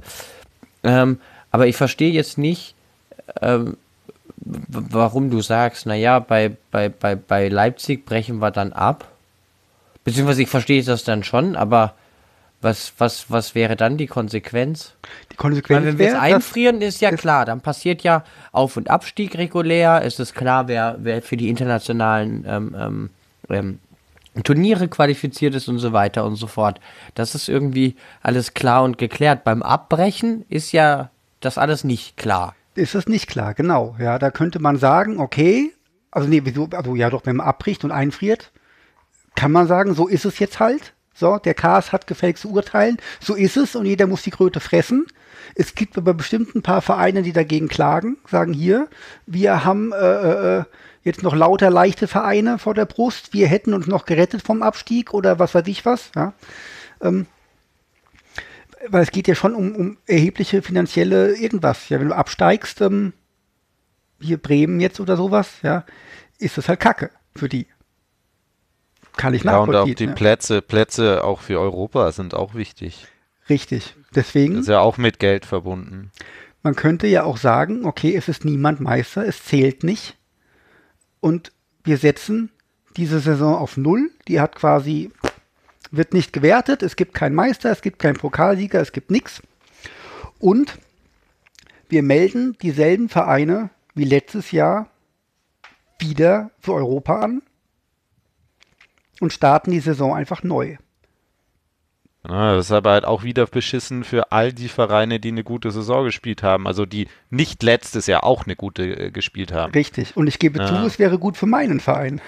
Ähm, 0.84 1.20
aber 1.52 1.68
ich 1.68 1.76
verstehe 1.76 2.12
jetzt 2.12 2.38
nicht, 2.38 2.76
ähm, 3.42 3.76
warum 4.38 5.30
du 5.30 5.42
sagst, 5.42 5.86
naja, 5.86 6.20
bei, 6.20 6.56
bei, 6.72 6.90
bei, 6.90 7.16
bei 7.16 7.50
Leipzig 7.50 8.06
brechen 8.06 8.40
wir 8.40 8.52
dann 8.52 8.72
ab. 8.72 9.08
Beziehungsweise 10.04 10.42
ich 10.42 10.50
verstehe 10.50 10.84
das 10.84 11.04
dann 11.04 11.24
schon, 11.24 11.56
aber 11.56 11.96
was, 12.62 12.94
was, 12.98 13.32
was 13.32 13.56
wäre 13.56 13.76
dann 13.76 13.98
die 13.98 14.08
Konsequenz? 14.08 14.96
Die 15.32 15.36
Konsequenz 15.36 15.80
Weil 15.80 15.88
wenn 15.88 16.00
wir 16.00 16.10
es 16.10 16.16
einfrieren, 16.16 16.82
ist 16.82 17.00
ja 17.02 17.12
klar, 17.12 17.46
dann 17.46 17.62
passiert 17.62 18.04
ja 18.04 18.24
Auf- 18.52 18.76
und 18.76 18.90
Abstieg 18.90 19.38
regulär, 19.38 20.02
ist 20.02 20.20
es 20.20 20.34
klar, 20.34 20.68
wer, 20.68 20.98
wer 21.00 21.22
für 21.22 21.38
die 21.38 21.50
internationalen 21.50 22.46
ähm, 22.48 22.76
ähm, 22.78 23.10
ähm 23.50 23.80
Turniere 24.44 24.88
qualifiziert 24.88 25.56
ist 25.56 25.68
und 25.68 25.80
so 25.80 25.92
weiter 25.92 26.24
und 26.24 26.36
so 26.36 26.48
fort. 26.48 26.80
Das 27.16 27.36
ist 27.36 27.50
irgendwie 27.50 27.96
alles 28.22 28.54
klar 28.54 28.84
und 28.84 28.98
geklärt. 28.98 29.44
Beim 29.44 29.64
Abbrechen 29.64 30.46
ist 30.50 30.72
ja 30.72 31.10
das 31.42 31.58
alles 31.58 31.84
nicht 31.84 32.16
klar. 32.16 32.56
Ist 32.76 32.96
das 32.96 33.08
nicht 33.08 33.28
klar, 33.28 33.54
genau. 33.54 33.96
Ja, 34.00 34.20
da 34.20 34.32
könnte 34.32 34.60
man 34.60 34.78
sagen, 34.78 35.20
okay, 35.20 35.74
also 36.12 36.28
nee, 36.28 36.42
wieso, 36.44 36.70
also 36.72 36.96
ja 36.96 37.10
doch, 37.10 37.26
wenn 37.26 37.38
man 37.38 37.48
abbricht 37.48 37.84
und 37.84 37.92
einfriert, 37.92 38.52
kann 39.40 39.54
man 39.54 39.68
sagen, 39.68 39.94
so 39.94 40.10
ist 40.10 40.26
es 40.26 40.38
jetzt 40.40 40.60
halt. 40.60 40.94
So, 41.14 41.38
der 41.38 41.54
Chaos 41.54 41.94
hat 41.94 42.08
gefälligst 42.08 42.42
zu 42.42 42.52
urteilen. 42.52 42.98
So 43.22 43.36
ist 43.36 43.56
es 43.56 43.74
und 43.74 43.86
jeder 43.86 44.06
muss 44.06 44.22
die 44.22 44.32
Kröte 44.32 44.60
fressen. 44.60 45.08
Es 45.56 45.76
gibt 45.76 45.98
aber 45.98 46.14
bestimmt 46.14 46.56
ein 46.56 46.62
paar 46.62 46.82
Vereine, 46.82 47.22
die 47.22 47.32
dagegen 47.32 47.70
klagen, 47.70 48.18
sagen 48.28 48.52
hier, 48.52 48.90
wir 49.26 49.64
haben 49.64 49.94
äh, 49.94 49.96
äh, 49.98 50.58
äh 50.58 50.64
jetzt 51.04 51.24
noch 51.24 51.34
lauter 51.34 51.70
leichte 51.70 52.10
Vereine 52.10 52.60
vor 52.60 52.74
der 52.74 52.84
Brust. 52.84 53.32
Wir 53.32 53.48
hätten 53.48 53.74
uns 53.74 53.88
noch 53.88 54.06
gerettet 54.06 54.42
vom 54.42 54.62
Abstieg 54.62 55.14
oder 55.14 55.40
was 55.40 55.56
weiß 55.56 55.66
ich 55.68 55.86
was. 55.86 56.12
Ja. 56.18 56.34
Ähm, 57.00 57.26
weil 58.90 59.04
es 59.04 59.12
geht 59.12 59.30
ja 59.30 59.36
schon 59.36 59.56
um, 59.56 59.74
um 59.74 59.98
erhebliche 60.06 60.62
finanzielle 60.62 61.38
irgendwas. 61.38 61.88
Ja, 61.88 62.02
wenn 62.02 62.10
du 62.10 62.16
absteigst, 62.16 62.82
ähm, 62.82 63.14
hier 64.20 64.38
Bremen 64.38 64.82
jetzt 64.82 65.00
oder 65.00 65.16
sowas, 65.16 65.50
ja, 65.64 65.86
ist 66.40 66.58
das 66.58 66.68
halt 66.68 66.82
Kacke 66.82 67.12
für 67.34 67.48
die. 67.48 67.68
Kann 69.20 69.34
ich 69.34 69.44
ja, 69.44 69.52
nachvollziehen. 69.52 69.82
Und 69.82 69.92
auch 69.92 69.96
die 69.96 70.06
ja. 70.06 70.14
Plätze, 70.14 70.62
Plätze 70.62 71.26
auch 71.26 71.42
für 71.42 71.60
Europa 71.60 72.10
sind 72.14 72.34
auch 72.34 72.56
wichtig. 72.56 73.06
Richtig. 73.50 73.96
Deswegen. 74.16 74.54
Das 74.54 74.62
ist 74.62 74.70
ja 74.70 74.80
auch 74.80 74.98
mit 74.98 75.20
Geld 75.20 75.46
verbunden. 75.46 76.12
Man 76.64 76.76
könnte 76.78 77.06
ja 77.06 77.24
auch 77.24 77.36
sagen, 77.36 77.86
okay, 77.86 78.16
es 78.16 78.30
ist 78.30 78.46
niemand 78.46 78.80
Meister, 78.80 79.26
es 79.28 79.44
zählt 79.44 79.84
nicht 79.84 80.18
und 81.20 81.52
wir 81.84 81.98
setzen 81.98 82.50
diese 82.96 83.20
Saison 83.20 83.56
auf 83.56 83.76
Null. 83.76 84.10
Die 84.30 84.40
hat 84.40 84.56
quasi, 84.56 85.12
wird 85.92 86.14
nicht 86.14 86.32
gewertet. 86.32 86.82
Es 86.82 86.96
gibt 86.96 87.14
keinen 87.14 87.36
Meister, 87.36 87.72
es 87.72 87.82
gibt 87.82 88.00
keinen 88.00 88.18
Pokalsieger, 88.18 88.80
es 88.80 88.94
gibt 88.94 89.12
nichts. 89.12 89.42
Und 90.40 90.78
wir 91.90 92.04
melden 92.04 92.58
dieselben 92.62 93.10
Vereine 93.10 93.70
wie 93.96 94.06
letztes 94.06 94.52
Jahr 94.52 94.90
wieder 96.00 96.52
für 96.62 96.74
Europa 96.74 97.20
an 97.20 97.42
und 99.20 99.34
starten 99.34 99.72
die 99.72 99.80
Saison 99.80 100.16
einfach 100.16 100.44
neu. 100.44 100.78
Ja, 102.28 102.56
das 102.56 102.66
ist 102.66 102.72
aber 102.72 102.92
halt 102.92 103.06
auch 103.06 103.24
wieder 103.24 103.46
beschissen 103.46 104.04
für 104.04 104.32
all 104.32 104.52
die 104.52 104.68
Vereine, 104.68 105.20
die 105.20 105.30
eine 105.30 105.44
gute 105.44 105.72
Saison 105.72 106.04
gespielt 106.04 106.44
haben. 106.44 106.68
Also 106.68 106.86
die 106.86 107.08
nicht 107.30 107.64
letztes 107.64 108.08
Jahr 108.08 108.26
auch 108.26 108.46
eine 108.46 108.56
gute 108.56 108.84
äh, 108.84 109.12
gespielt 109.12 109.54
haben. 109.54 109.72
Richtig. 109.72 110.18
Und 110.18 110.28
ich 110.28 110.38
gebe 110.38 110.60
ja. 110.60 110.68
zu, 110.68 110.76
es 110.86 111.00
wäre 111.00 111.18
gut 111.18 111.38
für 111.38 111.46
meinen 111.46 111.80
Verein. 111.80 112.20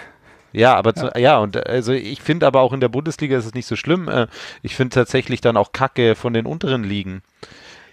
Ja, 0.54 0.76
aber 0.76 0.94
ja, 0.96 0.96
zu, 0.96 1.20
ja 1.20 1.38
und 1.40 1.58
äh, 1.58 1.64
also 1.66 1.92
ich 1.92 2.22
finde 2.22 2.48
aber 2.48 2.62
auch 2.62 2.72
in 2.72 2.80
der 2.80 2.90
Bundesliga 2.90 3.38
ist 3.38 3.46
es 3.46 3.54
nicht 3.54 3.68
so 3.68 3.76
schlimm. 3.76 4.08
Äh, 4.08 4.28
ich 4.62 4.76
finde 4.76 4.94
tatsächlich 4.94 5.42
dann 5.42 5.58
auch 5.58 5.74
Kacke 5.74 6.16
von 6.16 6.34
den 6.34 6.46
unteren 6.46 6.84
Ligen. 6.84 7.22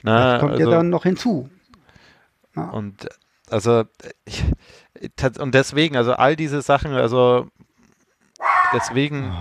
Na, 0.02 0.34
das 0.34 0.40
kommt 0.40 0.52
also, 0.52 0.70
ja 0.70 0.76
dann 0.76 0.90
noch 0.90 1.02
hinzu. 1.02 1.50
Ja. 2.54 2.70
Und 2.70 3.08
also 3.50 3.84
ich, 4.24 4.44
und 5.40 5.54
deswegen, 5.54 5.96
also 5.96 6.12
all 6.12 6.36
diese 6.36 6.62
Sachen, 6.62 6.92
also 6.92 7.48
deswegen. 8.72 9.34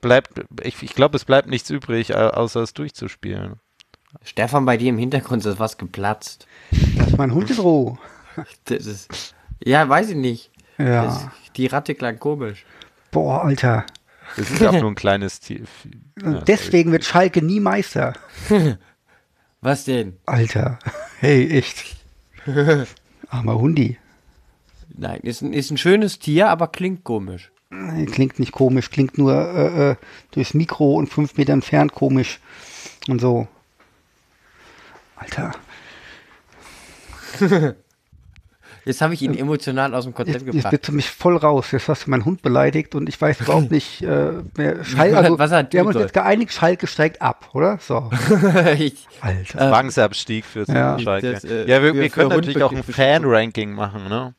Bleibt, 0.00 0.44
ich, 0.62 0.82
ich 0.82 0.94
glaube, 0.94 1.16
es 1.16 1.24
bleibt 1.24 1.48
nichts 1.48 1.70
übrig, 1.70 2.14
außer 2.14 2.60
es 2.60 2.74
durchzuspielen. 2.74 3.56
Stefan, 4.22 4.64
bei 4.64 4.76
dir 4.76 4.90
im 4.90 4.98
Hintergrund 4.98 5.44
ist 5.44 5.58
was 5.58 5.78
geplatzt. 5.78 6.46
Das 6.96 7.08
ist 7.08 7.18
mein 7.18 7.34
Hund 7.34 7.50
in 7.50 7.58
Ruhe. 7.58 7.98
Ist, 8.68 9.34
ja, 9.64 9.88
weiß 9.88 10.10
ich 10.10 10.16
nicht. 10.16 10.50
Ja. 10.78 11.04
Das, 11.04 11.26
die 11.56 11.66
Ratte 11.66 11.94
klang 11.94 12.18
komisch. 12.18 12.64
Boah, 13.10 13.44
Alter. 13.44 13.84
Das 14.36 14.50
ist 14.50 14.62
auch 14.62 14.72
nur 14.72 14.90
ein 14.90 14.94
kleines 14.96 15.40
Tier. 15.40 15.62
Ja, 16.22 16.40
Deswegen 16.40 16.92
wird 16.92 17.04
Schalke 17.04 17.42
nie 17.42 17.60
Meister. 17.60 18.14
Was 19.60 19.84
denn? 19.84 20.18
Alter. 20.26 20.78
Hey, 21.18 21.48
echt. 21.48 21.96
Armer 23.30 23.58
Hundi. 23.58 23.96
Nein, 24.98 25.18
ist 25.22 25.40
ein, 25.40 25.54
ist 25.54 25.70
ein 25.70 25.78
schönes 25.78 26.18
Tier, 26.18 26.50
aber 26.50 26.68
klingt 26.68 27.04
komisch. 27.04 27.50
Klingt 27.68 28.38
nicht 28.38 28.52
komisch, 28.52 28.90
klingt 28.90 29.18
nur 29.18 29.34
äh, 29.34 29.90
äh, 29.90 29.96
durchs 30.30 30.54
Mikro 30.54 30.94
und 30.94 31.08
fünf 31.08 31.36
Meter 31.36 31.52
entfernt 31.52 31.92
komisch. 31.92 32.38
Und 33.08 33.20
so. 33.20 33.48
Alter. 35.16 35.52
Jetzt 38.86 39.00
habe 39.00 39.14
ich 39.14 39.22
ihn 39.22 39.36
emotional 39.36 39.96
aus 39.96 40.04
dem 40.04 40.14
Konzept 40.14 40.46
gebracht. 40.46 40.54
Jetzt 40.54 40.70
bist 40.70 40.88
du 40.88 40.92
mich 40.92 41.10
voll 41.10 41.36
raus. 41.36 41.72
Jetzt 41.72 41.88
hast 41.88 42.06
du 42.06 42.10
meinen 42.10 42.24
Hund 42.24 42.40
beleidigt 42.40 42.94
und 42.94 43.08
ich 43.08 43.20
weiß 43.20 43.40
überhaupt 43.40 43.70
nicht 43.72 44.00
äh, 44.02 44.30
mehr. 44.56 44.84
Schall, 44.84 45.12
also, 45.12 45.36
Was 45.40 45.50
wir 45.50 45.80
haben 45.80 45.86
uns 45.88 45.96
jetzt 45.96 46.14
geeinigt, 46.14 46.52
Schalke 46.52 46.86
steigt 46.86 47.20
ab, 47.20 47.50
oder? 47.52 47.78
So. 47.80 48.08
ich, 48.78 49.08
Alter. 49.20 49.60
Äh, 49.60 49.70
Zwangsabstieg 49.70 50.44
für 50.44 50.66
ja. 50.68 51.00
Schalke. 51.00 51.32
Das, 51.32 51.42
äh, 51.42 51.68
ja, 51.68 51.82
wir, 51.82 51.94
wir 51.94 52.08
können 52.10 52.28
natürlich 52.28 52.62
auch 52.62 52.70
ein 52.70 52.84
Fan-Ranking 52.84 53.72
machen, 53.72 54.08
ne? 54.08 54.34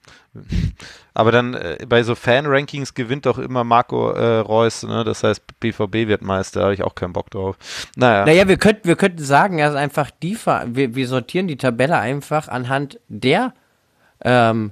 Aber 1.13 1.33
dann 1.33 1.53
äh, 1.53 1.79
bei 1.85 2.03
so 2.03 2.15
Fan-Rankings 2.15 2.93
gewinnt 2.93 3.25
doch 3.25 3.39
immer 3.39 3.65
Marco 3.65 4.11
äh, 4.11 4.37
Reus, 4.37 4.83
ne? 4.83 5.03
Das 5.03 5.25
heißt, 5.25 5.41
BVB 5.59 6.07
wird 6.07 6.21
Meister, 6.21 6.61
habe 6.63 6.73
ich 6.73 6.83
auch 6.83 6.95
keinen 6.95 7.11
Bock 7.11 7.31
drauf. 7.31 7.57
Naja. 7.97 8.25
Naja, 8.25 8.47
wir 8.47 8.57
könnten, 8.57 8.87
wir 8.87 8.95
könnten 8.95 9.21
sagen, 9.21 9.61
also 9.61 9.77
einfach 9.77 10.09
die, 10.09 10.37
wir, 10.67 10.95
wir 10.95 11.07
sortieren 11.09 11.49
die 11.49 11.57
Tabelle 11.57 11.97
einfach 11.97 12.47
anhand 12.47 13.01
der 13.09 13.53
ähm, 14.23 14.71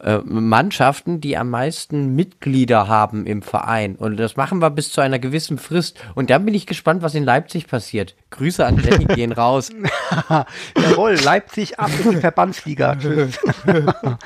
äh, 0.00 0.18
Mannschaften, 0.24 1.20
die 1.20 1.36
am 1.36 1.50
meisten 1.50 2.14
Mitglieder 2.16 2.88
haben 2.88 3.26
im 3.26 3.42
Verein. 3.42 3.94
Und 3.96 4.16
das 4.16 4.36
machen 4.36 4.60
wir 4.60 4.70
bis 4.70 4.90
zu 4.90 5.00
einer 5.00 5.18
gewissen 5.18 5.56
Frist. 5.56 5.98
Und 6.14 6.30
dann 6.30 6.44
bin 6.44 6.52
ich 6.54 6.66
gespannt, 6.66 7.02
was 7.02 7.14
in 7.14 7.24
Leipzig 7.24 7.68
passiert. 7.68 8.16
Grüße 8.30 8.66
an 8.66 8.82
Jenny 8.82 9.04
gehen 9.04 9.32
raus. 9.32 9.70
Jawohl, 10.76 11.14
Leipzig 11.24 11.78
ab 11.78 11.90
in 12.04 12.10
die 12.10 12.16
Verbandsliga. 12.16 12.96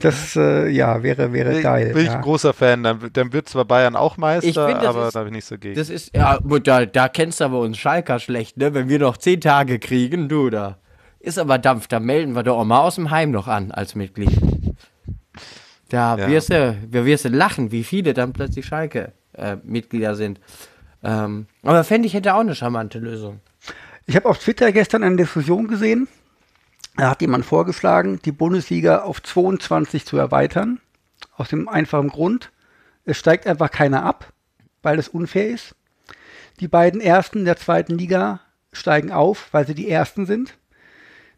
Das 0.00 0.34
äh, 0.36 0.68
ja, 0.68 1.02
wäre, 1.02 1.32
wäre 1.32 1.50
Bin, 1.52 1.62
geil. 1.62 1.92
bin 1.92 2.02
ich 2.02 2.08
ja. 2.08 2.16
ein 2.16 2.22
großer 2.22 2.52
Fan. 2.52 2.82
Dann, 2.82 3.10
dann 3.12 3.32
wird 3.32 3.48
zwar 3.48 3.64
Bayern 3.64 3.94
auch 3.94 4.16
Meister, 4.16 4.48
Ich 4.48 4.54
find, 4.58 4.82
das 4.82 4.88
aber 4.88 5.06
ist- 5.08 5.14
da 5.14 5.20
bin 5.22 5.28
ich 5.34 5.36
nicht 5.36 5.44
so 5.46 5.58
gegen. 5.58 5.76
Das 5.76 5.88
ist, 5.90 6.14
ja, 6.16 6.38
da, 6.64 6.86
da 6.86 7.08
kennst 7.08 7.40
du 7.40 7.44
aber 7.44 7.60
uns 7.60 7.78
Schalker 7.78 8.18
schlecht, 8.18 8.56
ne? 8.56 8.74
Wenn 8.74 8.88
wir 8.88 8.98
noch 8.98 9.16
zehn 9.16 9.40
Tage 9.40 9.78
kriegen, 9.78 10.28
du 10.28 10.50
da. 10.50 10.78
Ist 11.22 11.38
aber 11.38 11.58
Dampf, 11.58 11.86
da 11.86 12.00
melden 12.00 12.34
wir 12.34 12.42
doch 12.42 12.58
auch 12.58 12.64
mal 12.64 12.80
aus 12.80 12.96
dem 12.96 13.10
Heim 13.10 13.30
noch 13.30 13.46
an 13.46 13.70
als 13.70 13.94
Mitglied. 13.94 14.36
Da 15.88 16.16
Ja. 16.16 16.26
wirst 16.28 16.50
du, 16.50 16.76
wir 16.90 17.04
wirst 17.06 17.24
du 17.24 17.28
lachen, 17.28 17.70
wie 17.70 17.84
viele 17.84 18.12
dann 18.12 18.32
plötzlich 18.32 18.66
Schalke-Mitglieder 18.66 20.16
sind. 20.16 20.40
Ähm, 21.04 21.46
aber 21.62 21.84
fände 21.84 22.06
ich 22.08 22.14
hätte 22.14 22.34
auch 22.34 22.40
eine 22.40 22.56
charmante 22.56 22.98
Lösung. 22.98 23.38
Ich 24.06 24.16
habe 24.16 24.28
auf 24.28 24.38
Twitter 24.38 24.72
gestern 24.72 25.04
eine 25.04 25.14
Diskussion 25.16 25.68
gesehen. 25.68 26.08
Da 26.96 27.10
hat 27.10 27.20
jemand 27.20 27.44
vorgeschlagen, 27.44 28.18
die 28.24 28.32
Bundesliga 28.32 29.02
auf 29.02 29.22
22 29.22 30.04
zu 30.04 30.16
erweitern. 30.16 30.80
Aus 31.36 31.48
dem 31.50 31.68
einfachen 31.68 32.08
Grund, 32.08 32.50
es 33.04 33.16
steigt 33.16 33.46
einfach 33.46 33.70
keiner 33.70 34.02
ab, 34.04 34.32
weil 34.82 34.98
es 34.98 35.08
unfair 35.08 35.48
ist. 35.48 35.76
Die 36.58 36.68
beiden 36.68 37.00
Ersten 37.00 37.44
der 37.44 37.56
zweiten 37.56 37.96
Liga 37.96 38.40
steigen 38.72 39.12
auf, 39.12 39.48
weil 39.52 39.66
sie 39.68 39.74
die 39.74 39.88
Ersten 39.88 40.26
sind. 40.26 40.54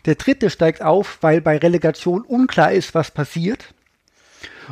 Der 0.06 0.16
dritte 0.16 0.50
steigt 0.50 0.82
auf, 0.82 1.18
weil 1.22 1.40
bei 1.40 1.56
Relegation 1.56 2.22
unklar 2.22 2.72
ist, 2.72 2.94
was 2.94 3.10
passiert. 3.10 3.74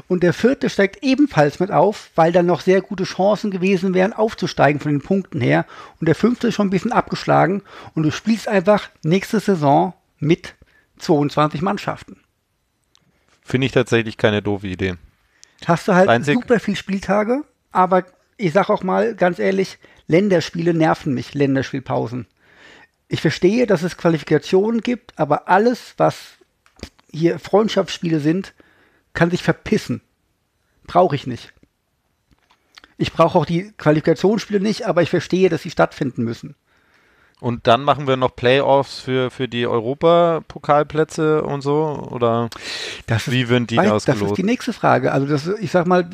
Und 0.09 0.22
der 0.22 0.33
vierte 0.33 0.70
steigt 0.70 1.03
ebenfalls 1.03 1.61
mit 1.61 1.70
auf, 1.70 2.11
weil 2.14 2.33
dann 2.33 2.47
noch 2.47 2.61
sehr 2.61 2.80
gute 2.80 3.05
Chancen 3.05 3.51
gewesen 3.51 3.95
wären, 3.95 4.12
aufzusteigen 4.12 4.80
von 4.80 4.93
den 4.93 5.03
Punkten 5.03 5.41
her. 5.41 5.66
Und 6.01 6.07
der 6.07 6.14
fünfte 6.14 6.49
ist 6.49 6.55
schon 6.55 6.68
ein 6.68 6.70
bisschen 6.70 6.93
abgeschlagen. 6.93 7.62
Und 7.95 8.03
du 8.05 8.11
spielst 8.11 8.49
einfach 8.49 8.89
nächste 9.03 9.41
Saison 9.41 9.95
mit 10.18 10.55
22 10.99 11.62
Mannschaften. 11.62 12.20
Finde 13.43 13.66
ich 13.66 13.72
tatsächlich 13.72 14.16
keine 14.16 14.41
doofe 14.41 14.68
Idee. 14.68 14.95
Hast 15.66 15.89
du 15.89 15.95
halt 15.95 16.09
Einzig- 16.09 16.35
super 16.35 16.61
viel 16.61 16.76
Spieltage, 16.76 17.45
aber 17.70 18.05
ich 18.37 18.53
sag 18.53 18.70
auch 18.70 18.83
mal 18.83 19.14
ganz 19.14 19.39
ehrlich, 19.39 19.78
Länderspiele 20.07 20.74
nerven 20.74 21.14
mich, 21.14 21.35
Länderspielpausen. 21.35 22.26
Ich 23.13 23.21
verstehe, 23.21 23.67
dass 23.67 23.83
es 23.83 23.99
Qualifikationen 23.99 24.81
gibt, 24.81 25.19
aber 25.19 25.47
alles, 25.47 25.93
was 25.99 26.17
hier 27.11 27.39
Freundschaftsspiele 27.39 28.21
sind, 28.21 28.55
kann 29.13 29.31
sich 29.31 29.43
verpissen. 29.43 30.01
Brauche 30.87 31.15
ich 31.15 31.27
nicht. 31.27 31.53
Ich 32.97 33.13
brauche 33.13 33.39
auch 33.39 33.45
die 33.45 33.71
Qualifikationsspiele 33.77 34.61
nicht, 34.61 34.87
aber 34.87 35.03
ich 35.03 35.11
verstehe, 35.11 35.51
dass 35.51 35.61
sie 35.61 35.71
stattfinden 35.71 36.25
müssen. 36.25 36.55
Und 37.39 37.67
dann 37.67 37.83
machen 37.83 38.07
wir 38.07 38.17
noch 38.17 38.35
Playoffs 38.35 39.01
für, 39.01 39.31
für 39.31 39.47
die 39.47 39.67
Europapokalplätze 39.67 41.43
und 41.43 41.61
so? 41.61 42.09
Oder 42.11 42.49
Das 43.07 43.31
wie 43.31 43.51
werden 43.51 43.67
die 43.67 43.77
Weiß, 43.77 43.89
das 43.89 43.93
ausgelost? 43.93 44.33
ist 44.33 44.37
die 44.39 44.43
nächste 44.43 44.73
Frage. 44.73 45.13
Also 45.13 45.27
das, 45.27 45.47
ich 45.61 45.71
sag 45.71 45.87
mal, 45.87 46.09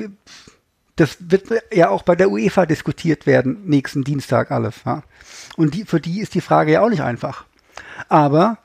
das 0.97 1.17
wird 1.21 1.45
ja 1.73 1.91
auch 1.91 2.03
bei 2.03 2.17
der 2.17 2.29
UEFA 2.29 2.67
diskutiert 2.67 3.25
werden, 3.25 3.69
nächsten 3.69 4.03
Dienstag 4.03 4.51
alles. 4.51 4.75
Ja? 4.85 5.05
Und 5.59 5.75
die, 5.75 5.85
für 5.85 6.01
die 6.01 6.21
ist 6.21 6.35
die 6.35 6.41
Frage 6.41 6.73
ja 6.73 6.83
auch 6.83 6.89
nicht 6.89 7.03
einfach. 7.03 7.45
Aber 8.09 8.59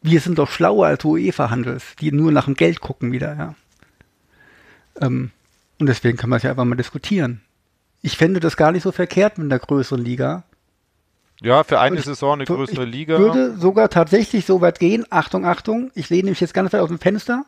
wir 0.00 0.20
sind 0.20 0.38
doch 0.38 0.48
schlauer 0.48 0.86
als 0.86 1.04
UEFA-Handels, 1.04 1.96
die 2.00 2.12
nur 2.12 2.30
nach 2.30 2.44
dem 2.44 2.54
Geld 2.54 2.80
gucken 2.80 3.10
wieder. 3.10 3.34
Ja? 3.36 3.54
Ähm, 5.00 5.32
und 5.80 5.86
deswegen 5.88 6.16
kann 6.16 6.30
man 6.30 6.36
es 6.36 6.44
ja 6.44 6.50
einfach 6.50 6.64
mal 6.64 6.76
diskutieren. 6.76 7.40
Ich 8.02 8.16
fände 8.16 8.38
das 8.38 8.56
gar 8.56 8.70
nicht 8.70 8.84
so 8.84 8.92
verkehrt 8.92 9.38
mit 9.38 9.50
einer 9.50 9.58
größeren 9.58 10.00
Liga. 10.02 10.44
ja, 11.42 11.64
für 11.64 11.80
eine 11.80 11.96
ich- 11.96 12.04
Saison 12.04 12.34
eine 12.34 12.44
größere 12.44 12.84
ich 12.84 12.90
Liga. 12.90 13.18
würde 13.18 13.56
sogar 13.58 13.90
tatsächlich 13.90 14.46
so 14.46 14.60
weit 14.60 14.78
gehen, 14.78 15.04
Achtung, 15.10 15.44
Achtung, 15.44 15.90
ich 15.94 16.08
lehne 16.10 16.30
mich 16.30 16.40
jetzt 16.40 16.54
ganz 16.54 16.72
weit 16.72 16.80
aus 16.80 16.88
dem 16.88 16.98
Fenster, 17.00 17.44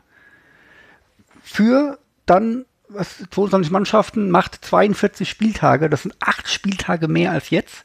für 1.42 1.98
dann, 2.26 2.66
was 2.88 3.18
22 3.30 3.70
Mannschaften 3.70 4.30
macht 4.30 4.56
42 4.64 5.28
Spieltage, 5.30 5.88
das 5.88 6.02
sind 6.02 6.14
acht 6.20 6.48
Spieltage 6.50 7.08
mehr 7.08 7.30
als 7.32 7.48
jetzt, 7.50 7.84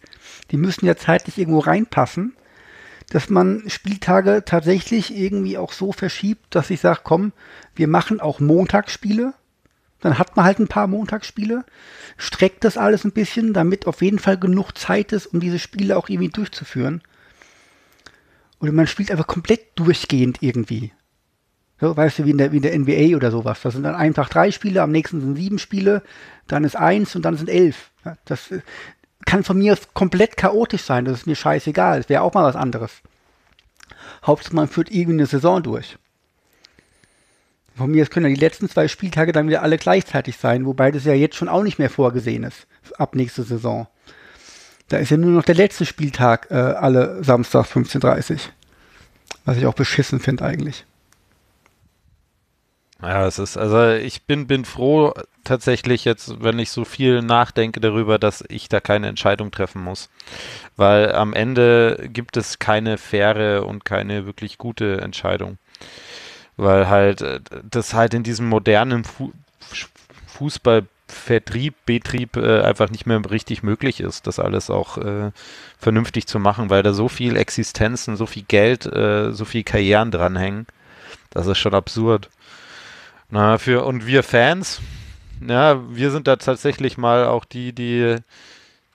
die 0.52 0.58
müssen 0.58 0.86
ja 0.86 0.96
zeitlich 0.96 1.38
irgendwo 1.38 1.60
reinpassen, 1.60 2.36
dass 3.10 3.30
man 3.30 3.64
Spieltage 3.68 4.44
tatsächlich 4.46 5.16
irgendwie 5.16 5.58
auch 5.58 5.72
so 5.72 5.92
verschiebt, 5.92 6.56
dass 6.56 6.70
ich 6.70 6.80
sage, 6.80 7.02
komm, 7.04 7.32
wir 7.76 7.88
machen 7.88 8.20
auch 8.20 8.40
Montagsspiele, 8.40 9.34
dann 10.00 10.20
hat 10.20 10.36
man 10.36 10.46
halt 10.46 10.60
ein 10.60 10.68
paar 10.68 10.88
Montagsspiele, 10.88 11.64
streckt 12.18 12.64
das 12.64 12.78
alles 12.78 13.06
ein 13.06 13.12
bisschen, 13.12 13.54
damit 13.54 13.88
auf 13.88 14.02
jeden 14.02 14.20
Fall 14.20 14.38
genug 14.38 14.78
Zeit 14.78 15.14
ist, 15.14 15.28
um 15.28 15.40
diese 15.40 15.60
Spiele 15.60 15.98
auch 15.98 16.10
irgendwie 16.10 16.30
durchzuführen. 16.30 17.02
Oder 18.60 18.72
man 18.72 18.88
spielt 18.88 19.12
einfach 19.12 19.28
komplett 19.28 19.62
durchgehend 19.76 20.42
irgendwie. 20.42 20.92
So, 21.80 21.96
weißt 21.96 22.20
du, 22.20 22.26
wie 22.26 22.32
in, 22.32 22.38
der, 22.38 22.52
wie 22.52 22.58
in 22.58 22.64
der 22.64 22.78
NBA 22.78 23.16
oder 23.16 23.32
sowas. 23.32 23.62
Das 23.62 23.74
sind 23.74 23.84
dann 23.84 23.96
einfach 23.96 24.30
drei 24.30 24.52
Spiele, 24.52 24.82
am 24.82 24.92
nächsten 24.92 25.20
sind 25.20 25.36
sieben 25.36 25.60
Spiele, 25.60 26.02
dann 26.48 26.64
ist 26.64 26.76
eins 26.76 27.16
und 27.16 27.24
dann 27.24 27.36
sind 27.36 27.50
elf. 27.50 27.92
Das 28.26 28.54
kann 29.26 29.44
von 29.44 29.58
mir 29.58 29.78
komplett 29.94 30.38
chaotisch 30.38 30.84
sein, 30.84 31.06
das 31.06 31.20
ist 31.20 31.28
mir 31.28 31.36
scheißegal. 31.36 32.00
Das 32.00 32.10
wäre 32.10 32.22
auch 32.22 32.34
mal 32.34 32.44
was 32.44 32.56
anderes. 32.56 32.92
Hauptsache, 34.26 34.56
man 34.56 34.68
führt 34.68 34.92
irgendwie 34.92 35.14
eine 35.14 35.26
Saison 35.26 35.62
durch. 35.62 35.98
Von 37.76 37.92
mir 37.92 38.06
können 38.06 38.28
ja 38.28 38.36
die 38.36 38.40
letzten 38.40 38.70
zwei 38.70 38.88
Spieltage 38.88 39.32
dann 39.32 39.48
wieder 39.48 39.64
alle 39.64 39.78
gleichzeitig 39.78 40.38
sein, 40.38 40.66
wobei 40.66 40.92
das 40.92 41.06
ja 41.06 41.14
jetzt 41.14 41.36
schon 41.36 41.50
auch 41.50 41.64
nicht 41.64 41.80
mehr 41.80 41.90
vorgesehen 41.90 42.44
ist, 42.44 42.68
ab 42.98 43.16
nächste 43.16 43.44
Saison. 43.44 43.88
Da 44.90 44.98
ist 44.98 45.10
ja 45.10 45.18
nur 45.18 45.32
noch 45.32 45.44
der 45.44 45.56
letzte 45.56 45.86
Spieltag 45.86 46.52
äh, 46.52 46.54
alle 46.54 47.24
Samstag 47.24 47.66
15.30 47.66 48.40
Was 49.46 49.58
ich 49.58 49.66
auch 49.66 49.74
beschissen 49.74 50.20
finde 50.20 50.46
eigentlich. 50.46 50.86
Ja, 53.04 53.28
es 53.28 53.38
ist, 53.38 53.58
also 53.58 53.92
ich 53.92 54.24
bin, 54.24 54.48
bin 54.48 54.64
froh 54.64 55.14
tatsächlich 55.44 56.06
jetzt, 56.06 56.42
wenn 56.42 56.58
ich 56.58 56.72
so 56.72 56.86
viel 56.86 57.22
nachdenke 57.22 57.82
darüber, 57.82 58.18
dass 58.18 58.46
ich 58.48 58.70
da 58.70 58.80
keine 58.80 59.08
Entscheidung 59.10 59.52
treffen 59.52 59.84
muss. 59.84 60.10
Weil 60.78 61.14
am 61.14 61.34
Ende 61.34 62.08
gibt 62.14 62.38
es 62.38 62.60
keine 62.60 62.98
faire 62.98 63.66
und 63.66 63.84
keine 63.84 64.26
wirklich 64.26 64.58
gute 64.58 65.02
Entscheidung. 65.02 65.58
Weil 66.56 66.88
halt 66.88 67.22
äh, 67.22 67.42
das 67.70 67.94
halt 67.94 68.14
in 68.14 68.24
diesem 68.24 68.48
modernen 68.48 69.04
Fu 69.04 69.34
Fußballvertrieb, 70.28 71.76
Betrieb 71.86 72.38
äh, 72.38 72.62
einfach 72.62 72.90
nicht 72.90 73.06
mehr 73.06 73.22
richtig 73.30 73.64
möglich 73.64 74.00
ist, 74.00 74.28
das 74.28 74.40
alles 74.40 74.70
auch 74.70 74.98
äh, 74.98 75.32
vernünftig 75.78 76.26
zu 76.28 76.40
machen, 76.40 76.70
weil 76.70 76.84
da 76.84 76.94
so 76.94 77.10
viel 77.10 77.36
Existenzen, 77.38 78.16
so 78.18 78.26
viel 78.26 78.44
Geld, 78.44 78.86
äh, 78.86 79.32
so 79.34 79.46
viel 79.46 79.64
Karrieren 79.64 80.10
dranhängen. 80.12 80.68
Das 81.32 81.48
ist 81.48 81.60
schon 81.60 81.74
absurd. 81.76 82.30
Na, 83.34 83.58
für, 83.58 83.84
und 83.84 84.06
wir 84.06 84.22
Fans, 84.22 84.80
ja, 85.42 85.82
wir 85.90 86.12
sind 86.12 86.28
da 86.28 86.36
tatsächlich 86.36 87.00
mal 87.00 87.26
auch 87.26 87.46
die, 87.46 87.74
die, 87.74 88.18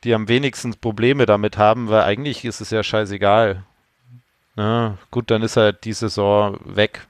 die 0.05 0.15
am 0.15 0.29
wenigsten 0.29 0.75
Probleme 0.75 1.27
damit 1.27 1.59
haben, 1.59 1.89
weil 1.89 2.03
eigentlich 2.03 2.45
ist 2.45 2.61
es 2.61 2.71
ja 2.71 2.85
scheißegal. 2.85 3.65
Na, 4.55 4.97
gut, 5.11 5.33
dann 5.33 5.43
ist 5.43 5.57
halt 5.57 5.83
die 5.85 5.93
Saison 5.93 6.57
weg. 6.65 7.09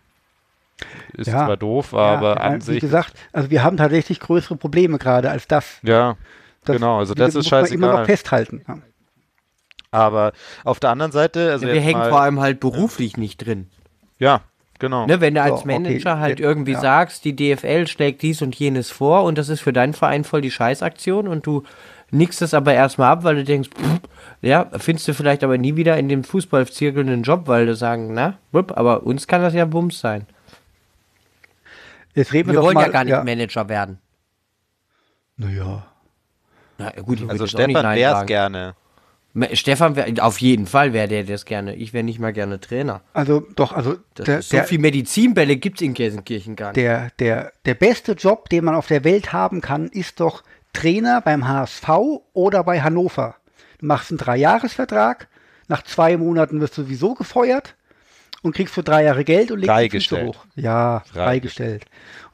Ist 1.12 1.26
Ja. 1.26 1.44
zwar 1.44 1.58
doof, 1.58 1.92
aber 1.92 2.36
ja, 2.36 2.40
an 2.40 2.60
wie 2.60 2.64
sich. 2.64 2.80
gesagt, 2.80 3.12
also 3.34 3.50
wir 3.50 3.62
haben 3.62 3.76
tatsächlich 3.76 4.20
größere 4.20 4.56
Probleme 4.56 4.96
gerade 4.96 5.28
als 5.30 5.46
das. 5.46 5.80
Ja, 5.82 6.16
das 6.64 6.76
genau, 6.76 6.98
also 6.98 7.12
das 7.12 7.34
ist 7.34 7.34
muss 7.34 7.50
man 7.50 7.66
immer 7.66 7.86
noch 7.88 7.92
scheißegal. 7.98 8.06
festhalten. 8.06 8.64
Ja. 8.66 8.78
Aber 9.90 10.32
auf 10.64 10.80
der 10.80 10.90
anderen 10.90 11.12
Seite, 11.12 11.50
also 11.50 11.66
wir 11.66 11.74
jetzt 11.74 11.84
hängen 11.84 11.98
mal, 11.98 12.08
vor 12.08 12.22
allem 12.22 12.40
halt 12.40 12.58
beruflich 12.60 13.18
nicht 13.18 13.44
drin. 13.44 13.68
ja, 14.18 14.40
genau. 14.78 15.06
Ne, 15.06 15.20
wenn 15.20 15.34
du 15.34 15.42
als 15.42 15.60
So, 15.60 15.64
okay, 15.66 15.78
Manager 15.78 16.18
halt 16.18 16.40
ja, 16.40 16.46
irgendwie 16.46 16.72
ja. 16.72 16.80
sagst, 16.80 17.24
die 17.24 17.34
DFL 17.34 17.86
schlägt 17.86 18.22
dies 18.22 18.42
und 18.42 18.54
jenes 18.54 18.90
vor 18.90 19.24
und 19.24 19.38
das 19.38 19.48
ist 19.48 19.60
für 19.60 19.72
deinen 19.72 19.94
Verein 19.94 20.24
voll 20.24 20.40
die 20.40 20.50
Scheißaktion 20.50 21.28
und 21.28 21.46
du 21.46 21.64
nickst 22.10 22.42
es 22.42 22.54
aber 22.54 22.74
erstmal 22.74 23.10
ab, 23.12 23.24
weil 23.24 23.36
du 23.36 23.44
denkst, 23.44 23.70
pff, 23.70 24.00
ja, 24.40 24.70
findest 24.78 25.08
du 25.08 25.14
vielleicht 25.14 25.44
aber 25.44 25.58
nie 25.58 25.76
wieder 25.76 25.96
in 25.96 26.08
dem 26.08 26.24
Fußballzirkel 26.24 27.02
einen 27.02 27.22
Job, 27.22 27.42
weil 27.46 27.66
du 27.66 27.74
sagen, 27.74 28.14
na, 28.14 28.38
wupp, 28.52 28.76
aber 28.76 29.02
uns 29.04 29.26
kann 29.26 29.42
das 29.42 29.54
ja 29.54 29.64
Bums 29.64 30.00
sein. 30.00 30.26
Jetzt 32.14 32.32
reden 32.32 32.48
wir, 32.48 32.54
Wir 32.54 32.62
wollen 32.62 32.74
mal, 32.74 32.86
ja 32.86 32.88
gar 32.88 33.04
nicht 33.04 33.24
Manager 33.24 33.68
werden. 33.68 33.98
Naja. 35.36 35.86
Na 36.78 36.90
gut, 36.90 37.20
ich 37.20 37.30
also 37.30 37.46
Stefan 37.46 37.96
wäre 37.96 38.20
es 38.20 38.26
gerne. 38.26 38.74
Stefan, 39.54 39.96
wär, 39.96 40.06
auf 40.24 40.40
jeden 40.40 40.66
Fall 40.66 40.92
wäre 40.92 41.08
der 41.08 41.24
das 41.24 41.44
gerne. 41.44 41.74
Ich 41.74 41.92
wäre 41.92 42.04
nicht 42.04 42.18
mal 42.18 42.32
gerne 42.32 42.60
Trainer. 42.60 43.00
Also 43.12 43.46
doch, 43.56 43.72
also 43.72 43.96
der, 44.16 44.42
so 44.42 44.56
der, 44.56 44.64
viel 44.64 44.78
Medizinbälle 44.78 45.56
gibt 45.56 45.78
es 45.80 45.82
in 45.86 45.94
Gelsenkirchen 45.94 46.56
gar 46.56 46.68
nicht. 46.68 46.76
der, 46.76 47.10
der, 47.18 47.52
der 47.64 47.74
beste 47.74 48.12
Job, 48.12 48.48
den 48.48 48.64
man 48.64 48.74
auf 48.74 48.86
der 48.86 49.04
Welt 49.04 49.32
haben 49.32 49.60
kann, 49.60 49.88
ist 49.88 50.20
doch 50.20 50.42
Trainer 50.72 51.20
beim 51.20 51.46
HSV 51.48 51.88
oder 52.32 52.64
bei 52.64 52.80
Hannover. 52.80 53.36
Du 53.80 53.86
machst 53.86 54.10
einen 54.10 54.18
Dreijahresvertrag, 54.18 55.28
nach 55.68 55.82
zwei 55.82 56.16
Monaten 56.16 56.60
wirst 56.60 56.76
du 56.78 56.82
sowieso 56.82 57.14
gefeuert 57.14 57.74
und 58.42 58.54
kriegst 58.54 58.74
für 58.74 58.82
drei 58.82 59.04
Jahre 59.04 59.24
Geld 59.24 59.50
und 59.50 59.58
legst 59.58 59.68
die 59.68 59.72
Füße 59.90 60.26
hoch. 60.28 60.44
Ja, 60.56 61.02
Frei- 61.12 61.24
freigestellt. 61.24 61.84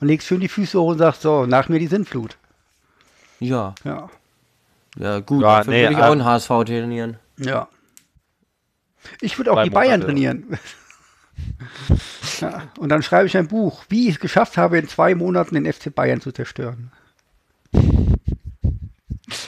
Und 0.01 0.09
legst 0.09 0.27
schön 0.29 0.41
die 0.41 0.49
Füße 0.49 0.79
hoch 0.81 0.89
und 0.93 0.99
sagst 0.99 1.23
so, 1.23 1.47
nach 1.47 1.69
mir 1.69 1.79
die 1.79 1.87
Sintflut. 1.87 2.37
Ja, 3.41 3.75
Ja. 3.85 4.09
Ja 4.97 5.21
gut, 5.21 5.43
Ja, 5.43 5.59
dafür 5.59 5.73
nee, 5.73 5.83
würde 5.83 5.93
ich 5.95 5.99
äh, 5.99 6.03
auch 6.03 6.13
einen 6.13 6.25
HSV 6.25 6.49
trainieren. 6.49 7.17
Ja. 7.39 7.69
Ich 9.21 9.39
würde 9.39 9.53
auch 9.53 9.57
Zwei 9.57 9.65
die 9.65 9.71
Bayern 9.71 10.01
Monate. 10.01 10.07
trainieren. 10.07 10.59
ja. 12.41 12.63
Und 12.79 12.89
dann 12.89 13.03
schreibe 13.03 13.27
ich 13.27 13.37
ein 13.37 13.49
Buch, 13.49 13.85
wie 13.89 14.09
ich 14.09 14.15
es 14.15 14.21
geschafft 14.21 14.57
habe, 14.57 14.79
in 14.79 14.89
zwei 14.89 15.15
Monaten 15.15 15.55
den 15.55 15.71
FC 15.71 15.95
Bayern 15.95 16.21
zu 16.21 16.33
zerstören. 16.33 16.91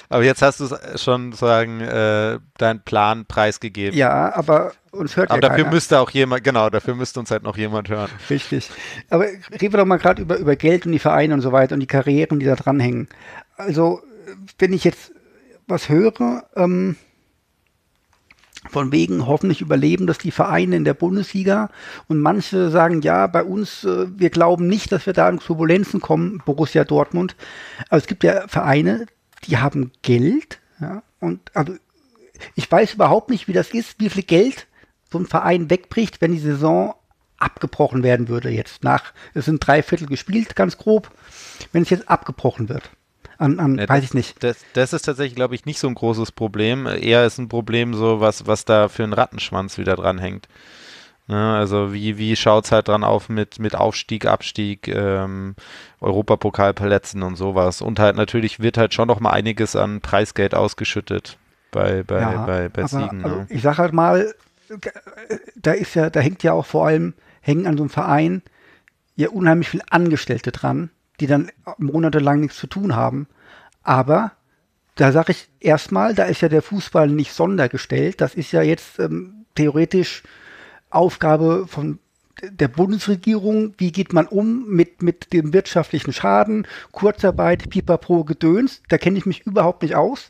Aber 0.09 0.23
jetzt 0.25 0.41
hast 0.43 0.61
du 0.61 0.65
es 0.65 1.03
schon 1.03 1.33
sagen, 1.33 1.81
äh, 1.81 2.39
deinen 2.59 2.81
Plan 2.81 3.27
preisgegeben. 3.27 3.97
Ja, 3.97 4.35
aber 4.35 4.73
uns 4.91 5.17
hört 5.17 5.31
Aber 5.31 5.39
ja 5.39 5.49
dafür 5.49 5.65
keiner. 5.65 5.75
müsste 5.75 5.99
auch 6.01 6.11
jemand, 6.11 6.45
genau, 6.45 6.71
dafür 6.71 6.95
müsste 6.95 7.21
uns 7.21 7.31
halt 7.31 7.43
noch 7.43 7.57
jemand 7.57 7.89
hören. 7.89 8.09
Richtig. 8.31 8.71
Aber 9.11 9.25
reden 9.27 9.73
wir 9.73 9.79
doch 9.79 9.85
mal 9.85 9.99
gerade 9.99 10.23
über, 10.23 10.39
über 10.39 10.57
Geld 10.57 10.87
und 10.87 10.93
die 10.93 10.99
Vereine 10.99 11.35
und 11.35 11.41
so 11.43 11.53
weiter 11.53 11.75
und 11.75 11.81
die 11.81 11.87
Karrieren, 11.87 12.39
die 12.41 12.47
da 12.47 12.55
dranhängen. 12.57 13.09
Also, 13.57 14.01
wenn 14.59 14.73
ich 14.73 14.85
jetzt 14.85 15.13
was 15.67 15.89
höre, 15.89 16.45
ähm, 16.55 16.97
von 18.71 18.93
wegen 18.93 19.27
hoffentlich 19.27 19.61
überleben 19.61 20.07
das 20.07 20.19
die 20.19 20.31
Vereine 20.31 20.77
in 20.77 20.85
der 20.85 20.95
Bundesliga 20.95 21.71
und 22.09 22.21
manche 22.21 22.71
sagen, 22.71 23.01
ja, 23.03 23.27
bei 23.27 23.45
uns, 23.45 23.85
äh, 23.85 24.07
wir 24.19 24.31
glauben 24.31 24.67
nicht, 24.67 24.93
dass 24.93 25.07
wir 25.07 25.13
da 25.13 25.29
in 25.29 25.39
Turbulenzen 25.39 26.01
kommen, 26.01 26.43
Borussia 26.45 26.85
Dortmund. 26.85 27.37
Aber 27.89 27.99
es 27.99 28.07
gibt 28.07 28.25
ja 28.25 28.49
Vereine, 28.49 29.07
die 29.45 29.59
haben 29.59 29.93
Geld, 30.03 30.59
ja, 30.81 31.03
und 31.21 31.55
also 31.55 31.75
ich 32.55 32.71
weiß 32.71 32.95
überhaupt 32.95 33.31
nicht, 33.31 33.49
wie 33.49 33.53
das 33.53 33.71
ist, 33.71 33.99
wie 33.99 34.11
viel 34.11 34.25
Geld 34.25 34.67
so 35.11 35.19
ein 35.19 35.27
Verein 35.27 35.71
wegbricht, 35.71 36.21
wenn 36.21 36.33
die 36.33 36.39
Saison 36.39 36.95
abgebrochen 37.39 38.03
werden 38.03 38.29
würde 38.29 38.51
jetzt 38.51 38.83
nach, 38.83 39.13
es 39.35 39.45
sind 39.45 39.67
drei 39.67 39.83
Viertel 39.83 40.07
gespielt, 40.07 40.57
ganz 40.57 40.79
grob, 40.79 41.11
wenn 41.73 41.83
es 41.83 41.91
jetzt 41.91 42.09
abgebrochen 42.09 42.69
wird. 42.69 42.91
An, 43.39 43.59
an 43.59 43.79
Ja, 43.79 43.89
weiß 43.89 44.01
das, 44.01 44.05
ich 44.05 44.15
nicht. 44.15 44.43
Das, 44.43 44.59
das 44.73 44.93
ist 44.93 45.03
tatsächlich, 45.03 45.35
glaube 45.35 45.55
ich, 45.55 45.67
nicht 45.67 45.79
so 45.79 45.89
ein 45.89 45.95
großes 45.95 46.33
Problem. 46.33 46.87
Eher 46.87 47.27
ist 47.27 47.39
ein 47.39 47.49
Problem 47.49 47.95
so, 47.95 48.21
was, 48.21 48.47
was 48.47 48.65
da 48.65 48.89
für 48.89 49.05
ein 49.05 49.13
Rattenschwanz 49.13 49.79
wieder 49.79 49.97
dran 49.97 50.19
hängt. 50.19 50.49
Ne, 51.29 51.57
also 51.57 51.93
wie, 51.93 52.19
wie 52.19 52.37
schaut 52.37 52.67
es 52.67 52.73
halt 52.73 52.87
dran 52.87 53.03
auf 53.03 53.29
mit, 53.29 53.59
mit 53.59 53.75
Aufstieg, 53.75 54.27
Abstieg, 54.27 54.87
ähm, 54.87 55.57
Europapokalplätzen 56.01 57.25
und 57.25 57.35
sowas. 57.35 57.83
Und 57.83 57.99
halt 57.99 58.15
natürlich 58.15 58.61
wird 58.61 58.79
halt 58.79 58.95
schon 58.95 59.09
noch 59.09 59.19
mal 59.19 59.33
einiges 59.33 59.75
an 59.75 60.01
Preisgeld 60.01 60.55
ausgeschüttet 60.55 61.37
bei, 61.73 62.05
bei, 62.05 62.25
bei, 62.47 62.69
bei 62.69 62.83
aber, 62.83 62.89
Siegen. 62.89 63.25
Also 63.25 63.37
ne? 63.39 63.47
ich 63.49 63.63
sag 63.63 63.79
halt 63.79 63.93
mal, 63.93 64.33
da 65.57 65.73
ist 65.73 65.95
ja, 65.95 66.11
da 66.11 66.21
hängt 66.21 66.45
ja 66.45 66.53
auch 66.53 66.67
vor 66.67 66.87
allem, 66.87 67.15
hängen 67.41 67.67
an 67.67 67.77
so 67.77 67.83
einem 67.83 67.91
Verein 67.91 68.43
ja 69.17 69.29
unheimlich 69.31 69.69
viel 69.69 69.83
Angestellte 69.91 70.53
dran, 70.53 70.91
die 71.21 71.27
dann 71.27 71.51
monatelang 71.79 72.41
nichts 72.41 72.57
zu 72.57 72.67
tun 72.67 72.95
haben. 72.97 73.27
Aber 73.83 74.33
da 74.97 75.13
sage 75.13 75.33
ich 75.33 75.49
erstmal, 75.61 76.15
da 76.15 76.25
ist 76.25 76.41
ja 76.41 76.49
der 76.49 76.63
Fußball 76.63 77.09
nicht 77.09 77.33
sondergestellt. 77.33 78.21
Das 78.21 78.35
ist 78.35 78.53
ja 78.53 78.63
jetzt 78.63 78.99
ähm, 78.99 79.45
theoretisch 79.55 80.23
Aufgabe 80.91 81.67
von 81.69 81.99
der 82.43 82.69
Bundesregierung, 82.69 83.75
wie 83.79 83.93
geht 83.93 84.13
man 84.13 84.27
um 84.27 84.69
mit, 84.69 85.03
mit 85.03 85.33
dem 85.33 85.53
wirtschaftlichen 85.53 86.13
Schaden, 86.13 86.67
Kurzarbeit, 86.93 87.71
Pipapo, 87.71 88.25
Gedöns, 88.25 88.83
da 88.89 88.99
kenne 88.99 89.19
ich 89.19 89.27
mich 89.27 89.47
überhaupt 89.47 89.83
nicht 89.83 89.95
aus. 89.95 90.29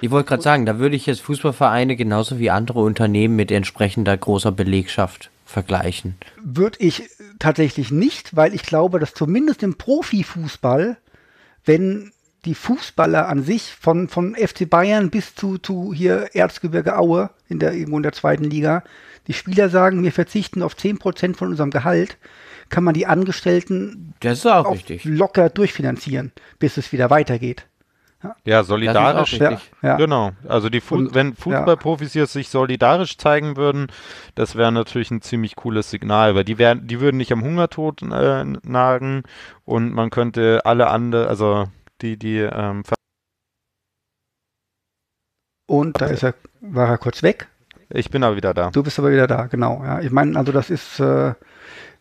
Ich 0.00 0.10
wollte 0.10 0.28
gerade 0.28 0.42
sagen, 0.42 0.66
da 0.66 0.78
würde 0.78 0.96
ich 0.96 1.06
jetzt 1.06 1.22
Fußballvereine 1.22 1.96
genauso 1.96 2.38
wie 2.38 2.50
andere 2.50 2.80
Unternehmen 2.80 3.36
mit 3.36 3.50
entsprechender 3.50 4.16
großer 4.16 4.52
Belegschaft 4.52 5.30
vergleichen. 5.48 6.16
Würde 6.42 6.78
ich 6.80 7.08
tatsächlich 7.38 7.90
nicht, 7.90 8.36
weil 8.36 8.54
ich 8.54 8.62
glaube, 8.62 8.98
dass 9.00 9.14
zumindest 9.14 9.62
im 9.62 9.76
Profifußball, 9.76 10.98
wenn 11.64 12.12
die 12.44 12.54
Fußballer 12.54 13.28
an 13.28 13.42
sich 13.42 13.74
von, 13.74 14.08
von 14.08 14.34
FC 14.34 14.68
Bayern 14.68 15.10
bis 15.10 15.34
zu, 15.34 15.58
zu 15.58 15.92
hier 15.94 16.34
Erzgebirge 16.34 16.96
Aue 16.98 17.30
in 17.48 17.58
der, 17.58 17.72
irgendwo 17.72 17.96
in 17.96 18.02
der 18.02 18.12
zweiten 18.12 18.44
Liga, 18.44 18.84
die 19.26 19.32
Spieler 19.32 19.70
sagen, 19.70 20.02
wir 20.02 20.12
verzichten 20.12 20.62
auf 20.62 20.74
10% 20.74 21.34
von 21.36 21.48
unserem 21.48 21.70
Gehalt, 21.70 22.18
kann 22.68 22.84
man 22.84 22.94
die 22.94 23.06
Angestellten 23.06 24.14
Das 24.20 24.40
ist 24.40 24.46
auch 24.46 24.66
auch 24.66 24.74
richtig. 24.74 25.04
locker 25.04 25.48
durchfinanzieren, 25.48 26.32
bis 26.58 26.76
es 26.76 26.92
wieder 26.92 27.08
weitergeht. 27.10 27.66
Ja, 28.44 28.64
solidarisch. 28.64 29.34
Ja, 29.34 29.60
ja. 29.80 29.96
Genau. 29.96 30.32
Also 30.48 30.68
die 30.70 30.80
Fu 30.80 30.96
Und- 30.96 31.14
wenn 31.14 31.34
Fußballprofis 31.36 32.14
jetzt 32.14 32.32
sich 32.32 32.48
solidarisch 32.48 33.16
zeigen 33.16 33.56
würden, 33.56 33.86
das 34.34 34.56
wäre 34.56 34.72
natürlich 34.72 35.10
ein 35.12 35.22
ziemlich 35.22 35.54
cooles 35.54 35.90
Signal, 35.90 36.34
weil 36.34 36.44
die 36.44 36.58
wären, 36.58 36.86
die 36.88 37.00
würden 37.00 37.16
nicht 37.16 37.30
am 37.32 37.42
Hungertod 37.44 38.02
äh, 38.02 38.44
nagen 38.64 39.22
und 39.64 39.92
man 39.92 40.10
könnte 40.10 40.62
alle 40.64 40.88
andere, 40.88 41.28
also 41.28 41.66
die, 42.02 42.16
die 42.16 42.38
ähm, 42.38 42.82
Und 45.66 46.00
da 46.00 46.06
ist 46.06 46.22
er, 46.22 46.34
war 46.60 46.88
er 46.88 46.98
kurz 46.98 47.22
weg. 47.22 47.46
ich 47.90 48.10
bin 48.10 48.24
aber 48.24 48.36
wieder 48.36 48.54
da. 48.54 48.70
Du 48.70 48.82
bist 48.82 48.98
aber 48.98 49.10
wieder 49.12 49.26
da, 49.26 49.46
genau. 49.46 49.82
Ja. 49.84 50.00
Ich 50.00 50.10
meine, 50.10 50.36
also 50.38 50.50
das 50.52 50.70
ist 50.70 50.98
äh, 50.98 51.34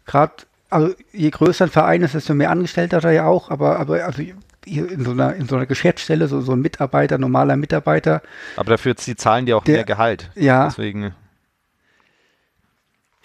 gerade, 0.05 0.33
also 0.69 0.93
je 1.11 1.29
größer 1.29 1.65
ein 1.65 1.71
Verein 1.71 2.01
ist, 2.01 2.13
desto 2.15 2.33
mehr 2.33 2.49
Angestellte 2.49 2.95
hat 2.95 3.03
er 3.03 3.11
ja 3.11 3.25
auch, 3.27 3.49
aber, 3.51 3.77
aber 3.79 4.03
also 4.05 4.23
hier 4.67 4.91
in 4.91 5.03
so 5.05 5.11
einer, 5.11 5.35
in 5.35 5.47
so 5.47 5.55
einer 5.55 5.65
Geschäftsstelle, 5.65 6.27
so, 6.27 6.41
so 6.41 6.51
ein 6.53 6.59
Mitarbeiter, 6.61 7.17
normaler 7.17 7.55
Mitarbeiter, 7.57 8.21
Aber 8.55 8.71
dafür 8.71 8.95
zahlen 8.95 9.45
die 9.45 9.53
auch 9.53 9.63
Der- 9.63 9.75
mehr 9.77 9.83
Gehalt. 9.85 10.29
ja, 10.35 10.65
Deswegen, 10.65 11.13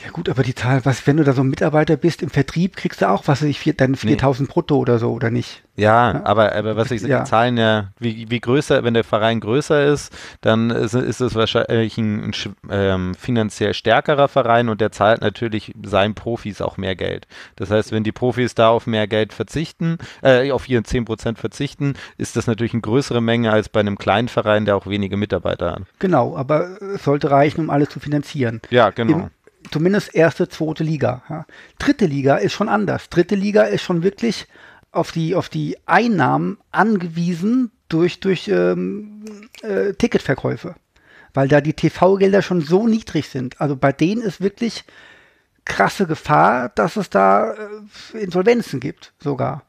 ja 0.05 0.11
gut, 0.11 0.29
aber 0.29 0.43
die 0.43 0.55
Zahl, 0.55 0.85
was, 0.85 1.07
wenn 1.07 1.17
du 1.17 1.25
da 1.25 1.33
so 1.33 1.43
ein 1.43 1.49
Mitarbeiter 1.49 1.97
bist 1.97 2.23
im 2.23 2.31
Vertrieb, 2.31 2.77
kriegst 2.77 3.03
du 3.03 3.09
auch, 3.09 3.27
was 3.29 3.43
weiß 3.43 3.49
ich, 3.49 3.59
vier, 3.59 3.75
dann 3.75 3.95
4000 3.95 4.49
brutto 4.49 4.77
oder 4.77 4.99
so, 4.99 5.13
oder 5.13 5.31
nicht? 5.31 5.63
ja, 5.75 6.21
aber, 6.25 6.55
aber 6.55 6.77
was 6.77 6.91
ich 6.91 7.01
sage, 7.01 7.13
Ja. 7.13 7.21
die 7.21 7.31
zahlen 7.31 7.57
ja, 7.57 7.93
wie, 7.99 8.31
wie 8.31 8.41
größer, 8.41 8.85
wenn 8.85 8.93
der 8.93 9.05
Verein 9.05 9.41
größer 9.41 9.85
ist, 9.87 10.13
dann 10.43 10.69
ist, 10.71 10.93
ist 10.95 11.21
es 11.21 11.35
wahrscheinlich 11.35 11.97
ein, 11.97 12.25
ein 12.25 12.33
ähm, 12.71 13.15
finanziell 13.15 13.73
stärkerer 13.73 14.29
Verein 14.29 14.69
und 14.69 14.81
der 14.83 14.93
zahlt 14.93 15.23
natürlich 15.23 15.73
seinen 15.83 16.15
Profis 16.15 16.61
auch 16.61 16.77
mehr 16.77 16.95
Geld. 16.95 17.27
Das 17.57 17.71
heißt, 17.71 17.91
wenn 17.91 18.05
die 18.05 18.13
Profis 18.13 18.55
da 18.55 18.69
auf 18.69 18.87
mehr 18.87 19.07
Geld 19.07 19.33
verzichten, 19.33 19.97
äh, 20.23 20.51
auf 20.53 20.69
ihren 20.69 20.85
10% 20.85 21.37
verzichten, 21.39 21.95
ist 22.19 22.37
das 22.37 22.47
natürlich 22.47 22.75
eine 22.75 22.83
größere 22.83 23.23
Menge 23.23 23.51
als 23.51 23.71
bei 23.71 23.81
einem 23.81 23.97
kleinen 23.97 24.29
Verein, 24.29 24.67
der 24.67 24.77
auch 24.77 24.87
wenige 24.87 25.17
Mitarbeiter 25.17 25.73
hat. 25.73 25.83
Genau, 25.99 26.37
aber 26.37 26.83
es 26.95 27.05
sollte 27.05 27.31
reichen, 27.31 27.61
um 27.61 27.71
alles 27.71 27.89
zu 27.89 27.99
finanzieren. 27.99 28.61
Ja, 28.69 28.91
genau. 28.91 29.13
Im, 29.15 29.31
zumindest 29.71 30.15
erste, 30.15 30.49
zweite 30.49 30.85
Liga. 30.85 31.23
Ja. 31.29 31.47
Dritte 31.79 32.07
Liga 32.07 32.37
ist 32.37 32.53
schon 32.53 32.69
anders. 32.69 33.09
Dritte 33.09 33.35
Liga 33.35 33.63
ist 33.63 33.83
schon 33.83 34.03
wirklich 34.03 34.47
auf 34.91 35.13
die, 35.13 35.35
auf 35.35 35.49
die 35.49 35.77
Einnahmen 35.87 36.59
angewiesen 36.71 37.71
durch, 37.89 38.21
durch 38.21 38.49
ähm, 38.49 39.25
äh, 39.63 39.95
Ticketverkäufe. 39.95 40.75
Weil 41.35 41.49
da 41.49 41.61
die 41.61 41.73
TV-Gelder 41.73 42.43
schon 42.43 42.61
so 42.61 42.87
niedrig 42.87 43.29
sind. 43.29 43.61
Also 43.61 43.77
bei 43.77 43.93
denen 43.93 44.21
ist 44.21 44.41
wirklich 44.41 44.85
krasse 45.65 46.07
Gefahr, 46.07 46.69
dass 46.71 46.97
es 46.97 47.09
da 47.11 47.53
äh, 47.53 48.19
Insolvenzen 48.19 48.81
gibt, 48.81 49.13
sogar. 49.19 49.63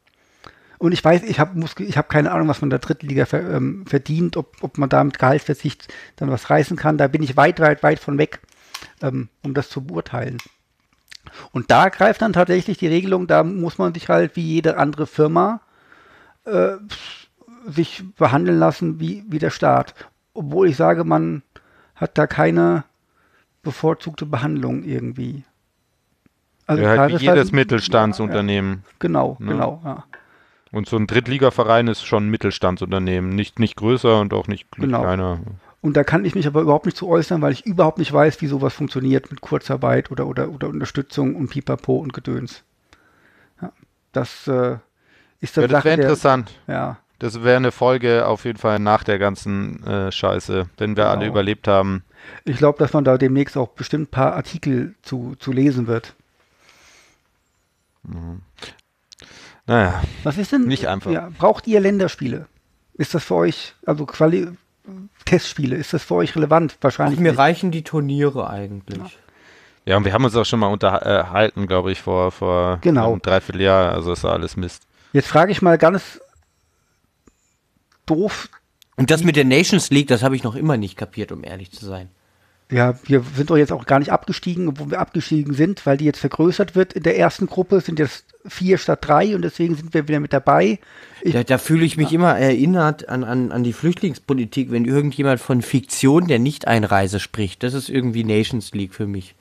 Und 0.84 0.92
ich 0.92 1.02
weiß, 1.02 1.24
ich 1.24 1.40
habe 1.40 1.64
hab 1.64 2.10
keine 2.10 2.32
Ahnung, 2.32 2.50
was 2.50 2.60
man 2.60 2.68
in 2.68 2.72
der 2.72 2.80
dritten 2.80 3.08
Liga 3.08 3.26
ver, 3.26 3.50
ähm, 3.50 3.86
verdient, 3.88 4.36
ob, 4.36 4.62
ob 4.62 4.78
man 4.78 4.90
da 4.90 5.02
mit 5.02 5.18
Gehaltsverzicht 5.18 5.88
dann 6.18 6.30
was 6.30 6.50
reißen 6.50 6.76
kann. 6.76 6.98
Da 6.98 7.08
bin 7.08 7.24
ich 7.24 7.38
weit, 7.38 7.62
weit, 7.62 7.84
weit 7.84 8.00
von 8.00 8.18
weg, 8.18 8.42
ähm, 9.04 9.30
um 9.44 9.54
das 9.54 9.70
zu 9.70 9.84
beurteilen. 9.84 10.40
Und 11.52 11.70
da 11.70 11.90
greift 11.90 12.22
dann 12.24 12.34
tatsächlich 12.34 12.78
die 12.80 12.88
Regelung, 12.88 13.28
da 13.28 13.44
muss 13.44 13.78
man 13.78 13.94
sich 13.94 14.10
halt 14.10 14.36
wie 14.36 14.42
jede 14.42 14.78
andere 14.78 15.06
Firma 15.06 15.62
äh, 16.46 16.72
sich 17.68 18.04
behandeln 18.18 18.58
lassen 18.60 19.00
wie, 19.00 19.24
wie 19.30 19.40
der 19.40 19.52
Staat. 19.52 19.94
Obwohl 20.34 20.68
ich 20.68 20.76
sage, 20.76 21.04
man 21.04 21.44
hat 21.96 22.18
da 22.18 22.26
keine 22.28 22.84
bevorzugte 23.62 24.26
Behandlung 24.26 24.84
irgendwie. 24.84 25.44
Also 26.68 26.84
ja, 26.84 26.98
halt 26.98 27.12
wie 27.12 27.16
ist 27.16 27.22
jedes 27.22 27.38
halt- 27.38 27.54
Mittelstandsunternehmen. 27.54 28.84
Genau, 29.00 29.38
Ne? 29.40 29.52
genau, 29.54 29.82
ja. 29.86 30.04
Und 30.72 30.90
so 30.90 30.98
ein 30.98 31.06
Drittligaverein 31.08 31.88
ist 31.88 32.04
schon 32.04 32.26
ein 32.28 32.30
Mittelstandsunternehmen. 32.32 33.30
Nicht, 33.36 33.60
nicht 33.60 33.76
größer 33.76 34.20
und 34.20 34.34
auch 34.34 34.48
nicht, 34.48 34.66
nicht 34.78 34.88
Genau. 34.88 35.02
kleiner. 35.02 35.40
Und 35.84 35.98
da 35.98 36.04
kann 36.06 36.24
ich 36.26 36.34
mich 36.34 36.48
aber 36.48 36.62
überhaupt 36.62 36.86
nicht 36.86 36.98
zu 36.98 37.08
äußern, 37.10 37.42
weil 37.42 37.52
ich 37.52 37.66
überhaupt 37.66 37.98
nicht 37.98 38.12
weiß, 38.12 38.42
wie 38.42 38.48
sowas 38.48 38.74
funktioniert 38.74 39.30
mit 39.30 39.42
Kurzarbeit 39.42 40.10
oder, 40.12 40.26
oder, 40.28 40.50
oder 40.50 40.70
Unterstützung 40.70 41.36
und 41.36 41.50
Pipapo 41.50 41.98
und 41.98 42.14
Gedöns. 42.14 42.64
Ja, 43.62 43.72
das 44.14 44.48
äh, 44.48 44.78
ist 45.42 45.58
Ja, 45.58 45.68
das 45.68 45.84
wäre 45.84 46.02
interessant. 46.02 46.52
Ja, 46.68 46.98
Das 47.20 47.44
wäre 47.44 47.58
eine 47.58 47.72
Folge 47.74 48.26
auf 48.26 48.46
jeden 48.46 48.58
Fall 48.58 48.80
nach 48.80 49.04
der 49.04 49.20
ganzen 49.20 49.84
äh, 49.86 50.10
Scheiße, 50.12 50.68
wenn 50.78 50.96
wir 50.96 51.10
alle 51.10 51.20
Genau. 51.26 51.32
überlebt 51.34 51.68
haben. 51.68 52.04
ich 52.46 52.56
glaube, 52.58 52.80
dass 52.80 52.94
man 52.94 53.04
da 53.04 53.18
demnächst 53.18 53.58
auch 53.58 53.68
bestimmt 53.70 54.08
ein 54.08 54.12
paar 54.12 54.34
Artikel 54.36 54.96
zu, 55.02 55.36
zu 55.38 55.52
lesen 55.52 55.88
wird. 55.88 56.16
Naja, 59.66 60.02
Was 60.24 60.38
ist 60.38 60.52
denn? 60.54 60.66
Nicht 60.66 60.88
einfach. 60.88 61.12
Ja, 61.12 61.30
braucht 61.38 61.68
ihr 61.68 61.80
Länderspiele? 61.80 62.48
Ist 62.96 63.14
das 63.14 63.24
für 63.26 63.36
euch, 63.36 63.76
also 63.86 64.06
Quali 64.06 64.48
Testspiele, 65.26 65.76
ist 65.76 65.94
das 65.94 66.04
für 66.04 66.16
euch 66.16 66.36
relevant? 66.36 66.78
Wahrscheinlich 66.82 67.20
Mir 67.20 67.32
nicht. 67.32 67.40
reichen 67.40 67.72
die 67.72 67.84
Turniere 67.84 68.50
eigentlich. 68.50 69.18
Ja, 69.86 69.98
und 69.98 70.06
wir 70.06 70.14
haben 70.14 70.24
uns 70.26 70.36
auch 70.36 70.46
schon 70.46 70.60
mal 70.60 70.68
unterhalten, 70.68 71.68
glaube 71.68 71.92
ich, 71.92 72.02
vor, 72.02 72.32
vor 72.32 72.78
Genau. 72.82 73.12
einem 73.12 73.22
Dreivierteljahr. 73.22 73.94
Also 73.94 74.12
ist 74.14 74.26
alles 74.26 74.56
Mist. 74.58 74.84
Jetzt 75.14 75.28
frage 75.28 75.52
ich 75.52 75.62
mal 75.62 75.78
ganz 75.78 76.20
doof. 78.06 78.50
Und 78.96 79.10
das 79.12 79.24
mit 79.24 79.36
der 79.36 79.46
Nations 79.46 79.90
League, 79.90 80.08
das 80.08 80.24
habe 80.24 80.36
ich 80.36 80.44
noch 80.44 80.56
immer 80.56 80.78
nicht 80.78 80.98
kapiert, 80.98 81.32
um 81.32 81.44
ehrlich 81.44 81.72
zu 81.72 81.86
sein. 81.86 82.10
Ja, 82.72 82.96
wir 83.04 83.24
sind 83.36 83.50
doch 83.50 83.58
jetzt 83.58 83.72
auch 83.72 83.86
gar 83.86 84.00
nicht 84.00 84.12
abgestiegen, 84.12 84.68
obwohl 84.68 84.92
wir 84.92 85.00
abgestiegen 85.00 85.54
sind, 85.54 85.86
weil 85.86 85.98
die 85.98 86.06
jetzt 86.06 86.20
vergrößert 86.20 86.76
wird 86.76 86.94
in 86.94 87.04
der 87.04 87.18
ersten 87.18 87.46
Gruppe, 87.48 87.82
sind 87.82 88.00
jetzt 88.00 88.26
vier 88.48 88.78
statt 88.78 89.00
drei 89.02 89.36
und 89.36 89.42
deswegen 89.42 89.76
sind 89.76 89.94
wir 89.94 90.08
wieder 90.08 90.20
mit 90.20 90.34
dabei. 90.34 90.80
Ich, 91.26 91.32
Da, 91.32 91.44
da 91.44 91.58
fühle 91.58 91.86
ich 91.86 91.96
mich 91.96 92.12
immer 92.12 92.38
erinnert 92.38 93.08
an, 93.08 93.24
an, 93.24 93.54
an 93.54 93.64
die 93.64 93.72
Flüchtlingspolitik, 93.72 94.72
wenn 94.72 94.84
irgendjemand 94.84 95.40
von 95.40 95.62
Fiktion 95.62 96.28
der 96.28 96.38
Nicht-Einreise 96.40 97.22
spricht. 97.22 97.64
Das 97.64 97.74
ist 97.74 97.88
irgendwie 97.90 98.26
Nations 98.26 98.74
League 98.74 98.94
für 98.94 99.08
mich. 99.08 99.34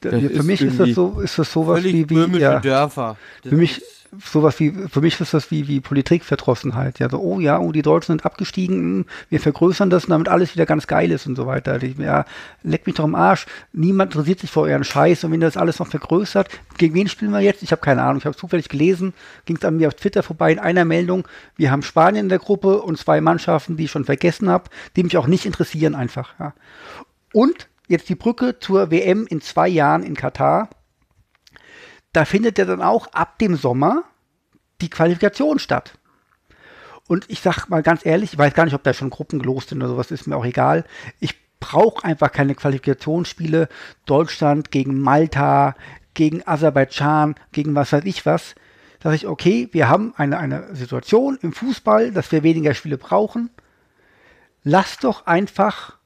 für 0.00 0.10
das 0.10 0.22
ist 0.22 0.42
mich 0.44 0.60
ist 0.62 0.80
das 0.80 0.90
so, 0.90 1.20
ist 1.20 1.38
das 1.38 1.52
sowas 1.52 1.84
wie, 1.84 2.08
wie 2.08 2.38
ja, 2.38 2.58
Dörfer. 2.58 3.18
Das 3.42 3.50
für 3.50 3.56
mich 3.56 3.78
ist- 3.78 4.03
sowas 4.22 4.58
wie 4.60 4.72
für 4.72 5.00
mich 5.00 5.20
ist 5.20 5.34
das 5.34 5.50
wie 5.50 5.68
wie 5.68 5.80
Politikverdrossenheit. 5.80 6.98
Ja, 6.98 7.08
so 7.08 7.18
oh 7.18 7.40
ja, 7.40 7.58
oh 7.58 7.72
die 7.72 7.82
Deutschen 7.82 8.12
sind 8.12 8.24
abgestiegen, 8.24 8.76
hm, 8.76 9.06
wir 9.30 9.40
vergrößern 9.40 9.90
das, 9.90 10.06
damit 10.06 10.28
alles 10.28 10.54
wieder 10.54 10.66
ganz 10.66 10.86
geil 10.86 11.10
ist 11.10 11.26
und 11.26 11.36
so 11.36 11.46
weiter. 11.46 11.82
Ja, 11.82 12.24
leck 12.62 12.86
mich 12.86 12.96
doch 12.96 13.04
am 13.04 13.14
Arsch. 13.14 13.46
Niemand 13.72 14.12
interessiert 14.12 14.40
sich 14.40 14.50
für 14.50 14.60
euren 14.60 14.84
Scheiß 14.84 15.24
und 15.24 15.32
wenn 15.32 15.40
ihr 15.40 15.46
das 15.46 15.56
alles 15.56 15.78
noch 15.78 15.88
vergrößert, 15.88 16.48
gegen 16.78 16.94
wen 16.94 17.08
spielen 17.08 17.32
wir 17.32 17.40
jetzt? 17.40 17.62
Ich 17.62 17.72
habe 17.72 17.82
keine 17.82 18.02
Ahnung. 18.02 18.18
Ich 18.18 18.26
habe 18.26 18.36
zufällig 18.36 18.68
gelesen, 18.68 19.14
ging 19.44 19.56
es 19.56 19.64
an 19.64 19.76
mir 19.76 19.88
auf 19.88 19.94
Twitter 19.94 20.22
vorbei 20.22 20.52
in 20.52 20.58
einer 20.58 20.84
Meldung. 20.84 21.26
Wir 21.56 21.70
haben 21.70 21.82
Spanien 21.82 22.26
in 22.26 22.28
der 22.28 22.38
Gruppe 22.38 22.82
und 22.82 22.98
zwei 22.98 23.20
Mannschaften, 23.20 23.76
die 23.76 23.84
ich 23.84 23.90
schon 23.90 24.04
vergessen 24.04 24.48
habe, 24.48 24.70
die 24.96 25.02
mich 25.02 25.16
auch 25.16 25.26
nicht 25.26 25.46
interessieren 25.46 25.94
einfach. 25.94 26.34
Ja. 26.38 26.54
Und 27.32 27.68
jetzt 27.88 28.08
die 28.08 28.14
Brücke 28.14 28.58
zur 28.58 28.90
WM 28.90 29.26
in 29.26 29.40
zwei 29.40 29.68
Jahren 29.68 30.02
in 30.02 30.14
Katar 30.14 30.68
da 32.14 32.24
findet 32.24 32.58
ja 32.58 32.64
dann 32.64 32.80
auch 32.80 33.08
ab 33.08 33.38
dem 33.38 33.56
Sommer 33.56 34.04
die 34.80 34.88
Qualifikation 34.88 35.58
statt. 35.58 35.98
Und 37.06 37.28
ich 37.28 37.40
sag 37.40 37.68
mal 37.68 37.82
ganz 37.82 38.06
ehrlich, 38.06 38.32
ich 38.32 38.38
weiß 38.38 38.54
gar 38.54 38.64
nicht, 38.64 38.74
ob 38.74 38.82
da 38.82 38.94
schon 38.94 39.10
Gruppen 39.10 39.40
gelost 39.40 39.68
sind 39.68 39.82
oder 39.82 39.90
sowas, 39.90 40.10
ist 40.10 40.26
mir 40.26 40.36
auch 40.36 40.44
egal. 40.44 40.84
Ich 41.20 41.34
brauche 41.60 42.04
einfach 42.04 42.32
keine 42.32 42.54
Qualifikationsspiele. 42.54 43.68
Deutschland 44.06 44.70
gegen 44.70 45.00
Malta, 45.00 45.74
gegen 46.14 46.46
Aserbaidschan, 46.46 47.34
gegen 47.52 47.74
was 47.74 47.92
weiß 47.92 48.04
ich 48.04 48.24
was. 48.24 48.54
Da 49.00 49.12
ich, 49.12 49.26
okay, 49.26 49.68
wir 49.72 49.88
haben 49.88 50.14
eine, 50.16 50.38
eine 50.38 50.74
Situation 50.74 51.38
im 51.42 51.52
Fußball, 51.52 52.10
dass 52.12 52.32
wir 52.32 52.42
weniger 52.42 52.72
Spiele 52.72 52.96
brauchen. 52.96 53.50
Lass 54.62 54.96
doch 54.96 55.26
einfach 55.26 55.98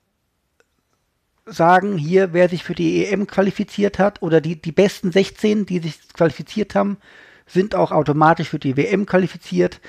sagen, 1.51 1.97
hier, 1.97 2.33
wer 2.33 2.49
sich 2.49 2.65
für 2.65 2.75
die 2.75 3.07
EM 3.07 3.27
qualifiziert 3.27 3.99
hat 3.99 4.23
oder 4.23 4.41
die, 4.41 4.61
die 4.61 4.73
besten 4.73 5.13
16, 5.13 5.67
die 5.67 5.81
sich 5.81 5.99
qualifiziert 6.13 6.75
haben, 6.75 6.99
sind 7.47 7.75
auch 7.75 7.93
automatisch 7.93 8.49
für 8.49 8.59
die 8.59 8.77
WM 8.77 9.07
qualifiziert. 9.07 9.81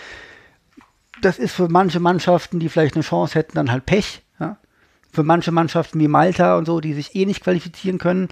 Das 1.22 1.38
ist 1.38 1.53
für 1.53 1.68
manche 1.68 1.99
Mannschaften, 1.99 2.60
die 2.60 2.70
vielleicht 2.70 2.95
eine 2.95 3.03
Chance 3.03 3.36
hätten, 3.36 3.55
dann 3.55 3.72
halt 3.72 3.86
Pech. 3.86 4.22
Ja? 4.39 4.57
Für 5.12 5.24
manche 5.24 5.51
Mannschaften 5.51 5.99
wie 5.99 6.07
Malta 6.07 6.57
und 6.57 6.66
so, 6.66 6.80
die 6.80 6.93
sich 6.93 7.16
eh 7.16 7.26
nicht 7.26 7.43
qualifizieren 7.43 7.97
können, 7.97 8.30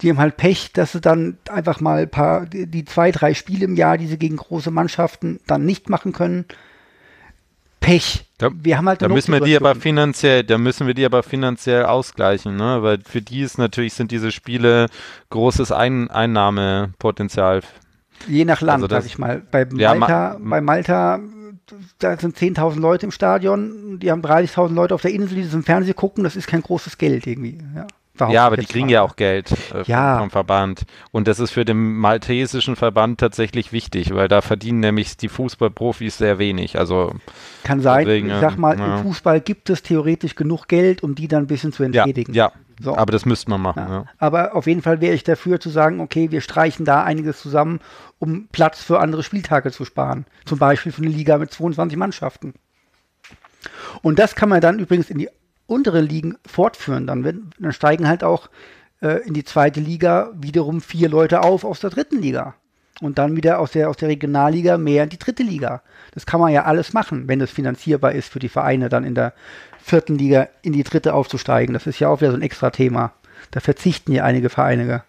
die 0.00 0.10
haben 0.10 0.18
halt 0.18 0.36
Pech, 0.36 0.72
dass 0.72 0.92
sie 0.92 1.00
dann 1.00 1.38
einfach 1.48 1.80
mal 1.80 2.02
ein 2.02 2.10
paar, 2.10 2.46
die, 2.46 2.66
die 2.66 2.84
zwei, 2.84 3.12
drei 3.12 3.34
Spiele 3.34 3.64
im 3.64 3.76
Jahr, 3.76 3.98
die 3.98 4.08
sie 4.08 4.18
gegen 4.18 4.36
große 4.36 4.70
Mannschaften 4.70 5.38
dann 5.46 5.64
nicht 5.64 5.88
machen 5.88 6.12
können. 6.12 6.46
Pech. 7.84 8.24
Da, 8.38 8.50
wir 8.52 8.76
haben 8.78 8.88
halt 8.88 9.00
da 9.02 9.08
müssen 9.08 9.32
wir 9.32 9.40
die 9.40 9.56
aber 9.56 9.74
finanziell, 9.74 10.42
da 10.42 10.58
müssen 10.58 10.86
wir 10.86 10.94
die 10.94 11.04
aber 11.04 11.22
finanziell 11.22 11.84
ausgleichen, 11.84 12.56
ne? 12.56 12.82
Weil 12.82 12.98
für 13.04 13.22
die 13.22 13.40
ist 13.42 13.58
natürlich 13.58 13.94
sind 13.94 14.10
diese 14.10 14.32
Spiele 14.32 14.86
großes 15.30 15.70
Ein 15.72 16.10
Einnahmepotenzial. 16.10 17.60
Je 18.28 18.44
nach 18.44 18.60
Land, 18.60 18.76
Also 18.76 18.86
das- 18.88 19.04
sag 19.04 19.10
ich 19.10 19.18
mal. 19.18 19.42
Bei 19.50 19.66
Ja, 19.76 19.94
Malta, 19.94 20.36
ma- 20.40 20.50
bei 20.56 20.60
Malta, 20.60 21.20
da 21.98 22.16
sind 22.18 22.36
10.000 22.36 22.80
Leute 22.80 23.06
im 23.06 23.12
Stadion, 23.12 23.98
die 24.00 24.10
haben 24.10 24.22
30.000 24.22 24.74
Leute 24.74 24.94
auf 24.94 25.02
der 25.02 25.12
Insel, 25.12 25.36
die 25.36 25.44
das 25.44 25.54
im 25.54 25.62
Fernsehen 25.64 25.96
gucken, 25.96 26.24
das 26.24 26.36
ist 26.36 26.46
kein 26.46 26.62
großes 26.62 26.98
Geld 26.98 27.26
irgendwie. 27.26 27.58
Ja, 27.74 27.86
Ja, 28.18 28.46
aber 28.46 28.56
die 28.56 28.66
kriegen 28.66 28.88
ja 28.88 29.02
auch 29.02 29.16
Geld 29.16 29.50
äh, 29.74 29.82
Ja. 29.86 30.18
vom 30.18 30.30
Verband. 30.30 30.84
Und 31.10 31.26
das 31.26 31.40
ist 31.40 31.50
für 31.50 31.64
den 31.64 31.94
maltesischen 31.96 32.76
Verband 32.76 33.18
tatsächlich 33.18 33.72
wichtig, 33.72 34.14
weil 34.14 34.28
da 34.28 34.40
verdienen 34.40 34.80
nämlich 34.80 35.16
die 35.16 35.28
Fußballprofis 35.28 36.18
sehr 36.18 36.38
wenig. 36.38 36.78
Also 36.78 37.12
Kann 37.64 37.80
sein, 37.80 38.04
deswegen, 38.06 38.30
ich 38.30 38.40
sag 38.40 38.56
mal, 38.56 38.78
ja. 38.78 38.98
im 38.98 39.02
Fußball 39.02 39.40
gibt 39.40 39.68
es 39.68 39.82
theoretisch 39.82 40.36
genug 40.36 40.68
Geld, 40.68 41.02
um 41.02 41.16
die 41.16 41.26
dann 41.26 41.44
ein 41.44 41.46
bisschen 41.48 41.72
zu 41.72 41.82
ja, 41.82 42.04
entledigen. 42.04 42.34
ja. 42.34 42.52
So. 42.80 42.96
Aber 42.96 43.12
das 43.12 43.24
müsste 43.24 43.50
man 43.50 43.60
machen. 43.60 43.84
Ja. 43.88 43.94
Ja. 43.94 44.04
Aber 44.18 44.56
auf 44.56 44.66
jeden 44.66 44.82
Fall 44.82 45.00
wäre 45.00 45.14
ich 45.14 45.22
dafür 45.22 45.60
zu 45.60 45.70
sagen, 45.70 46.00
okay, 46.00 46.32
wir 46.32 46.40
streichen 46.40 46.84
da 46.84 47.04
einiges 47.04 47.40
zusammen, 47.40 47.78
um 48.18 48.48
Platz 48.50 48.82
für 48.82 48.98
andere 48.98 49.22
Spieltage 49.22 49.70
zu 49.70 49.84
sparen. 49.84 50.26
Zum 50.44 50.58
Beispiel 50.58 50.90
für 50.90 51.02
eine 51.02 51.10
Liga 51.10 51.38
mit 51.38 51.52
22 51.52 51.96
Mannschaften. 51.96 52.54
Und 54.02 54.18
das 54.18 54.34
kann 54.34 54.48
man 54.48 54.60
dann 54.60 54.78
übrigens 54.80 55.08
in 55.08 55.18
die 55.18 55.28
untere 55.74 56.00
Ligen 56.00 56.36
fortführen. 56.46 57.06
Dann, 57.06 57.52
dann 57.58 57.72
steigen 57.72 58.08
halt 58.08 58.22
auch 58.22 58.48
äh, 59.02 59.26
in 59.26 59.34
die 59.34 59.44
zweite 59.44 59.80
Liga 59.80 60.30
wiederum 60.34 60.80
vier 60.80 61.08
Leute 61.08 61.42
auf 61.42 61.64
aus 61.64 61.80
der 61.80 61.90
dritten 61.90 62.22
Liga. 62.22 62.54
Und 63.00 63.18
dann 63.18 63.34
wieder 63.34 63.58
aus 63.58 63.72
der, 63.72 63.90
aus 63.90 63.96
der 63.96 64.08
Regionalliga 64.08 64.78
mehr 64.78 65.02
in 65.02 65.10
die 65.10 65.18
dritte 65.18 65.42
Liga. 65.42 65.82
Das 66.12 66.26
kann 66.26 66.40
man 66.40 66.52
ja 66.52 66.64
alles 66.64 66.92
machen, 66.92 67.26
wenn 67.26 67.40
es 67.40 67.50
finanzierbar 67.50 68.12
ist 68.12 68.32
für 68.32 68.38
die 68.38 68.48
Vereine, 68.48 68.88
dann 68.88 69.02
in 69.02 69.16
der 69.16 69.34
vierten 69.78 70.16
Liga 70.16 70.48
in 70.62 70.72
die 70.72 70.84
dritte 70.84 71.12
aufzusteigen. 71.12 71.74
Das 71.74 71.88
ist 71.88 71.98
ja 71.98 72.08
auch 72.08 72.20
wieder 72.20 72.30
so 72.30 72.36
ein 72.36 72.42
extra 72.42 72.70
Thema. 72.70 73.12
Da 73.50 73.58
verzichten 73.58 74.12
ja 74.12 74.22
einige 74.22 74.48
Vereine, 74.48 75.02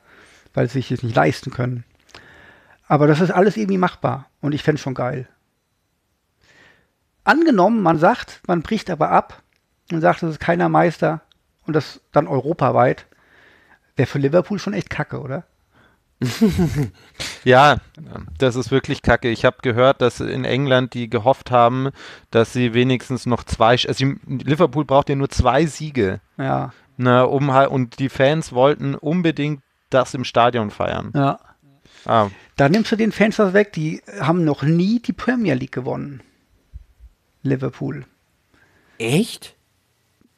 weil 0.55 0.67
sie 0.67 0.79
sich 0.79 0.89
das 0.89 1.03
nicht 1.03 1.15
leisten 1.15 1.51
können. 1.51 1.83
Aber 2.87 3.05
das 3.05 3.21
ist 3.21 3.31
alles 3.31 3.55
irgendwie 3.55 3.77
machbar. 3.77 4.29
Und 4.41 4.53
ich 4.53 4.63
fände 4.63 4.77
es 4.77 4.81
schon 4.81 4.95
geil. 4.95 5.27
Angenommen, 7.23 7.81
man 7.81 7.97
sagt, 7.97 8.41
man 8.47 8.61
bricht 8.61 8.89
aber 8.89 9.11
ab 9.11 9.43
und 9.91 10.01
sagt, 10.01 10.23
es 10.23 10.31
ist 10.31 10.39
keiner 10.39 10.69
Meister 10.69 11.21
und 11.65 11.73
das 11.75 12.01
dann 12.11 12.27
europaweit, 12.27 13.05
wäre 13.95 14.07
für 14.07 14.19
Liverpool 14.19 14.59
schon 14.59 14.73
echt 14.73 14.89
kacke, 14.89 15.19
oder? 15.21 15.43
Ja, 17.43 17.77
das 18.39 18.55
ist 18.55 18.71
wirklich 18.71 19.01
kacke. 19.03 19.29
Ich 19.29 19.45
habe 19.45 19.57
gehört, 19.61 20.01
dass 20.01 20.19
in 20.19 20.45
England 20.45 20.93
die 20.95 21.09
gehofft 21.09 21.51
haben, 21.51 21.89
dass 22.31 22.53
sie 22.53 22.73
wenigstens 22.73 23.25
noch 23.27 23.43
zwei, 23.43 23.75
also 23.87 24.13
Liverpool 24.27 24.83
braucht 24.85 25.09
ja 25.09 25.15
nur 25.15 25.29
zwei 25.29 25.65
Siege, 25.67 26.21
Ja, 26.37 26.73
ne, 26.97 27.27
um 27.27 27.53
halt, 27.53 27.69
und 27.69 27.99
die 27.99 28.09
Fans 28.09 28.51
wollten 28.53 28.95
unbedingt 28.95 29.61
das 29.91 30.13
im 30.15 30.23
Stadion 30.23 30.71
feiern. 30.71 31.11
ja. 31.13 31.39
Ah, 32.07 32.29
Da 32.55 32.69
nimmst 32.69 32.91
du 32.91 32.95
den 32.95 33.11
Fans 33.11 33.39
was 33.39 33.53
weg, 33.53 33.73
die 33.73 34.01
haben 34.19 34.43
noch 34.45 34.61
nie 34.61 34.99
die 34.99 35.13
Premier 35.13 35.55
League 35.55 35.71
gewonnen. 35.71 36.21
Liverpool. 37.41 38.05
Echt? 38.99 39.55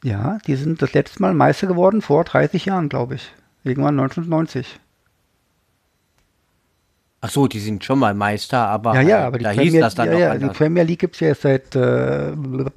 Ja, 0.07 0.37
die 0.47 0.55
sind 0.55 0.81
das 0.81 0.93
letzte 0.93 1.21
Mal 1.21 1.33
Meister 1.33 1.67
geworden 1.67 2.01
vor 2.01 2.23
30 2.23 2.65
Jahren, 2.65 2.87
glaube 2.87 3.15
ich. 3.15 3.29
Irgendwann 3.63 3.99
1990. 3.99 4.79
Ach 7.19 7.29
so, 7.29 7.47
die 7.47 7.59
sind 7.59 7.83
schon 7.83 7.99
mal 7.99 8.13
Meister, 8.13 8.59
aber 8.67 8.93
Ja, 8.95 9.01
ja, 9.01 9.15
halt, 9.17 9.25
aber 9.25 9.37
die 9.39 9.43
da 9.43 9.49
Premier, 9.49 9.71
hieß 9.71 9.79
das 9.81 9.95
dann 9.95 10.07
ja, 10.07 10.13
noch 10.13 10.19
ja, 10.19 10.35
die 10.35 10.43
anders. 10.43 10.57
Premier 10.57 10.83
League 10.83 10.99
gibt 10.99 11.15
es 11.15 11.19
ja 11.19 11.27
erst 11.29 11.41
seit 11.41 11.75
äh, 11.75 12.31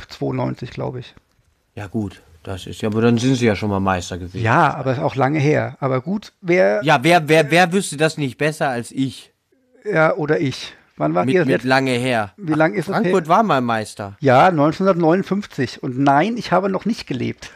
92, 0.08 0.70
glaube 0.70 1.00
ich. 1.00 1.14
Ja 1.76 1.86
gut, 1.86 2.20
das 2.42 2.66
ist 2.66 2.80
ja, 2.82 2.88
aber 2.88 3.02
dann 3.02 3.18
sind 3.18 3.36
sie 3.36 3.46
ja 3.46 3.54
schon 3.54 3.70
mal 3.70 3.80
Meister 3.80 4.18
gewesen. 4.18 4.42
Ja, 4.42 4.74
aber 4.74 4.92
ist 4.92 4.98
auch 4.98 5.14
lange 5.14 5.38
her. 5.38 5.76
Aber 5.78 6.00
gut, 6.00 6.32
wer, 6.40 6.80
Ja, 6.82 6.98
wer, 7.02 7.28
wer, 7.28 7.50
wer 7.50 7.72
wüsste 7.72 7.96
das 7.96 8.16
nicht 8.18 8.38
besser 8.38 8.68
als 8.70 8.90
ich? 8.90 9.32
ja, 9.84 10.14
oder 10.14 10.40
ich. 10.40 10.74
Wann 11.00 11.14
war 11.14 11.24
Mit, 11.24 11.34
das 11.34 11.46
mit 11.46 11.64
lange 11.64 11.92
her. 11.92 12.34
Wie 12.36 12.52
lang 12.52 12.74
ist 12.74 12.84
Frankfurt 12.84 13.24
her? 13.24 13.28
war 13.28 13.42
mal 13.42 13.62
Meister. 13.62 14.18
Ja, 14.20 14.48
1959. 14.48 15.82
Und 15.82 15.98
nein, 15.98 16.36
ich 16.36 16.52
habe 16.52 16.68
noch 16.68 16.84
nicht 16.84 17.06
gelebt. 17.06 17.50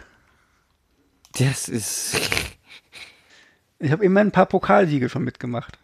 Das 1.39 1.69
ist. 1.69 2.17
Ich 3.81 3.93
habe 3.93 4.03
immer 4.03 4.21
ein 4.21 4.33
paar 4.33 4.47
Pokalsiege 4.47 5.11
schon 5.11 5.25
mitgemacht. 5.25 5.79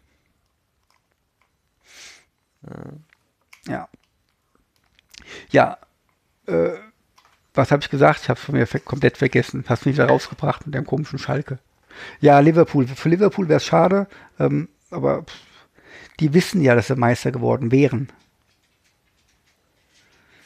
Ja. 3.67 3.89
Ja. 5.51 5.77
Äh, 6.47 6.71
was 7.53 7.73
habe 7.73 7.83
ich 7.83 7.91
gesagt? 7.91 8.21
Ich 8.23 8.31
habe 8.31 8.39
es 8.39 8.45
von 8.47 8.55
mir 8.55 8.67
komplett 8.67 9.19
vergessen. 9.19 9.65
Hast 9.69 9.85
mich 9.85 9.97
wieder 9.97 10.07
rausgebracht 10.07 10.65
mit 10.65 10.75
dem 10.75 10.87
komischen 10.87 11.19
Schalke. 11.19 11.59
Ja, 12.21 12.39
Liverpool. 12.39 12.87
Für 12.87 13.11
Liverpool 13.11 13.49
wäre 13.49 13.59
es 13.59 13.67
schade, 13.67 14.07
ähm, 14.39 14.71
aber 14.91 15.25
pff, 15.25 15.50
die 16.21 16.35
wissen 16.35 16.61
ja, 16.63 16.75
dass 16.75 16.87
sie 16.89 16.97
Meister 16.97 17.33
geworden 17.33 17.73
wären. 17.73 18.09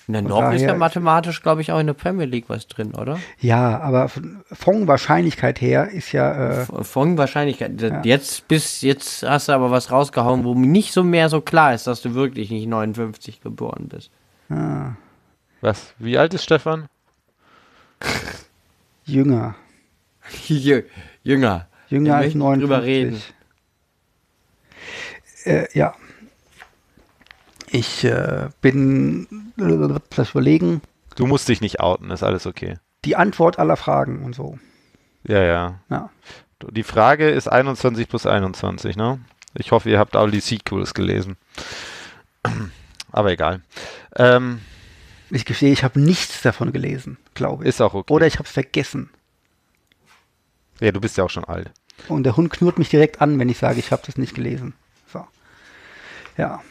Na, 0.07 0.21
noch 0.21 0.53
ist 0.53 0.61
ja 0.61 0.75
mathematisch, 0.75 1.41
glaube 1.43 1.63
ich, 1.63 1.73
auch 1.73 1.79
in 1.79 1.87
der 1.87 1.95
Premier 1.95 2.27
League 2.27 2.45
was 2.49 2.67
drin, 2.69 2.95
oder? 2.95 3.19
Ja, 3.41 3.81
aber 3.81 4.11
von, 4.11 4.87
Wahrscheinlichkeit 4.87 5.63
her 5.63 5.89
ist 5.91 6.13
ja, 6.13 6.63
äh, 6.63 6.85
Von 6.85 7.17
Wahrscheinlichkeit. 7.17 7.81
Jetzt 8.05 8.47
bis 8.47 8.83
jetzt 8.83 9.23
hast 9.23 9.49
du 9.49 9.53
aber 9.53 9.71
was 9.71 9.91
rausgehauen, 9.91 10.45
wo 10.45 10.55
mir 10.55 10.67
nicht 10.67 10.93
so 10.93 11.03
mehr 11.03 11.31
so 11.31 11.41
klar 11.41 11.73
ist, 11.73 11.87
dass 11.87 12.03
du 12.03 12.13
wirklich 12.15 12.51
nicht 12.51 12.67
59 12.69 13.41
geboren 13.41 13.89
bist. 13.89 14.11
was? 15.63 15.95
Wie 15.99 16.19
alt 16.19 16.35
ist 16.35 16.45
Stefan? 16.45 16.87
jünger. 19.07 19.55
Jü- 20.49 20.85
Jünger. 21.23 21.67
Jünger. 21.89 22.17
Als 22.17 22.25
möchten 22.27 22.39
59. 22.41 22.61
drüber 22.63 22.83
reden. 22.83 23.23
Äh, 25.45 25.67
ja. 25.77 25.95
Ich 27.71 28.05
äh, 28.05 28.49
bin, 28.61 29.53
lass 29.57 30.31
überlegen, 30.31 30.81
Du 31.17 31.27
musst 31.27 31.49
dich 31.49 31.61
nicht 31.61 31.79
outen, 31.81 32.11
ist 32.11 32.23
alles 32.25 32.47
okay. 32.47 32.77
die 33.05 33.15
Antwort 33.17 33.59
aller 33.59 33.77
Fragen 33.77 34.25
und 34.25 34.35
so. 34.35 34.59
Ja, 35.27 35.43
ja. 35.43 35.81
Ja. 35.89 36.11
Die 36.71 36.83
Frage 36.83 37.31
ist 37.31 37.47
21 37.49 38.09
plus 38.09 38.27
21, 38.27 38.97
ne? 38.97 39.21
Ich 39.55 39.71
hoffe, 39.71 39.91
ihr 39.91 39.99
habt 39.99 40.17
alle 40.17 40.33
die 40.33 40.41
Sequels 40.41 40.93
gelesen. 40.95 41.37
Aber 43.13 43.31
egal. 43.31 43.61
Ähm, 44.17 44.61
Ich 45.31 45.45
gestehe, 45.45 45.73
ich 45.73 45.85
habe 45.85 46.01
nichts 46.01 46.43
davon 46.43 46.73
gelesen, 46.73 47.17
glaube 47.35 47.63
ich. 47.65 47.69
ist 47.69 47.81
auch 47.81 47.95
okay. 47.95 48.13
Oder 48.13 48.27
ich 48.27 48.35
habe 48.35 48.45
es 48.47 48.53
vergessen. 48.53 49.11
ja, 50.81 50.91
du 50.91 51.01
bist 51.01 51.17
ja 51.17 51.25
auch 51.25 51.31
schon 51.31 51.45
alt. 51.45 51.71
Und 52.09 52.25
der 52.25 52.37
Hund 52.37 52.51
knurrt 52.51 52.79
mich 52.79 52.89
direkt 52.89 53.21
an, 53.21 53.39
wenn 53.39 53.49
ich 53.49 53.59
sage, 53.59 53.79
ich 53.79 53.93
habe 53.93 54.03
das 54.05 54.17
nicht 54.17 54.35
gelesen. 54.35 54.75
Ja. 56.37 56.63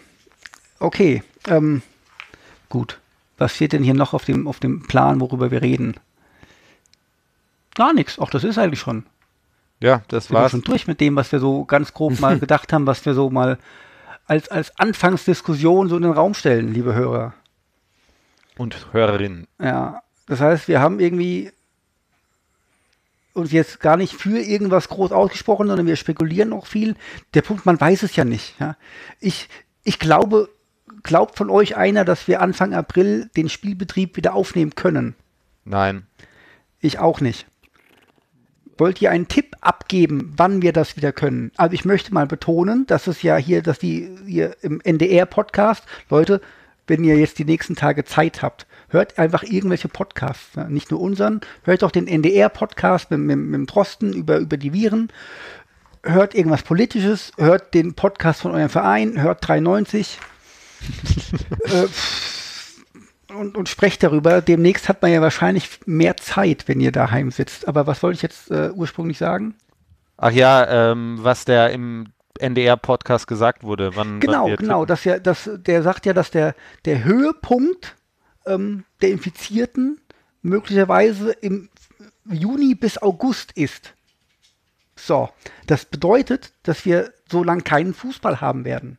Okay. 0.80 1.24
Ähm, 1.47 1.82
gut. 2.70 2.99
Was 3.38 3.55
steht 3.55 3.74
denn 3.74 3.84
hier 3.84 3.93
noch 3.93 4.14
auf 4.14 4.26
dem, 4.26 4.47
auf 4.47 4.59
dem 4.59 4.84
Plan, 4.84 5.20
worüber 5.20 5.51
wir 5.51 5.61
reden? 5.61 5.95
Gar 7.76 7.93
nichts. 7.93 8.20
Auch 8.20 8.30
das 8.30 8.43
ist 8.43 8.57
eigentlich 8.57 8.80
schon. 8.80 9.05
Ja, 9.80 10.01
das 10.07 10.26
Sind 10.26 10.36
wir 10.36 10.41
war's. 10.41 10.51
schon 10.51 10.61
durch 10.61 10.88
mit 10.88 11.01
dem, 11.01 11.16
was 11.16 11.32
wir 11.32 11.39
so 11.39 11.66
ganz 11.66 11.93
grob 11.93 12.20
mal 12.20 12.39
gedacht 12.39 12.72
haben, 12.72 12.86
was 12.88 13.05
wir 13.05 13.14
so 13.14 13.30
mal 13.30 13.57
als, 14.26 14.47
als 14.49 14.78
Anfangsdiskussion 14.80 15.89
so 15.89 15.97
in 15.97 16.03
den 16.03 16.11
Raum 16.11 16.34
stellen, 16.34 16.74
liebe 16.74 16.93
Hörer. 16.93 17.34
Und 18.57 18.88
Hörerinnen. 18.93 19.47
Ja, 19.59 20.03
das 20.28 20.39
heißt, 20.39 20.68
wir 20.68 20.80
haben 20.80 20.99
irgendwie 20.99 21.51
uns 23.34 23.51
jetzt 23.51 23.79
gar 23.79 23.97
nicht 23.97 24.13
für 24.13 24.39
irgendwas 24.39 24.89
groß 24.89 25.11
ausgesprochen, 25.11 25.67
sondern 25.67 25.88
wir 25.88 25.95
spekulieren 25.95 26.53
auch 26.53 26.67
viel. 26.67 26.95
Der 27.34 27.41
Punkt, 27.41 27.65
man 27.65 27.79
weiß 27.79 28.03
es 28.03 28.15
ja 28.15 28.25
nicht. 28.25 28.55
Ja. 28.59 28.77
Ich, 29.19 29.49
ich 29.84 29.99
glaube, 29.99 30.49
glaubt 31.01 31.38
von 31.38 31.49
euch 31.49 31.75
einer, 31.75 32.05
dass 32.05 32.27
wir 32.27 32.41
Anfang 32.41 32.73
April 32.73 33.29
den 33.36 33.49
Spielbetrieb 33.49 34.15
wieder 34.17 34.34
aufnehmen 34.34 34.75
können? 34.75 35.15
Nein. 35.65 36.07
Ich 36.79 36.99
auch 36.99 37.21
nicht. 37.21 37.47
Wollt 38.77 39.01
ihr 39.01 39.11
einen 39.11 39.27
Tipp 39.27 39.55
abgeben, 39.61 40.34
wann 40.36 40.61
wir 40.61 40.73
das 40.73 40.97
wieder 40.97 41.11
können? 41.11 41.51
Also 41.57 41.73
ich 41.73 41.86
möchte 41.86 42.13
mal 42.13 42.25
betonen, 42.25 42.88
dass 42.88 43.07
es 43.07 43.21
ja 43.21 43.38
hier, 43.38 43.61
dass 43.61 43.77
die 43.77 44.09
hier 44.25 44.57
im 44.61 44.81
NDR-Podcast, 44.81 45.84
Leute, 46.09 46.41
wenn 46.88 47.03
ihr 47.03 47.17
jetzt 47.17 47.39
die 47.39 47.45
nächsten 47.45 47.75
Tage 47.75 48.03
Zeit 48.03 48.41
habt, 48.41 48.67
hört 48.89 49.17
einfach 49.17 49.43
irgendwelche 49.43 49.88
Podcasts. 49.88 50.55
Ja, 50.55 50.65
nicht 50.65 50.91
nur 50.91 50.99
unseren, 51.01 51.41
hört 51.63 51.84
auch 51.84 51.91
den 51.91 52.07
NDR-Podcast 52.07 53.11
mit, 53.11 53.19
mit, 53.19 53.38
mit 53.38 53.53
dem 53.53 53.65
Drosten 53.65 54.13
über, 54.13 54.38
über 54.38 54.57
die 54.57 54.73
Viren. 54.73 55.11
Hört 56.03 56.36
irgendwas 56.36 56.63
Politisches, 56.63 57.31
hört 57.38 57.73
den 57.73 57.93
Podcast 57.93 58.41
von 58.41 58.51
eurem 58.51 58.69
Verein, 58.69 59.21
hört 59.21 59.47
93. 59.47 60.19
äh, 61.63 61.88
und, 63.34 63.57
und 63.57 63.69
sprecht 63.69 64.03
darüber. 64.03 64.41
Demnächst 64.41 64.89
hat 64.89 65.01
man 65.01 65.11
ja 65.11 65.21
wahrscheinlich 65.21 65.79
mehr 65.86 66.17
Zeit, 66.17 66.67
wenn 66.67 66.79
ihr 66.79 66.91
daheim 66.91 67.31
sitzt. 67.31 67.67
Aber 67.67 67.88
was 67.88 68.03
wollte 68.03 68.17
ich 68.17 68.21
jetzt 68.21 68.51
äh, 68.51 68.69
ursprünglich 68.71 69.17
sagen? 69.17 69.55
Ach 70.17 70.31
ja, 70.31 70.91
ähm, 70.91 71.17
was 71.21 71.45
der 71.45 71.71
im 71.71 72.07
NDR-Podcast 72.43 73.27
gesagt 73.27 73.63
wurde. 73.63 73.95
Wann, 73.95 74.19
Genau, 74.19 74.45
wann 74.45 74.55
genau. 74.55 74.81
tippen. 74.81 74.87
Dass 74.87 75.03
ja, 75.03 75.19
dass, 75.19 75.49
der 75.53 75.83
sagt 75.83 76.05
ja, 76.05 76.13
dass 76.13 76.31
der, 76.31 76.55
der 76.85 77.03
Höhepunkt 77.03 77.95
ähm, 78.45 78.85
der 79.01 79.09
Infizierten 79.09 79.99
möglicherweise 80.41 81.31
im 81.31 81.69
Juni 82.29 82.75
bis 82.75 82.97
August 83.01 83.53
ist. 83.53 83.93
So, 84.95 85.29
das 85.67 85.85
bedeutet, 85.85 86.53
dass 86.63 86.85
wir 86.85 87.11
so 87.29 87.43
lange 87.43 87.63
keinen 87.63 87.93
Fußball 87.93 88.41
haben 88.41 88.65
werden. 88.65 88.97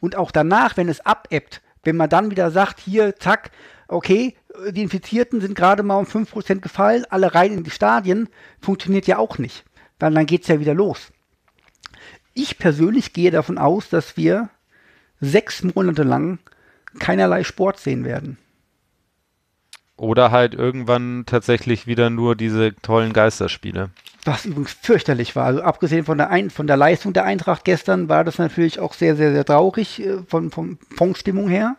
Und 0.00 0.16
auch 0.16 0.30
danach, 0.30 0.76
wenn 0.76 0.88
es 0.88 1.04
abebbt, 1.04 1.62
wenn 1.82 1.96
man 1.96 2.10
dann 2.10 2.30
wieder 2.30 2.50
sagt, 2.50 2.80
hier, 2.80 3.16
zack, 3.16 3.50
okay, 3.88 4.36
die 4.70 4.82
Infizierten 4.82 5.40
sind 5.40 5.54
gerade 5.54 5.82
mal 5.82 5.96
um 5.96 6.04
5% 6.04 6.60
gefallen, 6.60 7.04
alle 7.08 7.34
rein 7.34 7.52
in 7.52 7.64
die 7.64 7.70
Stadien, 7.70 8.28
funktioniert 8.60 9.06
ja 9.06 9.18
auch 9.18 9.38
nicht. 9.38 9.64
Weil 9.98 10.12
dann 10.12 10.26
geht 10.26 10.42
es 10.42 10.48
ja 10.48 10.60
wieder 10.60 10.74
los. 10.74 11.12
Ich 12.42 12.58
persönlich 12.58 13.12
gehe 13.12 13.30
davon 13.30 13.58
aus, 13.58 13.90
dass 13.90 14.16
wir 14.16 14.48
sechs 15.20 15.62
Monate 15.62 16.04
lang 16.04 16.38
keinerlei 16.98 17.44
Sport 17.44 17.78
sehen 17.78 18.06
werden. 18.06 18.38
Oder 19.96 20.30
halt 20.30 20.54
irgendwann 20.54 21.24
tatsächlich 21.26 21.86
wieder 21.86 22.08
nur 22.08 22.34
diese 22.36 22.74
tollen 22.76 23.12
Geisterspiele. 23.12 23.90
Was 24.24 24.46
übrigens 24.46 24.72
fürchterlich 24.72 25.36
war. 25.36 25.44
Also 25.44 25.60
abgesehen 25.60 26.06
von 26.06 26.16
der, 26.16 26.30
Ein 26.30 26.48
von 26.48 26.66
der 26.66 26.78
Leistung 26.78 27.12
der 27.12 27.24
Eintracht 27.24 27.66
gestern 27.66 28.08
war 28.08 28.24
das 28.24 28.38
natürlich 28.38 28.80
auch 28.80 28.94
sehr, 28.94 29.16
sehr, 29.16 29.32
sehr 29.32 29.44
traurig 29.44 30.00
äh, 30.00 30.22
von, 30.26 30.50
von, 30.50 30.78
von 30.96 31.14
Stimmung 31.14 31.50
her. 31.50 31.76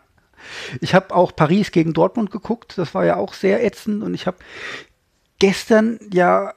Ich 0.80 0.94
habe 0.94 1.12
auch 1.12 1.34
Paris 1.34 1.72
gegen 1.72 1.92
Dortmund 1.92 2.30
geguckt. 2.30 2.78
Das 2.78 2.94
war 2.94 3.04
ja 3.04 3.16
auch 3.16 3.34
sehr 3.34 3.64
ätzend. 3.64 4.04
Und 4.04 4.14
ich 4.14 4.28
habe 4.28 4.36
gestern 5.40 5.98
ja 6.12 6.54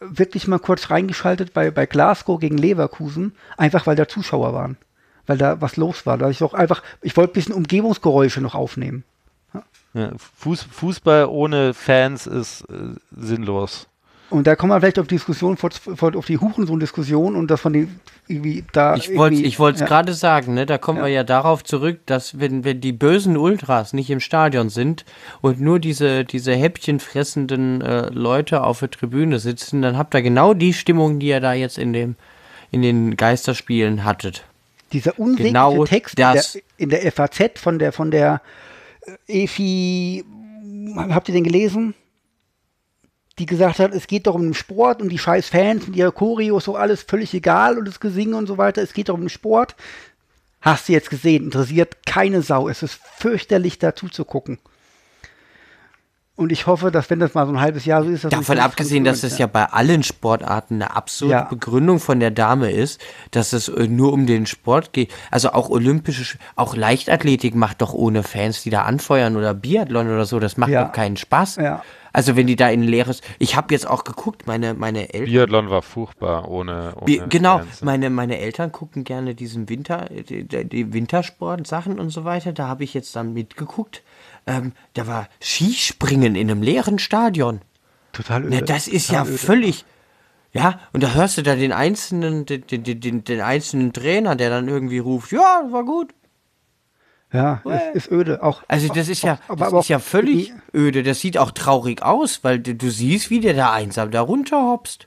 wirklich 0.00 0.46
mal 0.48 0.58
kurz 0.58 0.90
reingeschaltet 0.90 1.52
bei, 1.52 1.70
bei 1.70 1.86
Glasgow 1.86 2.38
gegen 2.38 2.58
Leverkusen, 2.58 3.34
einfach 3.56 3.86
weil 3.86 3.96
da 3.96 4.08
Zuschauer 4.08 4.52
waren. 4.52 4.76
Weil 5.26 5.38
da 5.38 5.60
was 5.60 5.76
los 5.76 6.06
war. 6.06 6.18
Da 6.18 6.30
ich 6.30 6.42
auch 6.42 6.54
einfach, 6.54 6.82
ich 7.02 7.16
wollte 7.16 7.32
ein 7.32 7.34
bisschen 7.34 7.54
Umgebungsgeräusche 7.54 8.40
noch 8.40 8.54
aufnehmen. 8.54 9.04
Ja, 9.94 10.12
Fuß, 10.36 10.62
Fußball 10.70 11.26
ohne 11.26 11.74
Fans 11.74 12.26
ist 12.26 12.62
äh, 12.70 12.94
sinnlos. 13.10 13.88
Und 14.30 14.46
da 14.46 14.56
kommen 14.56 14.70
wir 14.72 14.80
vielleicht 14.80 14.98
auf 14.98 15.06
die 15.06 15.14
Diskussion, 15.14 15.56
auf 15.62 16.26
die 16.26 16.36
Hurensohn-Diskussion 16.38 17.34
und 17.34 17.50
das 17.50 17.60
von 17.62 17.72
den 17.72 17.98
irgendwie 18.26 18.62
da. 18.72 18.94
Ich 18.94 19.08
wollte 19.16 19.36
irgendwie- 19.36 19.48
ich 19.48 19.58
wollte 19.58 19.76
es 19.76 19.80
ja. 19.80 19.86
gerade 19.86 20.12
sagen, 20.12 20.52
ne? 20.52 20.66
da 20.66 20.76
kommen 20.76 20.98
Ja. 20.98 21.04
wir 21.06 21.12
ja 21.12 21.24
darauf 21.24 21.64
zurück, 21.64 22.00
dass 22.04 22.38
wenn, 22.38 22.62
wenn 22.62 22.82
die 22.82 22.92
bösen 22.92 23.38
Ultras 23.38 23.94
nicht 23.94 24.10
im 24.10 24.20
Stadion 24.20 24.68
sind 24.68 25.06
und 25.40 25.60
nur 25.62 25.78
diese, 25.78 26.26
diese 26.26 26.52
häppchenfressenden 26.54 27.80
äh, 27.80 28.10
Leute 28.10 28.64
auf 28.64 28.80
der 28.80 28.90
Tribüne 28.90 29.38
sitzen, 29.38 29.80
dann 29.80 29.96
habt 29.96 30.14
ihr 30.14 30.20
genau 30.22 30.52
die 30.52 30.74
Stimmung, 30.74 31.18
die 31.20 31.28
ihr 31.28 31.40
da 31.40 31.54
jetzt 31.54 31.78
in, 31.78 31.94
dem, 31.94 32.16
in 32.70 32.82
den 32.82 33.16
Geisterspielen 33.16 34.04
hattet. 34.04 34.44
Dieser 34.92 35.18
unsägliche 35.18 35.48
Genau 35.52 35.84
Text 35.86 36.18
das. 36.18 36.54
in 36.76 36.90
der, 36.90 36.98
in 36.98 37.04
der 37.04 37.12
FAZ 37.12 37.58
von 37.58 37.78
der 37.78 37.92
von 37.92 38.10
der 38.10 38.42
äh, 39.26 39.44
Efi, 39.44 40.24
habt 40.96 41.28
ihr 41.28 41.34
den 41.34 41.44
gelesen? 41.44 41.94
Die 43.38 43.46
gesagt 43.46 43.78
hat, 43.78 43.94
es 43.94 44.06
geht 44.06 44.26
doch 44.26 44.34
um 44.34 44.42
den 44.42 44.54
Sport 44.54 45.00
und 45.00 45.08
die 45.10 45.18
scheiß 45.18 45.48
Fans 45.48 45.86
und 45.86 45.94
ihre 45.94 46.12
Choreos, 46.12 46.64
so 46.64 46.76
alles 46.76 47.02
völlig 47.02 47.32
egal 47.34 47.78
und 47.78 47.86
das 47.86 48.00
Gesinge 48.00 48.36
und 48.36 48.46
so 48.46 48.58
weiter. 48.58 48.82
Es 48.82 48.92
geht 48.92 49.08
doch 49.08 49.14
um 49.14 49.22
den 49.22 49.28
Sport. 49.28 49.76
Hast 50.60 50.88
du 50.88 50.92
jetzt 50.92 51.10
gesehen, 51.10 51.44
interessiert 51.44 52.04
keine 52.04 52.42
Sau. 52.42 52.68
Es 52.68 52.82
ist 52.82 53.00
fürchterlich 53.16 53.78
dazu 53.78 54.08
zu 54.08 54.24
gucken. 54.24 54.58
Und 56.38 56.52
ich 56.52 56.66
hoffe, 56.68 56.90
dass 56.92 57.10
wenn 57.10 57.18
das 57.18 57.34
mal 57.34 57.46
so 57.46 57.52
ein 57.52 57.60
halbes 57.60 57.84
Jahr 57.84 58.04
so 58.04 58.10
ist, 58.10 58.22
dass 58.22 58.30
Davon 58.30 58.56
das 58.56 58.64
abgesehen, 58.64 59.02
dass 59.04 59.24
es 59.24 59.38
ja 59.38 59.48
bei 59.48 59.64
allen 59.66 60.04
Sportarten 60.04 60.74
eine 60.76 60.94
absurde 60.94 61.32
Ja. 61.34 61.42
Begründung 61.42 61.98
von 61.98 62.20
der 62.20 62.30
Dame 62.30 62.70
ist, 62.70 63.00
dass 63.32 63.52
es 63.52 63.68
äh, 63.68 63.88
nur 63.88 64.12
um 64.12 64.26
den 64.26 64.46
Sport 64.46 64.92
geht. 64.92 65.10
Also 65.32 65.50
auch 65.52 65.68
olympische, 65.68 66.22
Sch- 66.22 66.36
auch 66.54 66.76
Leichtathletik 66.76 67.56
macht 67.56 67.82
doch 67.82 67.92
ohne 67.92 68.22
Fans, 68.22 68.62
die 68.62 68.70
da 68.70 68.82
anfeuern 68.82 69.36
oder 69.36 69.52
Biathlon 69.52 70.06
oder 70.06 70.24
so, 70.26 70.38
das 70.38 70.56
macht 70.56 70.70
Ja. 70.70 70.84
doch 70.84 70.92
keinen 70.92 71.16
Spaß. 71.16 71.56
Ja. 71.56 71.82
Also 72.12 72.36
wenn 72.36 72.46
die 72.46 72.56
da 72.56 72.68
in 72.70 72.82
leeres, 72.84 73.20
ich 73.38 73.54
habe 73.54 73.74
jetzt 73.74 73.86
auch 73.86 74.02
geguckt, 74.04 74.46
meine 74.46 74.74
meine 74.74 75.12
Eltern, 75.12 75.26
Biathlon 75.30 75.70
war 75.70 75.82
furchtbar 75.82 76.48
ohne. 76.48 76.92
ohne 76.96 77.04
Bi- 77.04 77.22
genau, 77.28 77.58
Fans. 77.58 77.82
meine 77.82 78.10
meine 78.10 78.38
Eltern 78.38 78.72
gucken 78.72 79.04
gerne 79.04 79.34
diesen 79.34 79.68
Winter, 79.68 80.06
die, 80.10 80.44
die 80.46 80.64
die 80.64 80.92
Wintersport-Sachen 80.92 81.98
und 81.98 82.10
so 82.10 82.24
weiter. 82.24 82.52
Da 82.52 82.66
habe 82.68 82.84
ich 82.84 82.94
jetzt 82.94 83.14
dann 83.16 83.34
mitgeguckt. 83.34 84.02
Ähm, 84.48 84.72
da 84.94 85.06
war 85.06 85.28
Skispringen 85.40 86.34
in 86.34 86.50
einem 86.50 86.62
leeren 86.62 86.98
Stadion. 86.98 87.60
Total 88.12 88.42
öde. 88.44 88.50
Ne, 88.56 88.62
das 88.62 88.88
ist 88.88 89.10
ja 89.10 89.18
Total 89.20 89.34
öde. 89.34 89.38
völlig. 89.38 89.84
Ja, 90.52 90.80
und 90.94 91.02
da 91.02 91.12
hörst 91.12 91.36
du 91.36 91.42
da 91.42 91.54
den 91.54 91.72
einzelnen, 91.72 92.46
den, 92.46 92.66
den, 92.66 93.00
den, 93.00 93.22
den 93.24 93.40
einzelnen 93.42 93.92
Trainer, 93.92 94.34
der 94.34 94.48
dann 94.48 94.66
irgendwie 94.66 94.98
ruft, 94.98 95.30
ja, 95.32 95.62
war 95.70 95.84
gut. 95.84 96.14
Ja, 97.30 97.60
es 97.92 98.04
ist 98.06 98.10
öde. 98.10 98.42
Auch, 98.42 98.62
Also 98.68 98.88
das 98.92 99.08
ist 99.08 99.22
ja, 99.22 99.34
auch- 99.34 99.50
aber- 99.50 99.58
das 99.64 99.68
aber 99.68 99.80
ist 99.80 99.88
ja 99.88 99.98
völlig 99.98 100.54
öde. 100.74 101.02
Das 101.02 101.20
sieht 101.20 101.36
auch 101.36 101.50
traurig 101.50 102.02
aus, 102.02 102.42
weil 102.42 102.58
du, 102.58 102.74
du 102.74 102.90
siehst, 102.90 103.28
wie 103.28 103.40
der 103.40 103.52
da 103.52 103.72
einsam 103.74 104.10
da 104.10 104.22
runterhopst. 104.22 105.06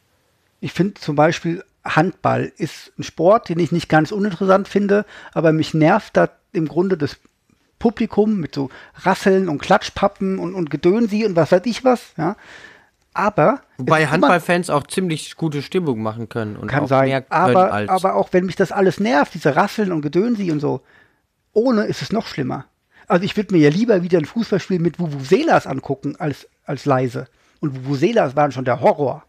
Ich 0.60 0.72
finde 0.74 0.94
zum 1.02 1.16
Beispiel 1.16 1.64
Handball 1.84 2.52
ist 2.58 2.92
ein 3.00 3.04
Sport, 3.04 3.50
den 3.50 3.58
ich 3.58 3.72
nicht 3.72 3.89
ganz 3.89 4.12
uninteressant 4.12 4.68
finde, 4.68 5.06
aber 5.34 5.52
mich 5.52 5.74
nervt 5.74 6.16
da 6.16 6.30
im 6.54 6.68
Grunde 6.68 6.96
das 6.96 7.18
Publikum 7.82 8.40
mit 8.40 8.56
so 8.56 8.70
Rasseln 8.96 9.50
und 9.50 9.60
Klatschpappen 9.60 10.40
und, 10.40 10.54
und 10.54 10.70
Gedönsi 10.70 11.26
und 11.26 11.36
was 11.36 11.52
weiß 11.52 11.64
ich 11.66 11.84
was, 11.84 12.14
ja. 12.18 12.38
Aber 13.14 13.60
Wobei 13.78 14.08
Handballfans 14.08 14.70
auch 14.70 14.88
ziemlich 14.88 15.36
gute 15.36 15.62
Stimmung 15.62 16.02
machen 16.02 16.30
können 16.30 16.56
und 16.56 16.68
kann 16.68 16.84
auch 16.84 16.88
sein, 16.88 17.10
mehr 17.10 17.22
können 17.24 17.42
aber, 17.42 17.74
als 17.74 17.90
aber 17.90 18.16
auch 18.16 18.30
wenn 18.32 18.46
mich 18.46 18.56
das 18.56 18.72
alles 18.72 19.02
nervt, 19.02 19.34
diese 19.34 19.58
Rasseln 19.58 19.92
und 19.92 20.02
Gedönsi 20.02 20.50
und 20.50 20.62
so, 20.62 20.82
ohne 21.52 21.84
ist 21.84 22.02
es 22.02 22.14
noch 22.14 22.26
schlimmer. 22.26 22.66
Also 23.08 23.26
ich 23.26 23.36
würde 23.36 23.54
mir 23.54 23.60
ja 23.60 23.70
lieber 23.70 24.04
wieder 24.04 24.20
ein 24.20 24.26
Fußballspiel 24.26 24.80
mit 24.80 24.98
Vuvuzelas 24.98 25.68
angucken 25.68 26.16
als, 26.18 26.48
als 26.64 26.86
leise. 26.86 27.28
Und 27.60 27.86
Vuvuzelas 27.86 28.38
waren 28.38 28.54
schon 28.54 28.64
der 28.64 28.80
Horror. 28.80 29.26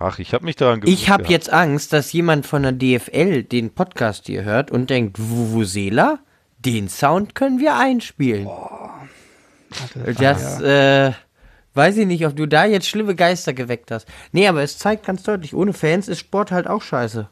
Ach, 0.00 0.18
ich 0.18 0.34
habe 0.34 0.44
mich 0.44 0.56
daran 0.56 0.80
gewöhnt. 0.80 0.98
Ich 0.98 1.08
habe 1.08 1.24
jetzt 1.28 1.52
Angst, 1.52 1.92
dass 1.92 2.12
jemand 2.12 2.46
von 2.46 2.64
der 2.64 2.72
DFL 2.72 3.44
den 3.44 3.70
Podcast 3.70 4.26
hier 4.26 4.42
hört 4.42 4.72
und 4.72 4.90
denkt, 4.90 5.18
Vuvuzela, 5.20 6.18
den 6.64 6.88
Sound 6.88 7.34
können 7.34 7.58
wir 7.58 7.76
einspielen. 7.76 8.48
Das, 10.18 10.60
äh, 10.60 11.12
weiß 11.74 11.96
ich 11.98 12.06
nicht, 12.06 12.26
ob 12.26 12.36
du 12.36 12.46
da 12.46 12.64
jetzt 12.64 12.88
schlimme 12.88 13.14
Geister 13.14 13.52
geweckt 13.52 13.90
hast. 13.90 14.06
Nee, 14.32 14.48
aber 14.48 14.62
es 14.62 14.78
zeigt 14.78 15.04
ganz 15.04 15.22
deutlich, 15.24 15.54
ohne 15.54 15.72
Fans 15.72 16.08
ist 16.08 16.20
Sport 16.20 16.52
halt 16.52 16.66
auch 16.66 16.82
scheiße. 16.82 17.28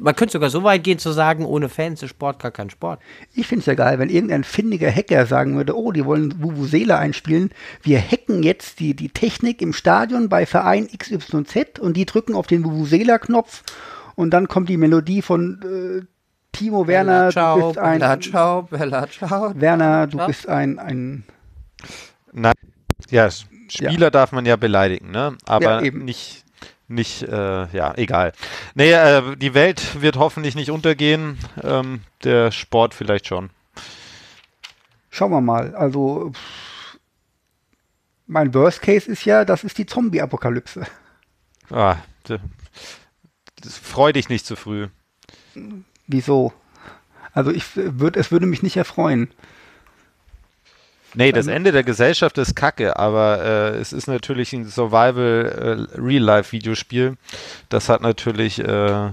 Man 0.00 0.14
könnte 0.14 0.32
sogar 0.32 0.50
so 0.50 0.62
weit 0.62 0.84
gehen 0.84 0.98
zu 0.98 1.10
sagen, 1.10 1.44
ohne 1.44 1.68
Fans 1.68 2.02
ist 2.02 2.10
Sport 2.10 2.40
gar 2.40 2.52
kein 2.52 2.70
Sport. 2.70 3.00
Ich 3.34 3.48
finde 3.48 3.60
es 3.60 3.66
ja 3.66 3.74
geil, 3.74 3.98
wenn 3.98 4.08
irgendein 4.08 4.44
findiger 4.44 4.90
Hacker 4.90 5.26
sagen 5.26 5.56
würde, 5.56 5.76
oh, 5.76 5.90
die 5.90 6.04
wollen 6.04 6.40
Vuvuzela 6.40 6.98
einspielen. 6.98 7.50
Wir 7.82 8.00
hacken 8.00 8.42
jetzt 8.42 8.78
die, 8.78 8.94
die 8.94 9.08
Technik 9.08 9.60
im 9.60 9.72
Stadion 9.72 10.28
bei 10.28 10.46
Verein 10.46 10.88
XYZ 10.88 11.80
und 11.80 11.96
die 11.96 12.06
drücken 12.06 12.34
auf 12.34 12.46
den 12.46 12.64
Vuvuzela-Knopf 12.64 13.64
und 14.14 14.30
dann 14.30 14.46
kommt 14.46 14.68
die 14.68 14.76
Melodie 14.76 15.22
von 15.22 15.60
äh, 15.62 16.06
Timo 16.54 16.86
Werner, 16.86 17.30
ciao, 17.30 17.58
du 17.58 17.66
bist 17.68 17.78
ein 17.78 17.98
Bella, 17.98 18.20
ciao, 18.20 18.62
Bella, 18.62 19.08
ciao. 19.08 19.52
Werner, 19.60 20.06
du 20.06 20.16
Ciao. 20.16 20.26
bist 20.26 20.48
ein, 20.48 20.78
ein 20.78 21.24
Nein, 22.32 22.54
ja, 23.10 23.28
Spieler 23.68 24.10
darf 24.10 24.32
man 24.32 24.46
ja 24.46 24.56
beleidigen, 24.56 25.10
ne? 25.10 25.36
Aber 25.46 25.64
Ja, 25.64 25.82
eben. 25.82 26.04
nicht, 26.04 26.44
nicht, 26.88 27.22
äh, 27.22 27.66
ja, 27.66 27.94
egal. 27.96 28.32
Nee, 28.74 28.92
äh, 28.92 29.36
die 29.36 29.54
Welt 29.54 30.00
wird 30.00 30.16
hoffentlich 30.16 30.54
nicht 30.54 30.70
untergehen, 30.70 31.38
ähm, 31.62 32.00
der 32.22 32.50
Sport 32.52 32.94
vielleicht 32.94 33.26
schon. 33.26 33.50
Schauen 35.10 35.30
wir 35.30 35.40
mal. 35.40 35.74
Also, 35.74 36.30
pff, 36.32 36.98
mein 38.26 38.52
Worst 38.54 38.82
Case 38.82 39.10
ist 39.10 39.24
ja, 39.24 39.44
das 39.44 39.64
ist 39.64 39.78
die 39.78 39.86
Zombie-Apokalypse. 39.86 40.86
Ah, 41.70 41.96
freu 43.82 44.12
dich 44.12 44.28
nicht 44.28 44.46
zu 44.46 44.56
früh. 44.56 44.88
Wieso? 46.06 46.52
Also, 47.32 47.50
ich 47.50 47.64
würde, 47.74 48.20
es 48.20 48.30
würde 48.30 48.46
mich 48.46 48.62
nicht 48.62 48.76
erfreuen. 48.76 49.28
Nee, 51.14 51.30
das 51.30 51.46
Ende 51.46 51.70
der 51.70 51.84
Gesellschaft 51.84 52.38
ist 52.38 52.56
kacke, 52.56 52.98
aber 52.98 53.40
äh, 53.40 53.76
es 53.76 53.92
ist 53.92 54.08
natürlich 54.08 54.52
ein 54.52 54.66
Survival 54.66 55.88
äh. 55.96 57.16
Das 57.68 57.88
hat 57.88 58.02
natürlich, 58.02 58.58
äh, 58.58 59.12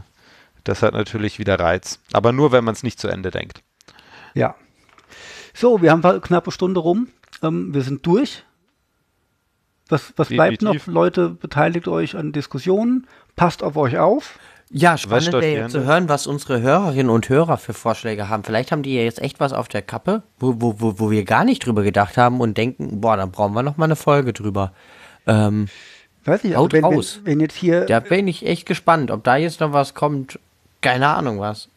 das 0.64 0.82
hat 0.82 0.94
natürlich 0.94 1.38
wieder 1.38 1.60
Reiz. 1.60 2.00
Aber 2.12 2.32
nur, 2.32 2.52
wenn 2.52 2.64
man 2.64 2.74
es 2.74 2.82
nicht 2.82 3.00
zu 3.00 3.08
Ende 3.08 3.30
denkt. 3.30 3.62
Ja. 4.34 4.56
So, 5.54 5.82
wir 5.82 5.92
haben 5.92 6.04
eine 6.04 6.22
knappe 6.22 6.52
Stunde 6.52 6.80
rum. 6.80 7.10
Ähm, 7.44 7.74
wir 7.74 7.84
sind 7.84 8.06
durch. 8.06 8.44
Was, 9.89 10.14
was 10.16 10.30
bleibt 10.30 10.62
noch? 10.62 10.88
Leute, 10.88 11.30
beteiligt 11.30 11.88
euch 11.88 12.16
an 12.16 12.32
Diskussionen. 12.32 13.08
Passt 13.36 13.62
auf 13.62 13.76
euch 13.76 14.00
auf. 14.00 14.39
Ja, 14.74 14.97
spannend 14.97 15.34
wäre 15.34 15.63
jetzt 15.63 15.72
zu 15.74 15.84
hören, 15.84 16.07
was 16.07 16.28
unsere 16.28 16.61
Hörerinnen 16.61 17.09
und 17.09 17.28
Hörer 17.28 17.57
für 17.57 17.74
Vorschläge 17.74 18.30
haben. 18.30 18.43
Vielleicht 18.45 18.72
haben 18.72 18.84
die 18.84 18.95
ja 18.95 19.01
jetzt 19.01 19.22
echt 19.22 19.39
was 19.41 19.51
auf 19.51 19.67
der 19.67 19.82
Kappe, 19.82 20.24
wo, 20.39 20.55
wo, 20.59 20.76
wo, 20.80 20.99
wo 20.99 21.11
wir 21.11 21.26
gar 21.26 21.43
nicht 21.43 21.65
drüber 21.65 21.84
gedacht 21.84 22.15
haben 22.17 22.39
und 22.39 22.57
denken, 22.57 23.01
boah, 23.01 23.17
da 23.17 23.26
brauchen 23.26 23.53
wir 23.53 23.63
noch 23.63 23.76
mal 23.76 23.86
eine 23.86 23.97
Folge 23.97 24.32
drüber. 24.32 24.72
Ähm, 25.28 25.67
Weiß 26.24 26.43
ich, 26.45 26.55
Haut 26.55 26.72
wenn, 26.72 26.84
wenn, 26.84 26.93
raus. 26.93 27.19
wenn 27.24 27.39
jetzt 27.41 27.55
hier, 27.55 27.86
da 27.86 27.99
bin 27.99 28.28
ich 28.28 28.45
echt 28.45 28.65
gespannt, 28.65 29.11
ob 29.11 29.24
da 29.24 29.36
jetzt 29.36 29.59
noch 29.59 29.74
was 29.74 29.93
kommt. 29.93 30.39
Keine 30.82 31.07
Ahnung 31.09 31.39
was. 31.39 31.69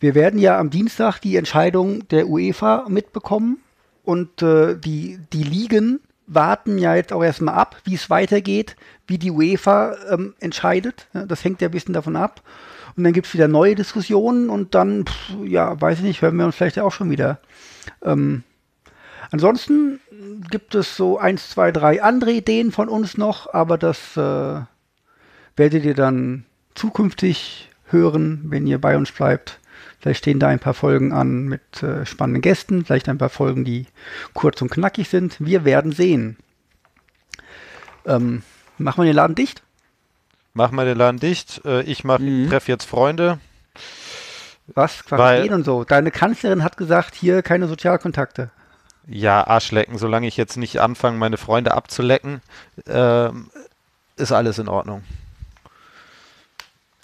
wir 0.00 0.14
werden 0.14 0.40
ja 0.40 0.58
am 0.58 0.70
Dienstag 0.70 1.18
die 1.20 1.36
Entscheidung 1.36 2.08
der 2.08 2.28
UEFA 2.28 2.86
mitbekommen 2.88 3.58
und 4.04 4.42
äh, 4.42 4.76
die, 4.76 5.18
die 5.32 5.42
Ligen 5.42 6.00
warten 6.28 6.78
ja 6.78 6.94
jetzt 6.94 7.12
auch 7.12 7.24
erstmal 7.24 7.54
ab, 7.54 7.76
wie 7.84 7.94
es 7.94 8.10
weitergeht, 8.10 8.76
wie 9.06 9.18
die 9.18 9.30
UEFA 9.30 9.96
ähm, 10.10 10.34
entscheidet. 10.40 11.08
Das 11.12 11.42
hängt 11.42 11.60
ja 11.60 11.68
ein 11.68 11.72
bisschen 11.72 11.94
davon 11.94 12.16
ab. 12.16 12.42
Und 12.96 13.04
dann 13.04 13.12
gibt 13.12 13.26
es 13.26 13.34
wieder 13.34 13.48
neue 13.48 13.74
Diskussionen 13.74 14.50
und 14.50 14.74
dann, 14.74 15.06
pff, 15.06 15.36
ja, 15.44 15.80
weiß 15.80 15.98
ich 15.98 16.04
nicht, 16.04 16.22
hören 16.22 16.36
wir 16.36 16.44
uns 16.46 16.56
vielleicht 16.56 16.78
auch 16.78 16.92
schon 16.92 17.10
wieder. 17.10 17.40
Ähm, 18.02 18.42
ansonsten 19.30 20.00
gibt 20.50 20.74
es 20.74 20.96
so 20.96 21.18
eins, 21.18 21.50
zwei, 21.50 21.72
drei 21.72 22.02
andere 22.02 22.32
Ideen 22.32 22.72
von 22.72 22.88
uns 22.88 23.16
noch, 23.16 23.52
aber 23.54 23.78
das 23.78 24.16
äh, 24.16 24.60
werdet 25.56 25.84
ihr 25.84 25.94
dann 25.94 26.44
zukünftig 26.74 27.70
hören, 27.86 28.42
wenn 28.46 28.66
ihr 28.66 28.80
bei 28.80 28.96
uns 28.96 29.12
bleibt. 29.12 29.57
Vielleicht 30.00 30.18
stehen 30.20 30.38
da 30.38 30.48
ein 30.48 30.60
paar 30.60 30.74
Folgen 30.74 31.12
an 31.12 31.44
mit 31.46 31.82
äh, 31.82 32.06
spannenden 32.06 32.40
Gästen, 32.42 32.84
vielleicht 32.84 33.08
ein 33.08 33.18
paar 33.18 33.30
Folgen, 33.30 33.64
die 33.64 33.86
kurz 34.32 34.62
und 34.62 34.70
knackig 34.70 35.08
sind. 35.08 35.36
Wir 35.40 35.64
werden 35.64 35.90
sehen. 35.92 36.36
Ähm, 38.06 38.42
machen 38.78 39.02
wir 39.02 39.06
den 39.10 39.16
Laden 39.16 39.34
dicht? 39.34 39.62
Mach 40.54 40.70
mal 40.70 40.86
den 40.86 40.96
Laden 40.98 41.18
dicht. 41.20 41.62
Äh, 41.64 41.82
ich 41.82 42.04
mach, 42.04 42.20
Mhm. 42.20 42.48
treff 42.48 42.68
jetzt 42.68 42.84
Freunde. 42.84 43.38
Was? 44.68 45.04
Quarantäne 45.04 45.54
und 45.54 45.64
so. 45.64 45.84
Deine 45.84 46.10
Kanzlerin 46.10 46.62
hat 46.62 46.76
gesagt, 46.76 47.14
hier 47.14 47.42
keine 47.42 47.66
Sozialkontakte. 47.68 48.50
Ja, 49.06 49.46
Arschlecken. 49.46 49.98
Solange 49.98 50.26
ich 50.28 50.36
jetzt 50.36 50.56
nicht 50.56 50.80
anfange, 50.80 51.16
meine 51.18 51.38
Freunde 51.38 51.72
abzulecken, 51.74 52.40
ähm, 52.86 53.50
ist 54.16 54.32
alles 54.32 54.58
in 54.58 54.68
Ordnung. 54.68 55.02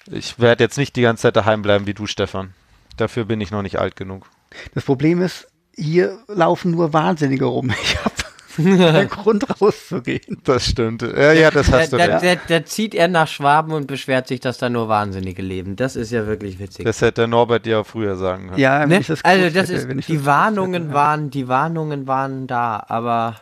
Ich 0.07 0.39
werde 0.39 0.63
jetzt 0.63 0.77
nicht 0.77 0.97
die 0.97 1.03
ganze 1.03 1.23
Zeit 1.23 1.37
daheim 1.37 1.63
bleiben 1.63 1.87
wie 1.87 1.95
du, 1.95 2.07
Stefan. 2.07 2.53
Dafür 2.97 3.25
bin 3.25 3.41
ich 3.41 3.51
noch 3.51 3.63
nicht 3.63 3.79
alt 3.79 3.97
genug. 3.97 4.27
Das 4.75 4.85
Problem 4.85 5.21
ist, 5.23 5.49
hier 5.75 6.19
laufen 6.29 6.71
nur 6.71 6.93
Wahnsinnige 6.93 7.45
rum. 7.47 7.73
Ich 7.83 7.97
habe 8.05 8.15
keinen 8.57 9.09
Grund 9.09 9.61
rauszugehen. 9.61 10.39
Das 10.45 10.67
stimmt. 10.67 11.03
Ja, 11.03 11.33
ja, 11.33 11.51
das 11.51 11.69
Da, 11.71 11.81
hast 11.81 11.93
du 11.93 11.97
da, 11.97 12.05
recht. 12.19 12.25
da, 12.49 12.59
da 12.61 12.65
zieht 12.65 12.95
er 12.95 13.09
nach 13.09 13.27
Schwaben 13.27 13.73
und 13.73 13.89
beschwert 13.89 14.29
sich, 14.29 14.39
dass 14.39 14.59
da 14.59 14.69
nur 14.71 14.89
Wahnsinnige 14.89 15.43
leben. 15.43 15.75
Das 15.75 15.97
ist 15.97 16.13
ja 16.13 16.27
wirklich 16.29 16.61
witzig. 16.61 16.85
Das 16.85 17.01
hätte 17.01 17.23
der 17.23 17.27
Norbert 17.27 17.69
auch 17.73 17.85
früher 17.85 18.15
sagen 18.15 18.49
können. 18.51 18.59
Ja, 18.61 18.87
Ne? 18.87 19.01
das 19.07 19.25
Also 19.25 19.51
das 19.51 19.71
hätte, 19.71 19.93
ist, 19.99 20.09
die 20.09 20.17
das 20.19 20.25
Warnungen 20.27 20.85
hätte, 20.85 20.95
waren, 20.95 21.31
die 21.31 21.49
Warnungen 21.49 22.07
waren 22.07 22.47
da, 22.47 22.85
aber 22.87 23.41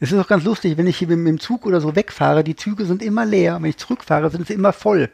Es 0.00 0.12
ist 0.12 0.18
auch 0.18 0.26
ganz 0.26 0.44
lustig, 0.44 0.76
wenn 0.76 0.86
ich 0.86 0.96
hier 0.98 1.08
mit 1.08 1.26
dem 1.26 1.40
Zug 1.40 1.66
oder 1.66 1.80
so 1.80 1.94
wegfahre, 1.96 2.42
die 2.44 2.56
Züge 2.56 2.84
sind 2.84 3.02
immer 3.02 3.24
leer. 3.24 3.56
Wenn 3.60 3.70
ich 3.70 3.76
zurückfahre, 3.76 4.30
sind 4.30 4.46
sie 4.46 4.54
immer 4.54 4.72
voll. 4.72 5.10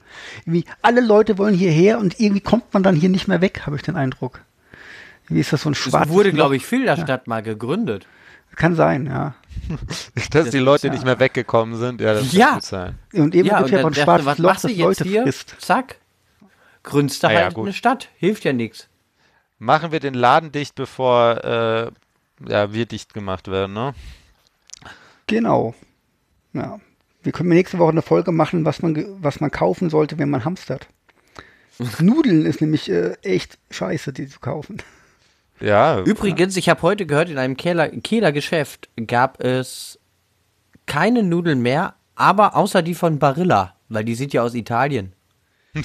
Irgendwie 0.47 0.65
alle 0.83 1.01
Leute 1.01 1.39
wollen 1.39 1.55
hierher 1.55 1.99
und 1.99 2.19
irgendwie 2.21 2.41
kommt 2.41 2.73
man 2.73 2.83
dann 2.83 2.97
hier 2.97 3.09
nicht 3.09 3.29
mehr 3.29 3.41
weg, 3.41 3.63
habe 3.67 3.77
ich 3.77 3.83
den 3.83 3.97
Eindruck. 3.97 4.41
Wie 5.29 5.41
ist 5.41 5.53
das 5.53 5.63
so 5.63 5.69
ein 5.71 5.73
es 5.73 5.79
schwarzes 5.79 6.13
wurde, 6.13 6.31
Loch? 6.31 6.35
glaube 6.37 6.57
ich, 6.57 6.65
Filderstadt 6.67 7.27
mal 7.29 7.43
gegründet. 7.43 8.07
Kann 8.57 8.75
sein, 8.75 9.07
ja. 9.07 9.35
Dass 10.33 10.51
die 10.51 10.59
Leute 10.59 10.89
ja- 10.89 10.93
nicht 10.93 11.05
mehr 11.05 11.21
weggekommen 11.21 11.77
sind, 11.79 12.01
ja, 12.01 12.15
das 12.15 12.33
Ja. 12.33 12.47
kann 12.47 12.55
gut 12.55 12.65
sein. 12.65 12.99
Und 13.13 13.35
eben 13.37 13.47
Ja, 13.49 13.59
gibt 13.59 13.71
und 13.71 13.77
ja 13.77 13.83
von 13.83 13.95
schwarzes 13.95 14.27
was 14.27 14.39
Loch, 14.39 14.49
machst 14.51 14.65
du 14.65 14.69
das 14.69 14.77
jetzt 14.77 14.85
Leute 14.87 15.05
hier? 15.05 15.23
frisst. 15.23 15.55
Zack. 15.61 15.97
Grünst 16.83 17.23
da 17.23 17.29
Ah 17.29 17.33
ja, 17.33 17.41
halt 17.43 17.55
gut. 17.55 17.67
eine 17.67 17.73
Stadt. 17.75 18.09
Hilft 18.17 18.45
ja 18.45 18.53
nichts. 18.53 18.89
Machen 19.59 19.93
wir 19.93 20.01
den 20.01 20.15
Laden 20.15 20.51
dicht, 20.51 20.75
bevor 20.75 21.45
äh, 21.45 21.91
ja, 22.51 22.73
wir 22.73 22.87
dicht 22.87 23.13
gemacht 23.15 23.49
werden, 23.49 23.75
ne? 23.75 23.95
Genau. 25.31 25.75
Ja. 26.53 26.81
Wir 27.23 27.33
können 27.33 27.51
nächste 27.51 27.79
Woche 27.79 27.91
eine 27.91 28.03
Folge 28.03 28.33
machen, 28.33 28.65
was 28.65 28.83
man, 28.83 29.23
was 29.23 29.41
man 29.41 29.51
kaufen 29.51 29.91
sollte, 29.91 30.19
wenn 30.19 30.31
man 30.31 30.45
hamstert. 30.45 30.89
Nudeln 32.01 32.45
ist 32.45 32.61
nämlich 32.61 32.91
äh, 32.91 33.13
echt 33.23 33.59
scheiße, 33.71 34.13
die 34.13 34.27
zu 34.27 34.41
kaufen. 34.41 34.79
Ja. 35.61 36.01
Übrigens, 36.01 36.57
ich 36.57 36.69
habe 36.69 36.83
heute 36.83 37.07
gehört, 37.07 37.29
in 37.29 37.39
einem 37.39 37.57
Kehler, 37.57 37.89
Kehler 37.89 38.33
Geschäft 38.33 38.89
gab 39.07 39.41
es 39.41 39.99
keine 40.87 41.23
Nudeln 41.23 41.63
mehr, 41.63 41.95
aber 42.17 42.57
außer 42.57 42.83
die 42.83 42.95
von 42.95 43.19
Barilla, 43.19 43.75
weil 43.89 44.05
die 44.05 44.15
sind 44.15 44.33
ja 44.33 44.43
aus 44.43 44.55
Italien. 44.55 45.13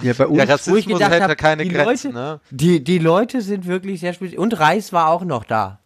Ja, 0.00 0.14
bei 0.14 0.26
uns. 0.26 0.38
Ja, 0.38 0.42
Wo 0.42 0.42
ich 0.42 0.48
Rassismus 0.48 0.84
gedacht 0.86 1.12
hätte 1.12 1.22
habe, 1.22 1.36
keine 1.36 1.62
die, 1.62 1.68
Grenzen, 1.68 2.12
Leute, 2.12 2.32
ne? 2.32 2.40
die, 2.50 2.82
die 2.82 2.98
Leute 2.98 3.40
sind 3.40 3.66
wirklich 3.66 4.00
sehr 4.00 4.14
speziell. 4.14 4.40
Und 4.40 4.58
Reis 4.58 4.92
war 4.92 5.08
auch 5.08 5.22
noch 5.22 5.44
da. 5.44 5.78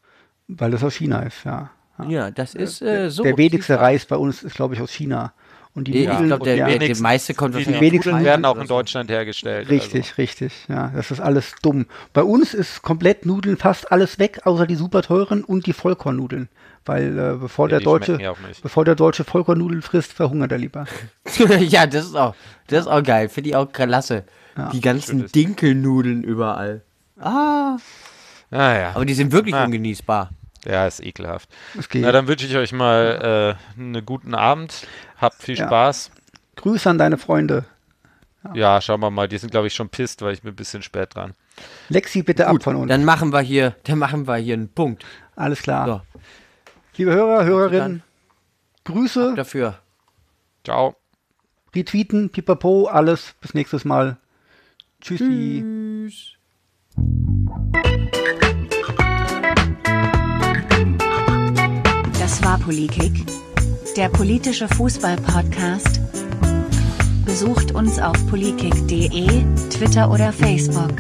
weil 0.49 0.71
das 0.71 0.83
aus 0.83 0.95
China 0.95 1.21
ist, 1.21 1.45
ja. 1.45 1.71
Ja, 2.09 2.31
das 2.31 2.55
ist 2.55 2.83
äh, 2.83 3.11
so. 3.11 3.23
der 3.23 3.37
wenigste 3.39 3.79
Reis 3.81 4.05
bei 4.07 4.17
uns 4.17 4.43
ist, 4.43 4.55
glaube 4.57 4.75
ich, 4.75 4.81
aus 4.81 4.91
China. 4.93 5.33
Und 5.75 5.89
die 5.89 5.95
Ich 6.05 6.09
Nudeln, 6.09 6.41
der, 6.41 6.57
ja, 6.57 6.79
der, 6.79 6.97
meiste 6.97 7.35
kommt 7.35 7.55
Die, 7.55 7.63
die 7.65 7.81
wenigsten 7.81 8.25
werden 8.25 8.47
auch 8.47 8.57
in. 8.57 8.67
Deutschland 8.67 9.11
hergestellt. 9.11 9.69
richtig, 9.69 10.17
richtig. 10.17 10.53
Ja, 10.69 10.91
das 10.95 11.11
ist 11.11 11.21
alles 11.21 11.55
dumm. 11.61 11.85
Bei 12.15 12.23
uns 12.23 12.55
ist 12.55 12.81
komplett 12.81 13.27
Nudeln 13.27 13.59
fast 13.59 13.93
alles 13.93 14.19
weg, 14.19 14.41
außer 14.45 14.67
die 14.67 14.75
super 14.77 15.03
teuren 15.03 15.45
und 15.45 15.67
die 15.67 15.75
Vollkornnudeln. 15.75 16.49
Weil 16.87 17.19
äh, 17.19 17.37
bevor 17.39 17.67
Ja, 17.67 17.77
der 17.79 17.81
Deutsche, 17.81 18.19
ja 18.23 18.33
bevor 18.63 18.87
der 18.87 18.95
Deutsche 18.95 19.25
Vollkornnudeln 19.25 19.83
frisst, 19.83 20.15
verhungert 20.15 20.51
er 20.53 20.59
lieber. 20.59 20.87
ja, 21.61 21.87
das 21.87 22.07
ist 22.07 22.17
auch, 22.17 22.35
das 22.69 22.81
ist 22.81 22.87
auch 22.87 23.03
geil. 23.03 23.29
Finde 23.29 23.51
ich 23.51 23.57
auch 23.57 23.71
klasse. 23.71 24.25
die 24.73 24.81
ganzen 24.81 25.27
Dinkelnudeln 25.31 26.23
überall. 26.25 26.83
Ah, 27.21 27.73
Also. 27.73 27.85
Ah, 28.51 28.79
ja. 28.79 28.91
aber 28.95 29.05
die 29.05 29.15
sind 29.15 29.33
wirklich 29.33 29.55
Ah. 29.55 29.65
ungenießbar. 29.65 30.31
Ja, 30.69 30.87
ist 30.87 31.01
ekelhaft. 31.01 31.49
Na, 31.95 32.13
dann 32.13 32.27
wünsche 32.29 32.47
ich 32.47 32.57
euch 32.57 32.73
mal 32.73 33.57
äh, 33.77 33.81
einen 33.81 34.05
guten 34.05 34.35
Abend. 34.35 34.87
Habt 35.21 35.43
viel 35.43 35.57
Ja. 35.57 35.67
Spaß. 35.67 36.11
Grüße 36.57 36.89
an 36.89 36.99
deine 36.99 37.19
Freunde. 37.19 37.65
Ja, 38.55 38.81
schauen 38.81 39.01
wir 39.01 39.11
mal. 39.11 39.27
Die 39.29 39.39
sind, 39.39 39.51
glaube 39.51 39.67
ich, 39.67 39.75
schon 39.75 39.89
pisst, 39.89 40.23
weil 40.23 40.33
ich 40.33 40.43
bin 40.43 40.53
ein 40.53 40.57
bisschen 40.57 40.83
spät 40.83 41.15
dran. 41.17 41.35
Lexi, 41.89 42.23
bitte 42.23 42.47
ab 42.47 42.63
von 42.63 42.77
uns. 42.77 42.89
Dann 42.89 43.05
machen 43.05 43.33
wir 43.33 43.41
hier, 43.41 43.75
dann 43.85 43.99
machen 43.99 44.29
wir 44.29 44.37
hier 44.37 44.55
einen 44.55 44.69
Punkt 44.69 45.05
Alles 45.35 45.63
klar. 45.63 45.87
So. 45.87 46.21
Liebe 46.97 47.13
Hörer, 47.13 47.45
Hörerinnen, 47.45 48.03
Grüße. 48.85 49.35
dafür. 49.37 49.79
Ciao. 50.65 50.95
retweeten, 51.75 52.31
pipapo, 52.31 52.87
alles. 52.87 53.35
Bis 53.41 53.53
nächstes 53.55 53.85
Mal. 53.85 54.17
Tschüssi. 55.01 55.63
Tschüss. 56.09 56.37
Das 62.27 62.43
war 62.43 62.59
Politik, 62.59 63.25
der 63.97 64.09
politische 64.09 64.67
Fußball-Podcast. 64.67 66.01
Besucht 67.25 67.71
uns 67.71 68.01
auf 68.01 68.17
polikik.de, 68.27 69.45
Twitter 69.71 70.11
oder 70.11 70.33
Facebook. 70.33 70.91